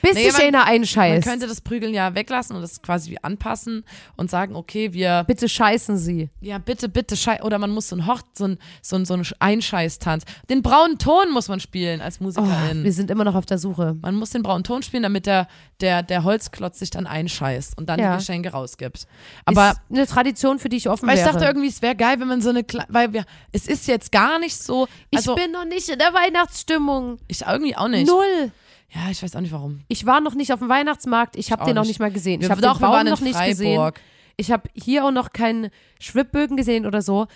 Bis 0.03 0.15
Nee, 0.15 0.31
man- 0.31 0.41
einer 0.41 0.59
Man 0.59 0.69
einscheißt. 0.69 1.27
könnte 1.27 1.47
das 1.47 1.61
Prügeln 1.61 1.93
ja 1.95 2.15
weglassen 2.15 2.55
und 2.55 2.63
das 2.63 2.81
quasi 2.83 3.11
wie 3.11 3.23
anpassen 3.25 3.85
und 4.17 4.31
sagen, 4.31 4.55
okay, 4.55 4.93
wir, 4.93 5.25
Bitte 5.27 5.49
scheißen 5.49 5.97
Sie. 5.97 6.29
ja, 6.41 6.59
bitte, 6.59 6.89
bitte, 6.89 7.17
schei 7.17 7.43
oder 7.43 7.59
man 7.59 7.71
muss 7.71 7.89
so 7.89 7.97
ein 7.97 8.07
Hort, 8.07 8.25
so 8.35 8.45
ein, 8.47 8.59
so 8.83 8.97
ein, 8.97 9.05
so 9.05 9.15
ein 9.15 9.27
Einscheißtanz. 9.41 10.25
Den 10.49 10.63
braunen 10.63 10.99
Ton 10.99 11.31
muss 11.33 11.49
man 11.49 11.61
spielen 11.61 12.01
als 12.01 12.19
Oh, 12.21 12.25
Musikerin. 12.25 12.85
wir 12.85 12.93
sind 12.93 13.11
immer 13.11 13.25
noch 13.25 13.35
auf 13.35 13.47
der 13.47 13.59
Suche. 13.59 13.97
man 14.03 14.15
muss 14.15 14.31
den 14.31 14.43
braunen 14.43 14.65
Ton 14.65 14.83
spielen, 14.83 15.03
damit 15.03 15.27
der, 15.27 15.49
der, 15.81 16.03
der 16.03 16.25
Holzklotz 16.25 16.79
sich 16.79 16.91
dann 16.91 17.07
einscheißt 17.07 17.77
und 17.79 17.89
dann 17.89 17.99
Ja. 17.99 18.13
die 18.13 18.19
Geschenke 18.19 18.51
rausgibt. 18.51 19.07
Aber 19.45 19.71
ist 19.71 19.81
eine 19.91 20.07
Tradition, 20.07 20.59
für 20.59 20.69
die 20.69 20.77
ich 20.77 20.89
offen 20.89 21.09
weil 21.09 21.17
ich 21.19 21.25
wäre. 21.25 21.33
dachte 21.33 21.47
irgendwie, 21.47 21.69
es 21.69 21.83
wäre 21.83 21.97
geil, 21.97 22.21
wenn 22.21 22.29
man 22.29 22.41
so 22.43 22.51
eine, 22.51 22.61
Kle- 22.63 22.87
weil 22.89 23.13
wir, 23.13 23.25
es 23.53 23.67
ist 23.67 23.87
jetzt 23.89 24.13
gar 24.13 24.39
nicht 24.39 24.57
so, 24.57 24.87
also 25.15 25.35
ich 25.37 25.43
bin 25.43 25.53
noch 25.53 25.65
nicht 25.65 25.89
in 25.89 25.99
der 25.99 26.13
Weihnachtsstimmung. 26.15 27.19
ich 27.29 27.43
irgendwie 27.43 27.77
auch 27.77 27.89
nicht. 27.89 28.07
Null. 28.07 28.53
Ja, 28.90 29.11
ich 29.11 29.22
weiß 29.22 29.35
auch 29.37 29.40
nicht 29.40 29.53
warum. 29.53 29.81
Ich 29.88 30.07
war 30.07 30.20
noch 30.20 30.35
nicht 30.35 30.53
auf 30.53 30.61
dem 30.61 30.68
Weihnachtsmarkt. 30.68 31.37
Ich 31.37 31.53
habe 31.53 31.64
den 31.64 31.75
noch 31.75 31.83
nicht. 31.83 31.88
nicht 31.90 32.01
mal 32.01 32.11
gesehen. 32.11 32.40
Wir- 32.40 32.46
Ich 32.46 32.51
habe 32.51 32.61
den 32.62 32.79
Baum 32.79 33.05
noch 33.05 33.20
nicht 33.20 33.44
gesehen. 33.44 33.92
Ich 34.37 34.53
habe 34.53 34.68
hier 34.75 35.05
auch 35.05 35.11
noch 35.11 35.33
keinen 35.33 35.70
Schwibbögen 35.99 36.57
gesehen 36.57 36.87
oder 36.87 37.03
so. 37.03 37.27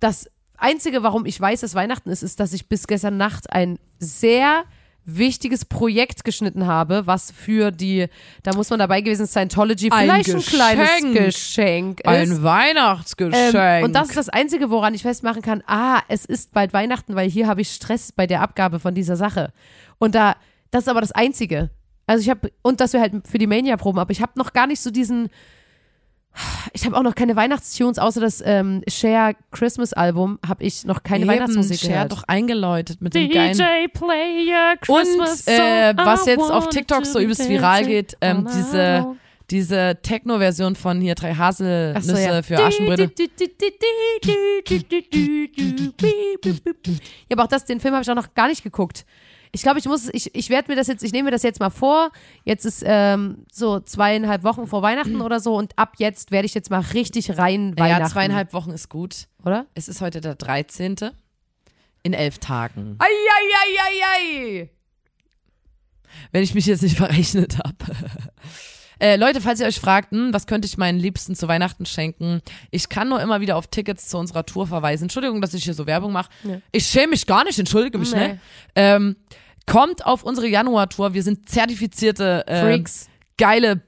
Das 0.00 0.30
Einzige, 0.56 1.02
warum 1.02 1.26
ich 1.26 1.40
weiß, 1.40 1.60
dass 1.60 1.74
Weihnachten 1.74 2.08
ist, 2.10 2.22
ist, 2.22 2.40
dass 2.40 2.52
ich 2.52 2.68
bis 2.68 2.86
gestern 2.86 3.16
Nacht 3.16 3.50
ein 3.52 3.78
sehr 3.98 4.64
wichtiges 5.08 5.64
Projekt 5.64 6.24
geschnitten 6.24 6.66
habe, 6.66 7.06
was 7.06 7.30
für 7.30 7.70
die, 7.70 8.06
da 8.42 8.54
muss 8.54 8.70
man 8.70 8.78
dabei 8.80 9.02
gewesen 9.02 9.26
sein, 9.26 9.48
Scientology 9.48 9.90
Ein 9.92 10.00
vielleicht 10.04 10.30
ein 10.34 10.40
kleines 10.40 10.88
Geschenk. 10.88 11.14
Geschenk 11.16 12.00
ist. 12.00 12.06
Ein 12.08 12.42
Weihnachtsgeschenk. 12.42 13.54
Ähm, 13.54 13.84
und 13.84 13.92
das 13.94 14.08
ist 14.08 14.16
das 14.16 14.28
Einzige, 14.28 14.70
woran 14.70 14.94
ich 14.94 15.02
festmachen 15.02 15.42
kann, 15.42 15.62
ah, 15.66 16.00
es 16.08 16.24
ist 16.24 16.52
bald 16.52 16.72
Weihnachten, 16.72 17.14
weil 17.14 17.28
hier 17.30 17.46
habe 17.46 17.60
ich 17.60 17.70
Stress 17.70 18.10
bei 18.12 18.26
der 18.26 18.40
Abgabe 18.40 18.80
von 18.80 18.94
dieser 18.94 19.16
Sache. 19.16 19.52
Und 19.98 20.14
da, 20.16 20.34
das 20.76 20.84
ist 20.84 20.88
aber 20.90 21.00
das 21.00 21.12
Einzige. 21.12 21.70
Also 22.06 22.22
ich 22.22 22.28
habe, 22.28 22.52
und 22.60 22.80
dass 22.80 22.92
wir 22.92 23.00
halt 23.00 23.26
für 23.26 23.38
die 23.38 23.46
Mania-Proben, 23.46 23.98
aber 23.98 24.10
ich 24.10 24.20
habe 24.20 24.32
noch 24.36 24.52
gar 24.52 24.66
nicht 24.66 24.80
so 24.80 24.90
diesen, 24.90 25.30
ich 26.74 26.84
habe 26.84 26.94
auch 26.98 27.02
noch 27.02 27.14
keine 27.14 27.34
Weihnachtstunes, 27.34 27.98
außer 27.98 28.20
das 28.20 28.42
ähm, 28.44 28.82
Share 28.86 29.34
Christmas-Album, 29.52 30.38
habe 30.46 30.62
ich 30.62 30.84
noch 30.84 31.02
keine 31.02 31.24
Eben, 31.24 31.32
Weihnachtsmusik 31.32 31.80
Cher 31.80 31.88
gehört. 31.88 32.12
doch 32.12 32.24
eingeläutet 32.24 33.00
mit 33.00 33.14
dem 33.14 33.30
geilen 33.30 33.56
Player 33.90 34.74
Und 34.86 35.48
äh, 35.48 35.94
was 35.96 36.26
jetzt 36.26 36.50
auf 36.50 36.68
TikTok 36.68 37.06
so 37.06 37.20
übelst 37.20 37.48
viral 37.48 37.86
geht, 37.86 38.18
ähm, 38.20 38.46
diese, 38.54 39.16
diese 39.50 39.98
Techno-Version 40.02 40.76
von 40.76 41.00
hier 41.00 41.14
drei 41.14 41.34
Haselnüsse 41.34 42.14
so, 42.14 42.18
ja. 42.18 42.42
für 42.42 42.62
Aschenbrödel. 42.62 43.10
Ja, 46.86 47.32
aber 47.32 47.44
auch 47.44 47.48
das, 47.48 47.64
den 47.64 47.80
Film 47.80 47.94
habe 47.94 48.02
ich 48.02 48.10
auch 48.10 48.14
noch 48.14 48.34
gar 48.34 48.48
nicht 48.48 48.62
geguckt. 48.62 49.06
Ich 49.56 49.62
glaube, 49.62 49.78
ich 49.78 49.86
muss, 49.86 50.10
ich, 50.12 50.34
ich 50.34 50.50
werde 50.50 50.70
mir 50.70 50.76
das 50.76 50.86
jetzt, 50.86 51.02
ich 51.02 51.12
nehme 51.12 51.24
mir 51.24 51.30
das 51.30 51.42
jetzt 51.42 51.60
mal 51.60 51.70
vor. 51.70 52.10
Jetzt 52.44 52.66
ist 52.66 52.82
ähm, 52.86 53.46
so 53.50 53.80
zweieinhalb 53.80 54.44
Wochen 54.44 54.66
vor 54.66 54.82
Weihnachten 54.82 55.22
oder 55.22 55.40
so 55.40 55.56
und 55.56 55.72
ab 55.78 55.94
jetzt 55.96 56.30
werde 56.30 56.44
ich 56.44 56.52
jetzt 56.52 56.68
mal 56.70 56.80
richtig 56.92 57.38
rein 57.38 57.72
Weihnachten. 57.78 58.02
Ja, 58.02 58.08
zweieinhalb 58.10 58.52
Wochen 58.52 58.70
ist 58.70 58.90
gut. 58.90 59.28
Oder? 59.46 59.64
Es 59.74 59.88
ist 59.88 60.02
heute 60.02 60.20
der 60.20 60.34
13. 60.34 60.96
In 62.02 62.12
elf 62.12 62.38
Tagen. 62.38 62.98
Eieieiei. 62.98 64.68
Wenn 66.32 66.42
ich 66.42 66.52
mich 66.54 66.66
jetzt 66.66 66.82
nicht 66.82 66.96
verrechnet 66.98 67.56
habe. 67.56 67.74
Äh, 68.98 69.16
Leute, 69.16 69.40
falls 69.42 69.60
ihr 69.60 69.66
euch 69.66 69.78
fragt, 69.78 70.10
hm, 70.12 70.32
was 70.32 70.46
könnte 70.46 70.66
ich 70.66 70.78
meinen 70.78 70.98
Liebsten 70.98 71.34
zu 71.34 71.48
Weihnachten 71.48 71.84
schenken? 71.84 72.40
Ich 72.70 72.88
kann 72.88 73.08
nur 73.10 73.20
immer 73.20 73.40
wieder 73.42 73.56
auf 73.56 73.66
Tickets 73.66 74.08
zu 74.08 74.16
unserer 74.16 74.46
Tour 74.46 74.66
verweisen. 74.66 75.04
Entschuldigung, 75.04 75.40
dass 75.42 75.52
ich 75.52 75.64
hier 75.64 75.74
so 75.74 75.86
Werbung 75.86 76.12
mache. 76.12 76.30
Ja. 76.44 76.60
Ich 76.72 76.86
schäme 76.86 77.08
mich 77.08 77.26
gar 77.26 77.44
nicht, 77.44 77.58
entschuldige 77.58 77.98
mich, 77.98 78.12
Nee. 78.12 78.28
ne? 78.28 78.40
Ähm, 78.74 79.16
kommt 79.66 80.06
auf 80.06 80.22
unsere 80.22 80.46
Januar-Tour. 80.46 81.14
Wir 81.14 81.22
sind 81.22 81.48
zertifizierte 81.48 82.44
ähm, 82.46 82.64
Freaks. 82.64 83.08
geile 83.36 83.82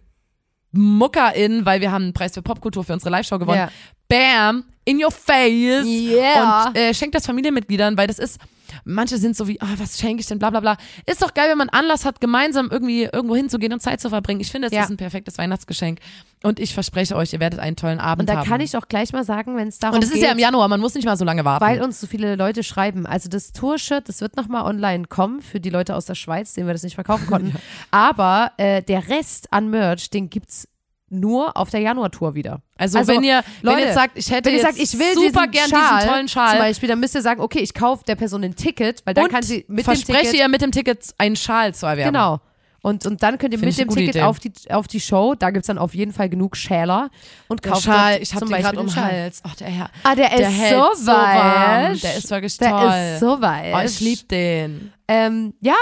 MuckerInnen, 0.73 1.65
weil 1.65 1.81
wir 1.81 1.93
haben 1.93 2.05
einen 2.05 2.13
Preis 2.13 2.35
für 2.35 2.43
Popkultur 2.43 2.85
für 2.85 2.93
unsere 2.93 3.11
Live-Show 3.11 3.39
gewonnen. 3.39 3.59
Ja. 3.59 3.71
Bam! 4.09 4.65
In 4.85 5.03
your 5.03 5.11
face! 5.11 5.87
Yeah. 5.87 6.67
Und 6.67 6.77
äh, 6.77 6.95
schenkt 6.95 7.15
das 7.15 7.27
Familienmitgliedern, 7.27 7.97
weil 7.97 8.07
das 8.07 8.19
ist, 8.19 8.39
manche 8.85 9.19
sind 9.19 9.37
so 9.37 9.49
wie, 9.49 9.61
ah, 9.61 9.67
was 9.79 9.99
schenke 9.99 10.21
ich 10.21 10.27
denn, 10.27 10.39
bla 10.39 10.51
bla 10.51 10.61
bla. 10.61 10.77
Ist 11.07 11.23
doch 11.23 11.35
geil, 11.35 11.49
wenn 11.51 11.59
man 11.59 11.69
Anlass 11.69 12.05
hat, 12.05 12.21
gemeinsam 12.21 12.69
irgendwie 12.71 13.05
irgendwo 13.05 13.37
hinzugehen 13.37 13.73
und 13.73 13.81
Zeit 13.81 14.01
zu 14.01 14.09
verbringen. 14.11 14.41
Ich 14.41 14.51
finde, 14.51 14.69
es 14.69 14.73
Ja. 14.75 14.83
ist 14.85 14.91
ein 14.91 14.97
perfektes 14.97 15.39
Weihnachtsgeschenk. 15.39 15.99
Und 16.45 16.61
ich 16.61 16.73
verspreche 16.73 17.17
euch, 17.17 17.33
ihr 17.33 17.41
werdet 17.41 17.59
einen 17.59 17.75
tollen 17.75 17.99
Abend 17.99 18.21
Und 18.23 18.29
da 18.31 18.41
haben. 18.41 18.49
kann 18.49 18.61
ich 18.61 18.77
auch 18.77 18.87
gleich 18.87 19.13
mal 19.13 19.25
sagen, 19.25 19.57
wenn 19.57 19.67
es 19.69 19.79
darum 19.81 19.97
und 19.97 20.05
es 20.05 20.11
geht, 20.11 20.19
ist 20.23 20.25
ja 20.25 20.31
im 20.33 20.39
Januar, 20.39 20.69
man 20.69 20.81
muss 20.81 20.95
nicht 20.95 21.05
mal 21.05 21.17
so 21.17 21.25
lange 21.25 21.45
warten. 21.45 21.65
weil 21.65 21.83
uns 21.83 22.01
so 22.01 22.07
viele 22.07 22.37
Leute 22.37 22.63
schreiben. 22.63 23.07
Also 23.07 23.29
das 23.29 23.53
Tour-Shirt, 23.53 24.09
das 24.09 24.21
wird 24.21 24.37
nochmal 24.37 24.63
online 24.65 25.07
kommen 25.07 25.43
für 25.43 25.59
die 25.59 25.71
Leute 25.71 25.97
aus 25.97 26.05
der 26.07 26.15
Schweiz, 26.15 26.55
denen 26.55 26.69
wir 26.69 26.75
das 26.75 26.85
nicht 26.85 26.95
verkaufen 26.95 27.27
konnten. 27.27 27.55
Aber 27.91 28.53
äh, 28.57 28.83
der 28.83 29.09
Rest 29.09 29.53
an 29.53 29.69
Merch, 29.71 30.11
den 30.11 30.31
gibt's 30.31 30.69
nur 31.11 31.57
auf 31.57 31.71
der 31.71 31.81
Januar-Tour 31.81 32.35
wieder. 32.35 32.61
also, 32.77 32.99
also, 32.99 33.13
wenn 33.13 33.23
ihr, 33.23 33.43
wenn 33.63 33.71
Leute, 33.71 33.81
ihr 33.81 33.87
jetzt 33.87 33.95
sagt, 33.95 34.19
ich 34.19 34.31
hätte 34.31 34.49
Wenn 34.51 34.57
ihr 34.57 34.63
sagt, 34.63 34.79
ich 34.79 34.99
will 34.99 35.15
super 35.15 35.47
diesen 35.47 35.51
gern 35.51 35.69
Schal, 35.71 35.97
diesen 35.99 36.09
tollen 36.11 36.29
Schal, 36.29 36.51
zum 36.51 36.59
Beispiel, 36.59 36.89
dann 36.89 37.01
müsst 37.01 37.15
ihr 37.15 37.23
sagen, 37.23 37.41
okay, 37.41 37.61
ich 37.61 37.75
kaufe 37.75 38.05
der 38.05 38.15
Person 38.17 38.45
ein 38.45 38.55
Ticket, 38.57 39.03
weil 39.05 39.15
dann 39.15 39.29
kann 39.29 39.43
sie 39.43 39.65
mit 39.69 39.81
dem 39.81 39.85
verspreche 39.85 40.23
Ticket 40.31 40.41
ihr 40.41 40.49
mit 40.49 40.63
dem 40.63 40.73
Ticket 40.73 41.05
einen 41.19 41.37
Schal 41.37 41.75
zu 41.75 41.87
erwerben. 41.87 42.13
Genau. 42.13 42.41
Und, 42.81 43.05
und 43.07 43.23
dann 43.25 43.39
könnt 43.39 43.53
ihr 43.53 43.59
Finde 43.59 43.75
mit 43.75 43.79
dem 43.79 43.95
Ticket 43.95 44.15
Idee. 44.15 44.23
auf 44.23 44.39
die, 44.39 44.53
auf 44.71 44.87
die 44.87 45.01
Show, 45.01 45.35
da 45.37 45.51
gibt's 45.51 45.67
dann 45.67 45.79
auf 45.79 45.95
jeden 45.97 46.13
Fall 46.13 46.29
genug 46.29 46.57
Schäler 46.57 47.11
und 47.49 47.65
Der 47.65 47.73
kauft 47.73 47.85
Schal, 47.85 48.13
dort 48.13 48.23
ich 48.23 48.31
habe 48.35 48.47
zum 48.47 48.49
den 48.55 48.63
gerade 48.63 48.77
Beispiel 48.77 48.81
um 48.81 48.87
den 48.87 48.95
Schal. 48.95 49.23
Hals. 49.23 49.41
Ach, 49.45 49.57
der 49.57 49.67
Herr. 49.67 49.91
Ah, 50.05 50.15
der 50.15 50.31
ist 50.31 50.39
Der 50.39 50.49
hält 50.51 50.75
so 50.75 50.95
so 50.95 51.13
warm. 51.13 51.99
Der 52.01 52.17
ist 52.17 52.31
wirklich 52.31 52.57
Der 52.59 52.71
toll. 52.71 52.93
ist 53.15 53.21
so 53.21 53.41
weich. 53.41 53.75
Oh, 53.75 53.85
ich 53.85 54.01
liebe 54.01 54.23
den. 54.25 54.93
Ähm, 55.09 55.55
ja, 55.61 55.75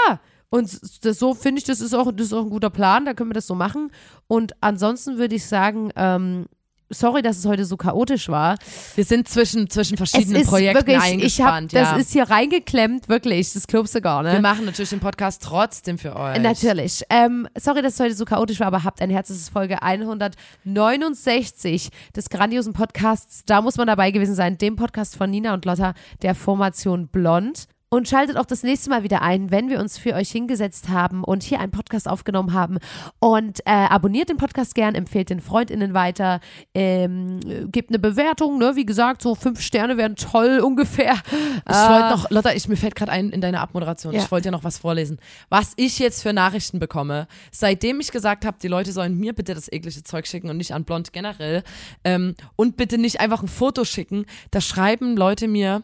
und 0.49 0.79
das, 1.03 1.19
so 1.19 1.33
finde 1.33 1.59
ich, 1.59 1.65
das 1.65 1.81
ist, 1.81 1.93
auch, 1.93 2.11
das 2.11 2.27
ist 2.27 2.33
auch 2.33 2.43
ein 2.43 2.49
guter 2.49 2.69
Plan, 2.69 3.05
da 3.05 3.13
können 3.13 3.29
wir 3.29 3.35
das 3.35 3.47
so 3.47 3.55
machen. 3.55 3.91
Und 4.27 4.53
ansonsten 4.61 5.17
würde 5.17 5.35
ich 5.35 5.45
sagen, 5.45 5.91
ähm, 5.95 6.45
sorry, 6.89 7.21
dass 7.21 7.37
es 7.37 7.45
heute 7.45 7.65
so 7.65 7.75
chaotisch 7.75 8.29
war. 8.29 8.57
Wir 8.95 9.03
sind 9.03 9.27
zwischen, 9.27 9.69
zwischen 9.69 9.97
verschiedenen 9.97 10.45
Projekten 10.45 10.87
wirklich, 10.87 11.23
ich 11.23 11.41
hab, 11.41 11.53
eingespannt. 11.53 11.73
das 11.73 11.91
ja. 11.91 11.97
ist 11.97 12.13
hier 12.13 12.29
reingeklemmt, 12.29 13.09
wirklich, 13.09 13.53
das 13.53 13.67
glaubst 13.67 13.95
du 13.95 14.01
gar 14.01 14.23
wir 14.23 14.31
nicht. 14.31 14.41
machen 14.41 14.65
natürlich 14.65 14.89
den 14.89 14.99
Podcast 14.99 15.43
trotzdem 15.43 15.97
für 15.97 16.15
euch. 16.15 16.39
Natürlich. 16.39 17.03
Ähm, 17.09 17.47
sorry, 17.57 17.81
dass 17.81 17.95
es 17.95 17.99
heute 17.99 18.15
so 18.15 18.25
chaotisch 18.25 18.59
war, 18.59 18.67
aber 18.67 18.83
habt 18.83 19.01
ein 19.01 19.09
Herz, 19.09 19.29
es 19.29 19.37
ist 19.37 19.49
Folge 19.49 19.81
169 19.81 21.89
des 22.15 22.29
grandiosen 22.29 22.73
Podcasts. 22.73 23.43
Da 23.45 23.61
muss 23.61 23.77
man 23.77 23.87
dabei 23.87 24.11
gewesen 24.11 24.35
sein, 24.35 24.57
dem 24.57 24.75
Podcast 24.75 25.15
von 25.15 25.29
Nina 25.29 25.53
und 25.53 25.65
Lotta, 25.65 25.93
der 26.21 26.35
Formation 26.35 27.07
Blond. 27.07 27.67
Und 27.89 28.09
schaltet 28.09 28.35
auch 28.35 28.45
das 28.45 28.63
nächste 28.63 28.89
Mal 28.89 29.03
wieder 29.03 29.21
ein, 29.21 29.49
wenn 29.49 29.69
wir 29.69 29.79
uns 29.79 29.97
für 29.97 30.13
euch 30.13 30.29
hingesetzt 30.29 30.89
haben 30.89 31.23
und 31.23 31.41
hier 31.41 31.61
einen 31.61 31.71
Podcast 31.71 32.09
aufgenommen 32.09 32.51
haben. 32.51 32.79
Und 33.19 33.61
äh, 33.61 33.71
abonniert 33.71 34.27
den 34.27 34.35
Podcast 34.35 34.75
gern, 34.75 34.93
empfehlt 34.93 35.29
den 35.29 35.39
FreundInnen 35.39 35.93
weiter, 35.93 36.41
ähm, 36.75 37.39
äh, 37.47 37.65
gebt 37.67 37.89
eine 37.89 37.99
Bewertung, 37.99 38.57
ne? 38.57 38.75
Wie 38.75 38.85
gesagt, 38.85 39.21
so 39.21 39.35
fünf 39.35 39.61
Sterne 39.61 39.95
wären 39.95 40.17
toll 40.17 40.59
ungefähr. 40.63 41.13
Ich 41.13 41.75
wollte 41.75 42.09
noch, 42.09 42.29
Lotta, 42.29 42.51
ich, 42.51 42.67
mir 42.67 42.75
fällt 42.75 42.95
gerade 42.95 43.11
ein 43.13 43.29
in 43.29 43.39
deiner 43.39 43.61
Abmoderation, 43.61 44.13
Ja. 44.13 44.19
ich 44.21 44.31
wollte 44.31 44.47
ja 44.47 44.51
noch 44.51 44.65
was 44.65 44.79
vorlesen. 44.79 45.17
Was 45.47 45.71
ich 45.77 45.97
jetzt 45.97 46.23
für 46.23 46.33
Nachrichten 46.33 46.79
bekomme, 46.79 47.27
seitdem 47.51 48.01
ich 48.01 48.11
gesagt 48.11 48.45
habe, 48.45 48.57
die 48.61 48.67
Leute 48.67 48.91
sollen 48.91 49.17
mir 49.17 49.31
bitte 49.31 49.53
das 49.53 49.71
eklige 49.71 50.03
Zeug 50.03 50.27
schicken 50.27 50.49
und 50.49 50.57
nicht 50.57 50.73
an 50.73 50.83
Blond 50.83 51.13
generell 51.13 51.63
ähm, 52.03 52.35
und 52.57 52.75
bitte 52.75 52.97
nicht 52.97 53.21
einfach 53.21 53.41
ein 53.41 53.47
Foto 53.47 53.85
schicken, 53.85 54.25
da 54.51 54.59
schreiben 54.59 55.15
Leute 55.15 55.47
mir 55.47 55.83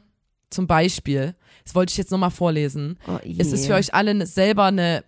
zum 0.54 0.68
Beispiel, 0.68 1.36
das 1.66 1.76
wollte 1.76 1.92
ich 1.92 1.98
jetzt 1.98 2.12
nochmal 2.12 2.32
vorlesen, 2.32 2.98
Oh, 3.08 3.18
es 3.40 3.52
ist 3.52 3.66
für 3.68 3.74
euch 3.74 3.94
alle 3.94 4.14
ne- 4.14 4.26
selber 4.28 4.66
eine 4.66 5.04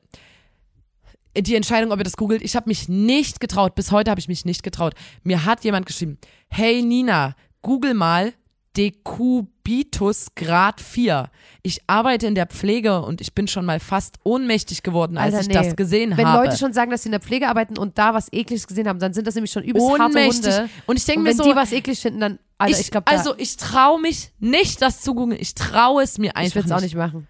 die 1.37 1.55
Entscheidung, 1.55 1.91
ob 1.91 1.99
ihr 1.99 2.03
das 2.05 2.15
googelt. 2.15 2.41
Ich 2.41 2.55
habe 2.55 2.69
mich 2.69 2.87
nicht 2.87 3.41
getraut. 3.41 3.75
Bis 3.75 3.91
heute 3.91 4.09
habe 4.09 4.19
ich 4.21 4.29
mich 4.29 4.45
nicht 4.45 4.63
getraut. 4.63 4.93
Mir 5.23 5.43
hat 5.45 5.63
jemand 5.65 5.85
geschrieben: 5.85 6.17
Hey 6.47 6.81
Nina, 6.81 7.35
google 7.61 7.93
mal 7.93 8.33
Dekubitus 8.75 10.27
Grad 10.35 10.81
4. 10.81 11.29
Ich 11.63 11.81
arbeite 11.87 12.27
in 12.27 12.35
der 12.35 12.45
Pflege 12.45 13.01
und 13.01 13.21
ich 13.21 13.33
bin 13.33 13.47
schon 13.47 13.65
mal 13.65 13.79
fast 13.79 14.17
ohnmächtig 14.23 14.83
geworden, 14.83 15.17
als 15.17 15.33
Alter, 15.33 15.41
ich 15.41 15.47
nee. 15.47 15.53
das 15.53 15.75
gesehen 15.75 16.17
Wenn 16.17 16.27
habe. 16.27 16.45
Leute 16.45 16.57
schon 16.57 16.73
sagen, 16.73 16.91
dass 16.91 17.03
sie 17.03 17.07
in 17.07 17.13
der 17.13 17.21
Pflege 17.21 17.47
arbeiten 17.47 17.77
und 17.77 17.97
da 17.97 18.13
was 18.13 18.31
Ekliges 18.31 18.67
gesehen 18.67 18.87
haben, 18.87 18.99
dann 18.99 19.13
sind 19.13 19.25
das 19.25 19.35
nämlich 19.35 19.51
schon 19.51 19.63
übelst 19.63 19.87
ohnmächtig. 19.87 20.45
harte 20.45 20.61
Hunde. 20.63 20.69
Und 20.85 20.97
ich 20.97 21.05
denke 21.05 21.21
mir 21.21 21.29
wenn 21.29 21.37
so, 21.37 21.43
die 21.43 21.55
was 21.55 21.71
eklig 21.71 21.99
finden, 21.99 22.19
dann, 22.19 22.39
Alter, 22.57 22.73
ich, 22.73 22.81
ich, 22.81 22.91
glaube, 22.91 23.07
also 23.07 23.33
ich 23.37 23.57
traue 23.57 24.01
mich 24.01 24.31
nicht, 24.39 24.81
das 24.81 25.01
zu 25.01 25.15
googeln. 25.15 25.39
Ich 25.39 25.55
traue 25.55 26.03
es 26.03 26.17
mir 26.17 26.27
ich 26.27 26.35
einfach 26.35 26.55
würde 26.55 26.67
es 26.67 26.71
auch 26.71 26.81
nicht. 26.81 26.95
machen. 26.95 27.27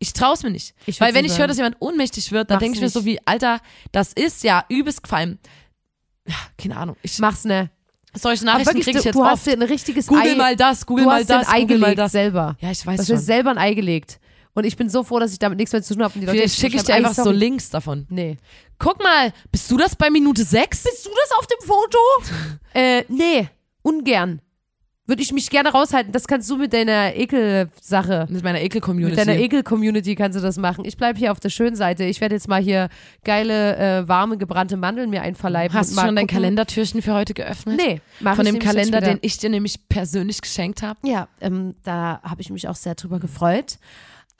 Ich 0.00 0.12
traue 0.12 0.34
es 0.34 0.42
mir 0.42 0.50
nicht. 0.50 0.74
Ich 0.86 1.00
Weil 1.00 1.14
wenn 1.14 1.24
ich 1.24 1.38
höre, 1.38 1.48
dass 1.48 1.56
jemand 1.56 1.76
ohnmächtig 1.80 2.30
wird, 2.30 2.50
dann 2.50 2.60
denke 2.60 2.76
ich 2.76 2.82
mir 2.82 2.88
so 2.88 3.04
wie, 3.04 3.18
Alter, 3.24 3.60
das 3.90 4.12
ist 4.12 4.44
ja 4.44 4.64
übelst 4.68 5.02
gefallen. 5.02 5.38
Ja, 6.26 6.36
keine 6.56 6.76
Ahnung. 6.76 6.96
Ich, 7.02 7.18
Mach's 7.18 7.44
ne. 7.44 7.70
Solche 8.14 8.44
Nachrichten 8.44 8.66
wirklich, 8.68 8.84
kriege 8.84 8.98
ich 8.98 9.02
du, 9.02 9.08
jetzt 9.08 9.16
du 9.16 9.24
hast 9.24 9.46
dir 9.46 9.52
ein 9.52 9.62
richtiges 9.62 10.06
Google 10.06 10.32
Ei, 10.32 10.34
mal 10.34 10.56
das, 10.56 10.86
Google 10.86 11.04
du 11.04 11.10
mal 11.10 11.20
hast 11.20 11.30
das, 11.30 11.48
ein 11.48 11.54
Ei 11.54 11.60
Google 11.62 11.78
mal 11.78 11.94
das. 11.94 12.12
selber. 12.12 12.56
Ja, 12.60 12.70
ich 12.70 12.80
Du 12.80 12.86
weiß 12.86 13.00
hast 13.00 13.08
dir 13.08 13.14
schon. 13.16 13.22
selber 13.24 13.50
ein 13.50 13.58
Ei 13.58 13.74
gelegt. 13.74 14.18
Und 14.54 14.64
ich 14.64 14.76
bin 14.76 14.88
so 14.88 15.04
froh, 15.04 15.20
dass 15.20 15.32
ich 15.32 15.38
damit 15.38 15.56
nichts 15.58 15.72
mehr 15.72 15.82
zu 15.82 15.94
tun 15.94 16.02
habe. 16.02 16.14
Und 16.14 16.20
die 16.22 16.26
Leute 16.26 16.38
Vielleicht 16.38 16.58
schicke 16.58 16.76
ich 16.76 16.82
dir 16.82 16.94
einfach 16.94 17.14
so. 17.14 17.30
Links 17.30 17.70
davon. 17.70 18.06
Nee. 18.10 18.38
Guck 18.78 19.00
mal, 19.02 19.32
bist 19.52 19.70
du 19.70 19.76
das 19.76 19.94
bei 19.94 20.10
Minute 20.10 20.42
6? 20.42 20.82
Bist 20.82 21.06
du 21.06 21.10
das 21.10 21.38
auf 21.38 21.46
dem 21.46 21.66
Foto? 21.66 21.98
äh, 22.74 23.04
nee, 23.08 23.48
ungern. 23.82 24.40
Würde 25.08 25.22
ich 25.22 25.32
mich 25.32 25.48
gerne 25.48 25.70
raushalten. 25.70 26.12
Das 26.12 26.26
kannst 26.26 26.50
du 26.50 26.58
mit 26.58 26.74
deiner 26.74 27.16
Ekel-Sache. 27.16 28.26
Mit 28.28 28.44
meiner 28.44 28.60
Ekel-Community. 28.60 29.16
Mit 29.16 29.26
deiner 29.26 29.40
Ekel-Community 29.40 30.14
kannst 30.14 30.36
du 30.36 30.42
das 30.42 30.58
machen. 30.58 30.84
Ich 30.84 30.98
bleibe 30.98 31.18
hier 31.18 31.32
auf 31.32 31.40
der 31.40 31.48
schönen 31.48 31.76
Seite. 31.76 32.04
Ich 32.04 32.20
werde 32.20 32.34
jetzt 32.34 32.46
mal 32.46 32.60
hier 32.60 32.90
geile, 33.24 33.76
äh, 33.76 34.06
warme, 34.06 34.36
gebrannte 34.36 34.76
Mandeln 34.76 35.08
mir 35.08 35.22
einverleiben. 35.22 35.74
Hast 35.74 35.96
du 35.96 36.00
schon 36.00 36.14
dein. 36.14 36.26
Kalendertürchen 36.26 37.00
für 37.00 37.14
heute 37.14 37.32
geöffnet? 37.32 37.80
Nee, 37.82 38.02
mach 38.20 38.36
Von 38.36 38.44
ich 38.44 38.52
dem 38.52 38.60
Kalender, 38.60 39.00
den 39.00 39.18
ich 39.22 39.38
dir 39.38 39.48
nämlich 39.48 39.88
persönlich 39.88 40.42
geschenkt 40.42 40.82
habe. 40.82 40.98
Ja, 41.08 41.28
ähm, 41.40 41.74
da 41.84 42.20
habe 42.22 42.42
ich 42.42 42.50
mich 42.50 42.68
auch 42.68 42.76
sehr 42.76 42.94
drüber 42.94 43.18
gefreut. 43.18 43.78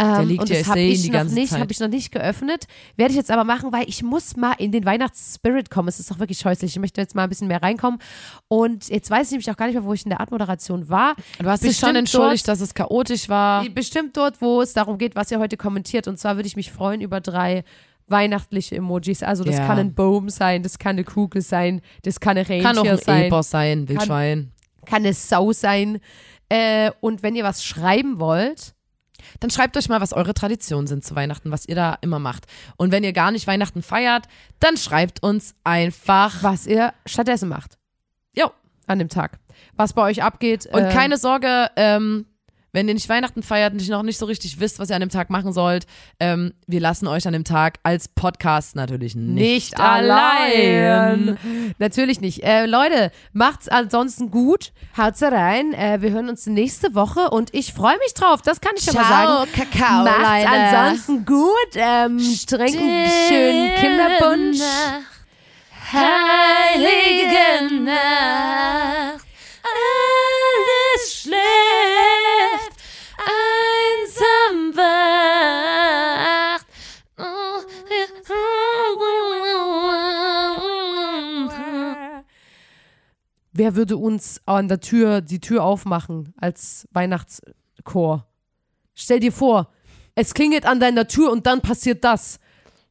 Ähm, 0.00 0.14
Der 0.14 0.24
liegt 0.24 0.40
und 0.42 0.48
hier, 0.48 0.58
das 0.60 0.68
habe 0.68 0.78
ich 0.80 1.02
die 1.02 1.08
noch 1.08 1.18
ganze 1.18 1.34
nicht, 1.34 1.52
habe 1.52 1.72
ich 1.72 1.80
noch 1.80 1.88
nicht 1.88 2.12
geöffnet. 2.12 2.66
Werde 2.96 3.10
ich 3.10 3.16
jetzt 3.16 3.32
aber 3.32 3.42
machen, 3.42 3.72
weil 3.72 3.88
ich 3.88 4.04
muss 4.04 4.36
mal 4.36 4.52
in 4.58 4.70
den 4.70 4.84
Weihnachtsspirit 4.84 5.70
kommen. 5.70 5.88
Es 5.88 5.98
ist 5.98 6.08
doch 6.10 6.20
wirklich 6.20 6.38
scheußlich. 6.38 6.70
Ich 6.70 6.78
möchte 6.78 7.00
jetzt 7.00 7.16
mal 7.16 7.24
ein 7.24 7.28
bisschen 7.28 7.48
mehr 7.48 7.62
reinkommen. 7.62 7.98
Und 8.46 8.88
jetzt 8.88 9.10
weiß 9.10 9.26
ich 9.26 9.32
nämlich 9.32 9.50
auch 9.50 9.56
gar 9.56 9.66
nicht 9.66 9.74
mehr, 9.74 9.82
wo 9.84 9.92
ich 9.92 10.04
in 10.04 10.10
der 10.10 10.20
Art-Moderation 10.20 10.88
war. 10.88 11.16
Du 11.40 11.46
hast 11.48 11.64
dich 11.64 11.76
schon 11.76 11.96
entschuldigt, 11.96 12.46
dass 12.46 12.60
es 12.60 12.74
chaotisch 12.74 13.28
war. 13.28 13.68
Bestimmt 13.70 14.16
dort, 14.16 14.40
wo 14.40 14.62
es 14.62 14.72
darum 14.72 14.98
geht, 14.98 15.16
was 15.16 15.32
ihr 15.32 15.40
heute 15.40 15.56
kommentiert. 15.56 16.06
Und 16.06 16.16
zwar 16.18 16.36
würde 16.36 16.46
ich 16.46 16.54
mich 16.54 16.70
freuen 16.70 17.00
über 17.00 17.20
drei 17.20 17.64
weihnachtliche 18.06 18.76
Emojis. 18.76 19.22
Also 19.22 19.42
das 19.44 19.56
Ja. 19.56 19.66
kann 19.66 19.78
ein 19.78 19.94
Baum 19.94 20.28
sein, 20.30 20.62
das 20.62 20.78
kann 20.78 20.90
eine 20.92 21.04
Kugel 21.04 21.42
sein, 21.42 21.80
das 22.04 22.20
kann 22.20 22.38
eine 22.38 22.48
Rentier 22.48 22.62
Kann 22.62 22.78
auch 22.78 22.84
ein 22.86 22.98
sein, 22.98 23.24
Epos 23.24 23.50
sein, 23.50 23.88
Wildschwein. 23.88 24.52
kann 24.86 25.02
eine 25.04 25.12
Sau 25.12 25.52
sein. 25.52 25.98
Äh, 26.48 26.90
und 27.00 27.22
wenn 27.22 27.36
ihr 27.36 27.44
was 27.44 27.62
schreiben 27.64 28.18
wollt, 28.18 28.74
Dann 29.40 29.50
schreibt 29.50 29.76
euch 29.76 29.88
mal, 29.88 30.00
was 30.00 30.12
eure 30.12 30.34
Traditionen 30.34 30.86
sind 30.86 31.04
zu 31.04 31.14
Weihnachten, 31.14 31.50
was 31.50 31.66
ihr 31.66 31.74
da 31.74 31.98
immer 32.00 32.18
macht. 32.18 32.46
Und 32.76 32.92
wenn 32.92 33.04
ihr 33.04 33.12
gar 33.12 33.30
nicht 33.30 33.46
Weihnachten 33.46 33.82
feiert, 33.82 34.26
dann 34.60 34.76
schreibt 34.76 35.22
uns 35.22 35.54
einfach. 35.64 36.42
was 36.42 36.66
ihr 36.66 36.92
stattdessen 37.06 37.48
macht. 37.48 37.78
Jo. 38.34 38.50
An 38.86 38.98
dem 38.98 39.08
Tag. 39.08 39.38
Was 39.76 39.92
bei 39.92 40.02
euch 40.02 40.22
abgeht. 40.22 40.66
Und 40.66 40.84
äh, 40.84 40.92
keine 40.92 41.18
Sorge, 41.18 41.70
ähm, 41.76 42.26
wenn 42.72 42.88
ihr 42.88 42.94
nicht 42.94 43.08
Weihnachten 43.08 43.42
feiert 43.42 43.72
und 43.72 43.82
ihr 43.82 43.90
noch 43.90 44.02
nicht 44.02 44.18
so 44.18 44.26
richtig 44.26 44.60
wisst, 44.60 44.78
was 44.78 44.90
ihr 44.90 44.96
an 44.96 45.00
dem 45.00 45.10
Tag 45.10 45.30
machen 45.30 45.52
sollt, 45.52 45.86
ähm, 46.20 46.52
wir 46.66 46.80
lassen 46.80 47.06
euch 47.06 47.26
an 47.26 47.32
dem 47.32 47.44
Tag 47.44 47.78
als 47.82 48.08
Podcast 48.08 48.76
natürlich 48.76 49.14
nicht, 49.14 49.72
nicht 49.72 49.80
allein. 49.80 51.38
Natürlich 51.78 52.20
nicht. 52.20 52.42
Äh, 52.44 52.66
Leute, 52.66 53.10
macht's 53.32 53.68
ansonsten 53.68 54.30
gut. 54.30 54.72
Haut's 54.96 55.22
rein. 55.22 55.72
Äh, 55.72 55.98
wir 56.00 56.10
hören 56.10 56.28
uns 56.28 56.46
nächste 56.46 56.94
Woche 56.94 57.30
und 57.30 57.54
ich 57.54 57.72
freue 57.72 57.98
mich 57.98 58.14
drauf. 58.14 58.42
Das 58.42 58.60
kann 58.60 58.72
ich 58.76 58.84
schon 58.84 58.94
mal 58.94 59.08
sagen. 59.08 59.50
Kakao, 59.52 60.04
Macht's 60.04 60.46
ansonsten 60.46 61.24
gut. 61.24 61.48
Ähm, 61.74 62.18
trinkt 62.46 62.78
einen 62.78 63.10
schönen 63.28 63.74
Kinderbunsch. 63.76 64.58
Heilige 65.90 67.82
Nacht, 67.82 69.24
Wer 83.58 83.74
würde 83.74 83.96
uns 83.96 84.40
an 84.46 84.68
der 84.68 84.78
Tür 84.78 85.20
die 85.20 85.40
Tür 85.40 85.64
aufmachen 85.64 86.32
als 86.36 86.86
Weihnachtschor? 86.92 88.24
Stell 88.94 89.18
dir 89.18 89.32
vor, 89.32 89.72
es 90.14 90.32
klingelt 90.32 90.64
an 90.64 90.78
deiner 90.78 91.08
Tür 91.08 91.32
und 91.32 91.44
dann 91.44 91.60
passiert 91.60 92.04
das. 92.04 92.38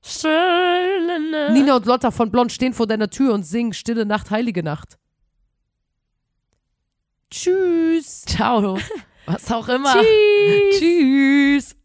Stille 0.04 1.32
Nacht. 1.32 1.54
Nina 1.54 1.78
und 1.78 1.86
Lotta 1.86 2.12
von 2.12 2.32
Blond 2.32 2.52
stehen 2.52 2.74
vor 2.74 2.86
deiner 2.86 3.10
Tür 3.10 3.34
und 3.34 3.44
singen 3.44 3.72
Stille 3.72 4.06
Nacht, 4.06 4.30
Heilige 4.30 4.62
Nacht. 4.62 4.98
Tschüss. 7.32 8.24
Ciao. 8.24 8.78
Was 9.26 9.50
auch 9.50 9.70
immer. 9.70 9.94
Tschüss. 9.94 10.80
Tschüss. 10.80 11.76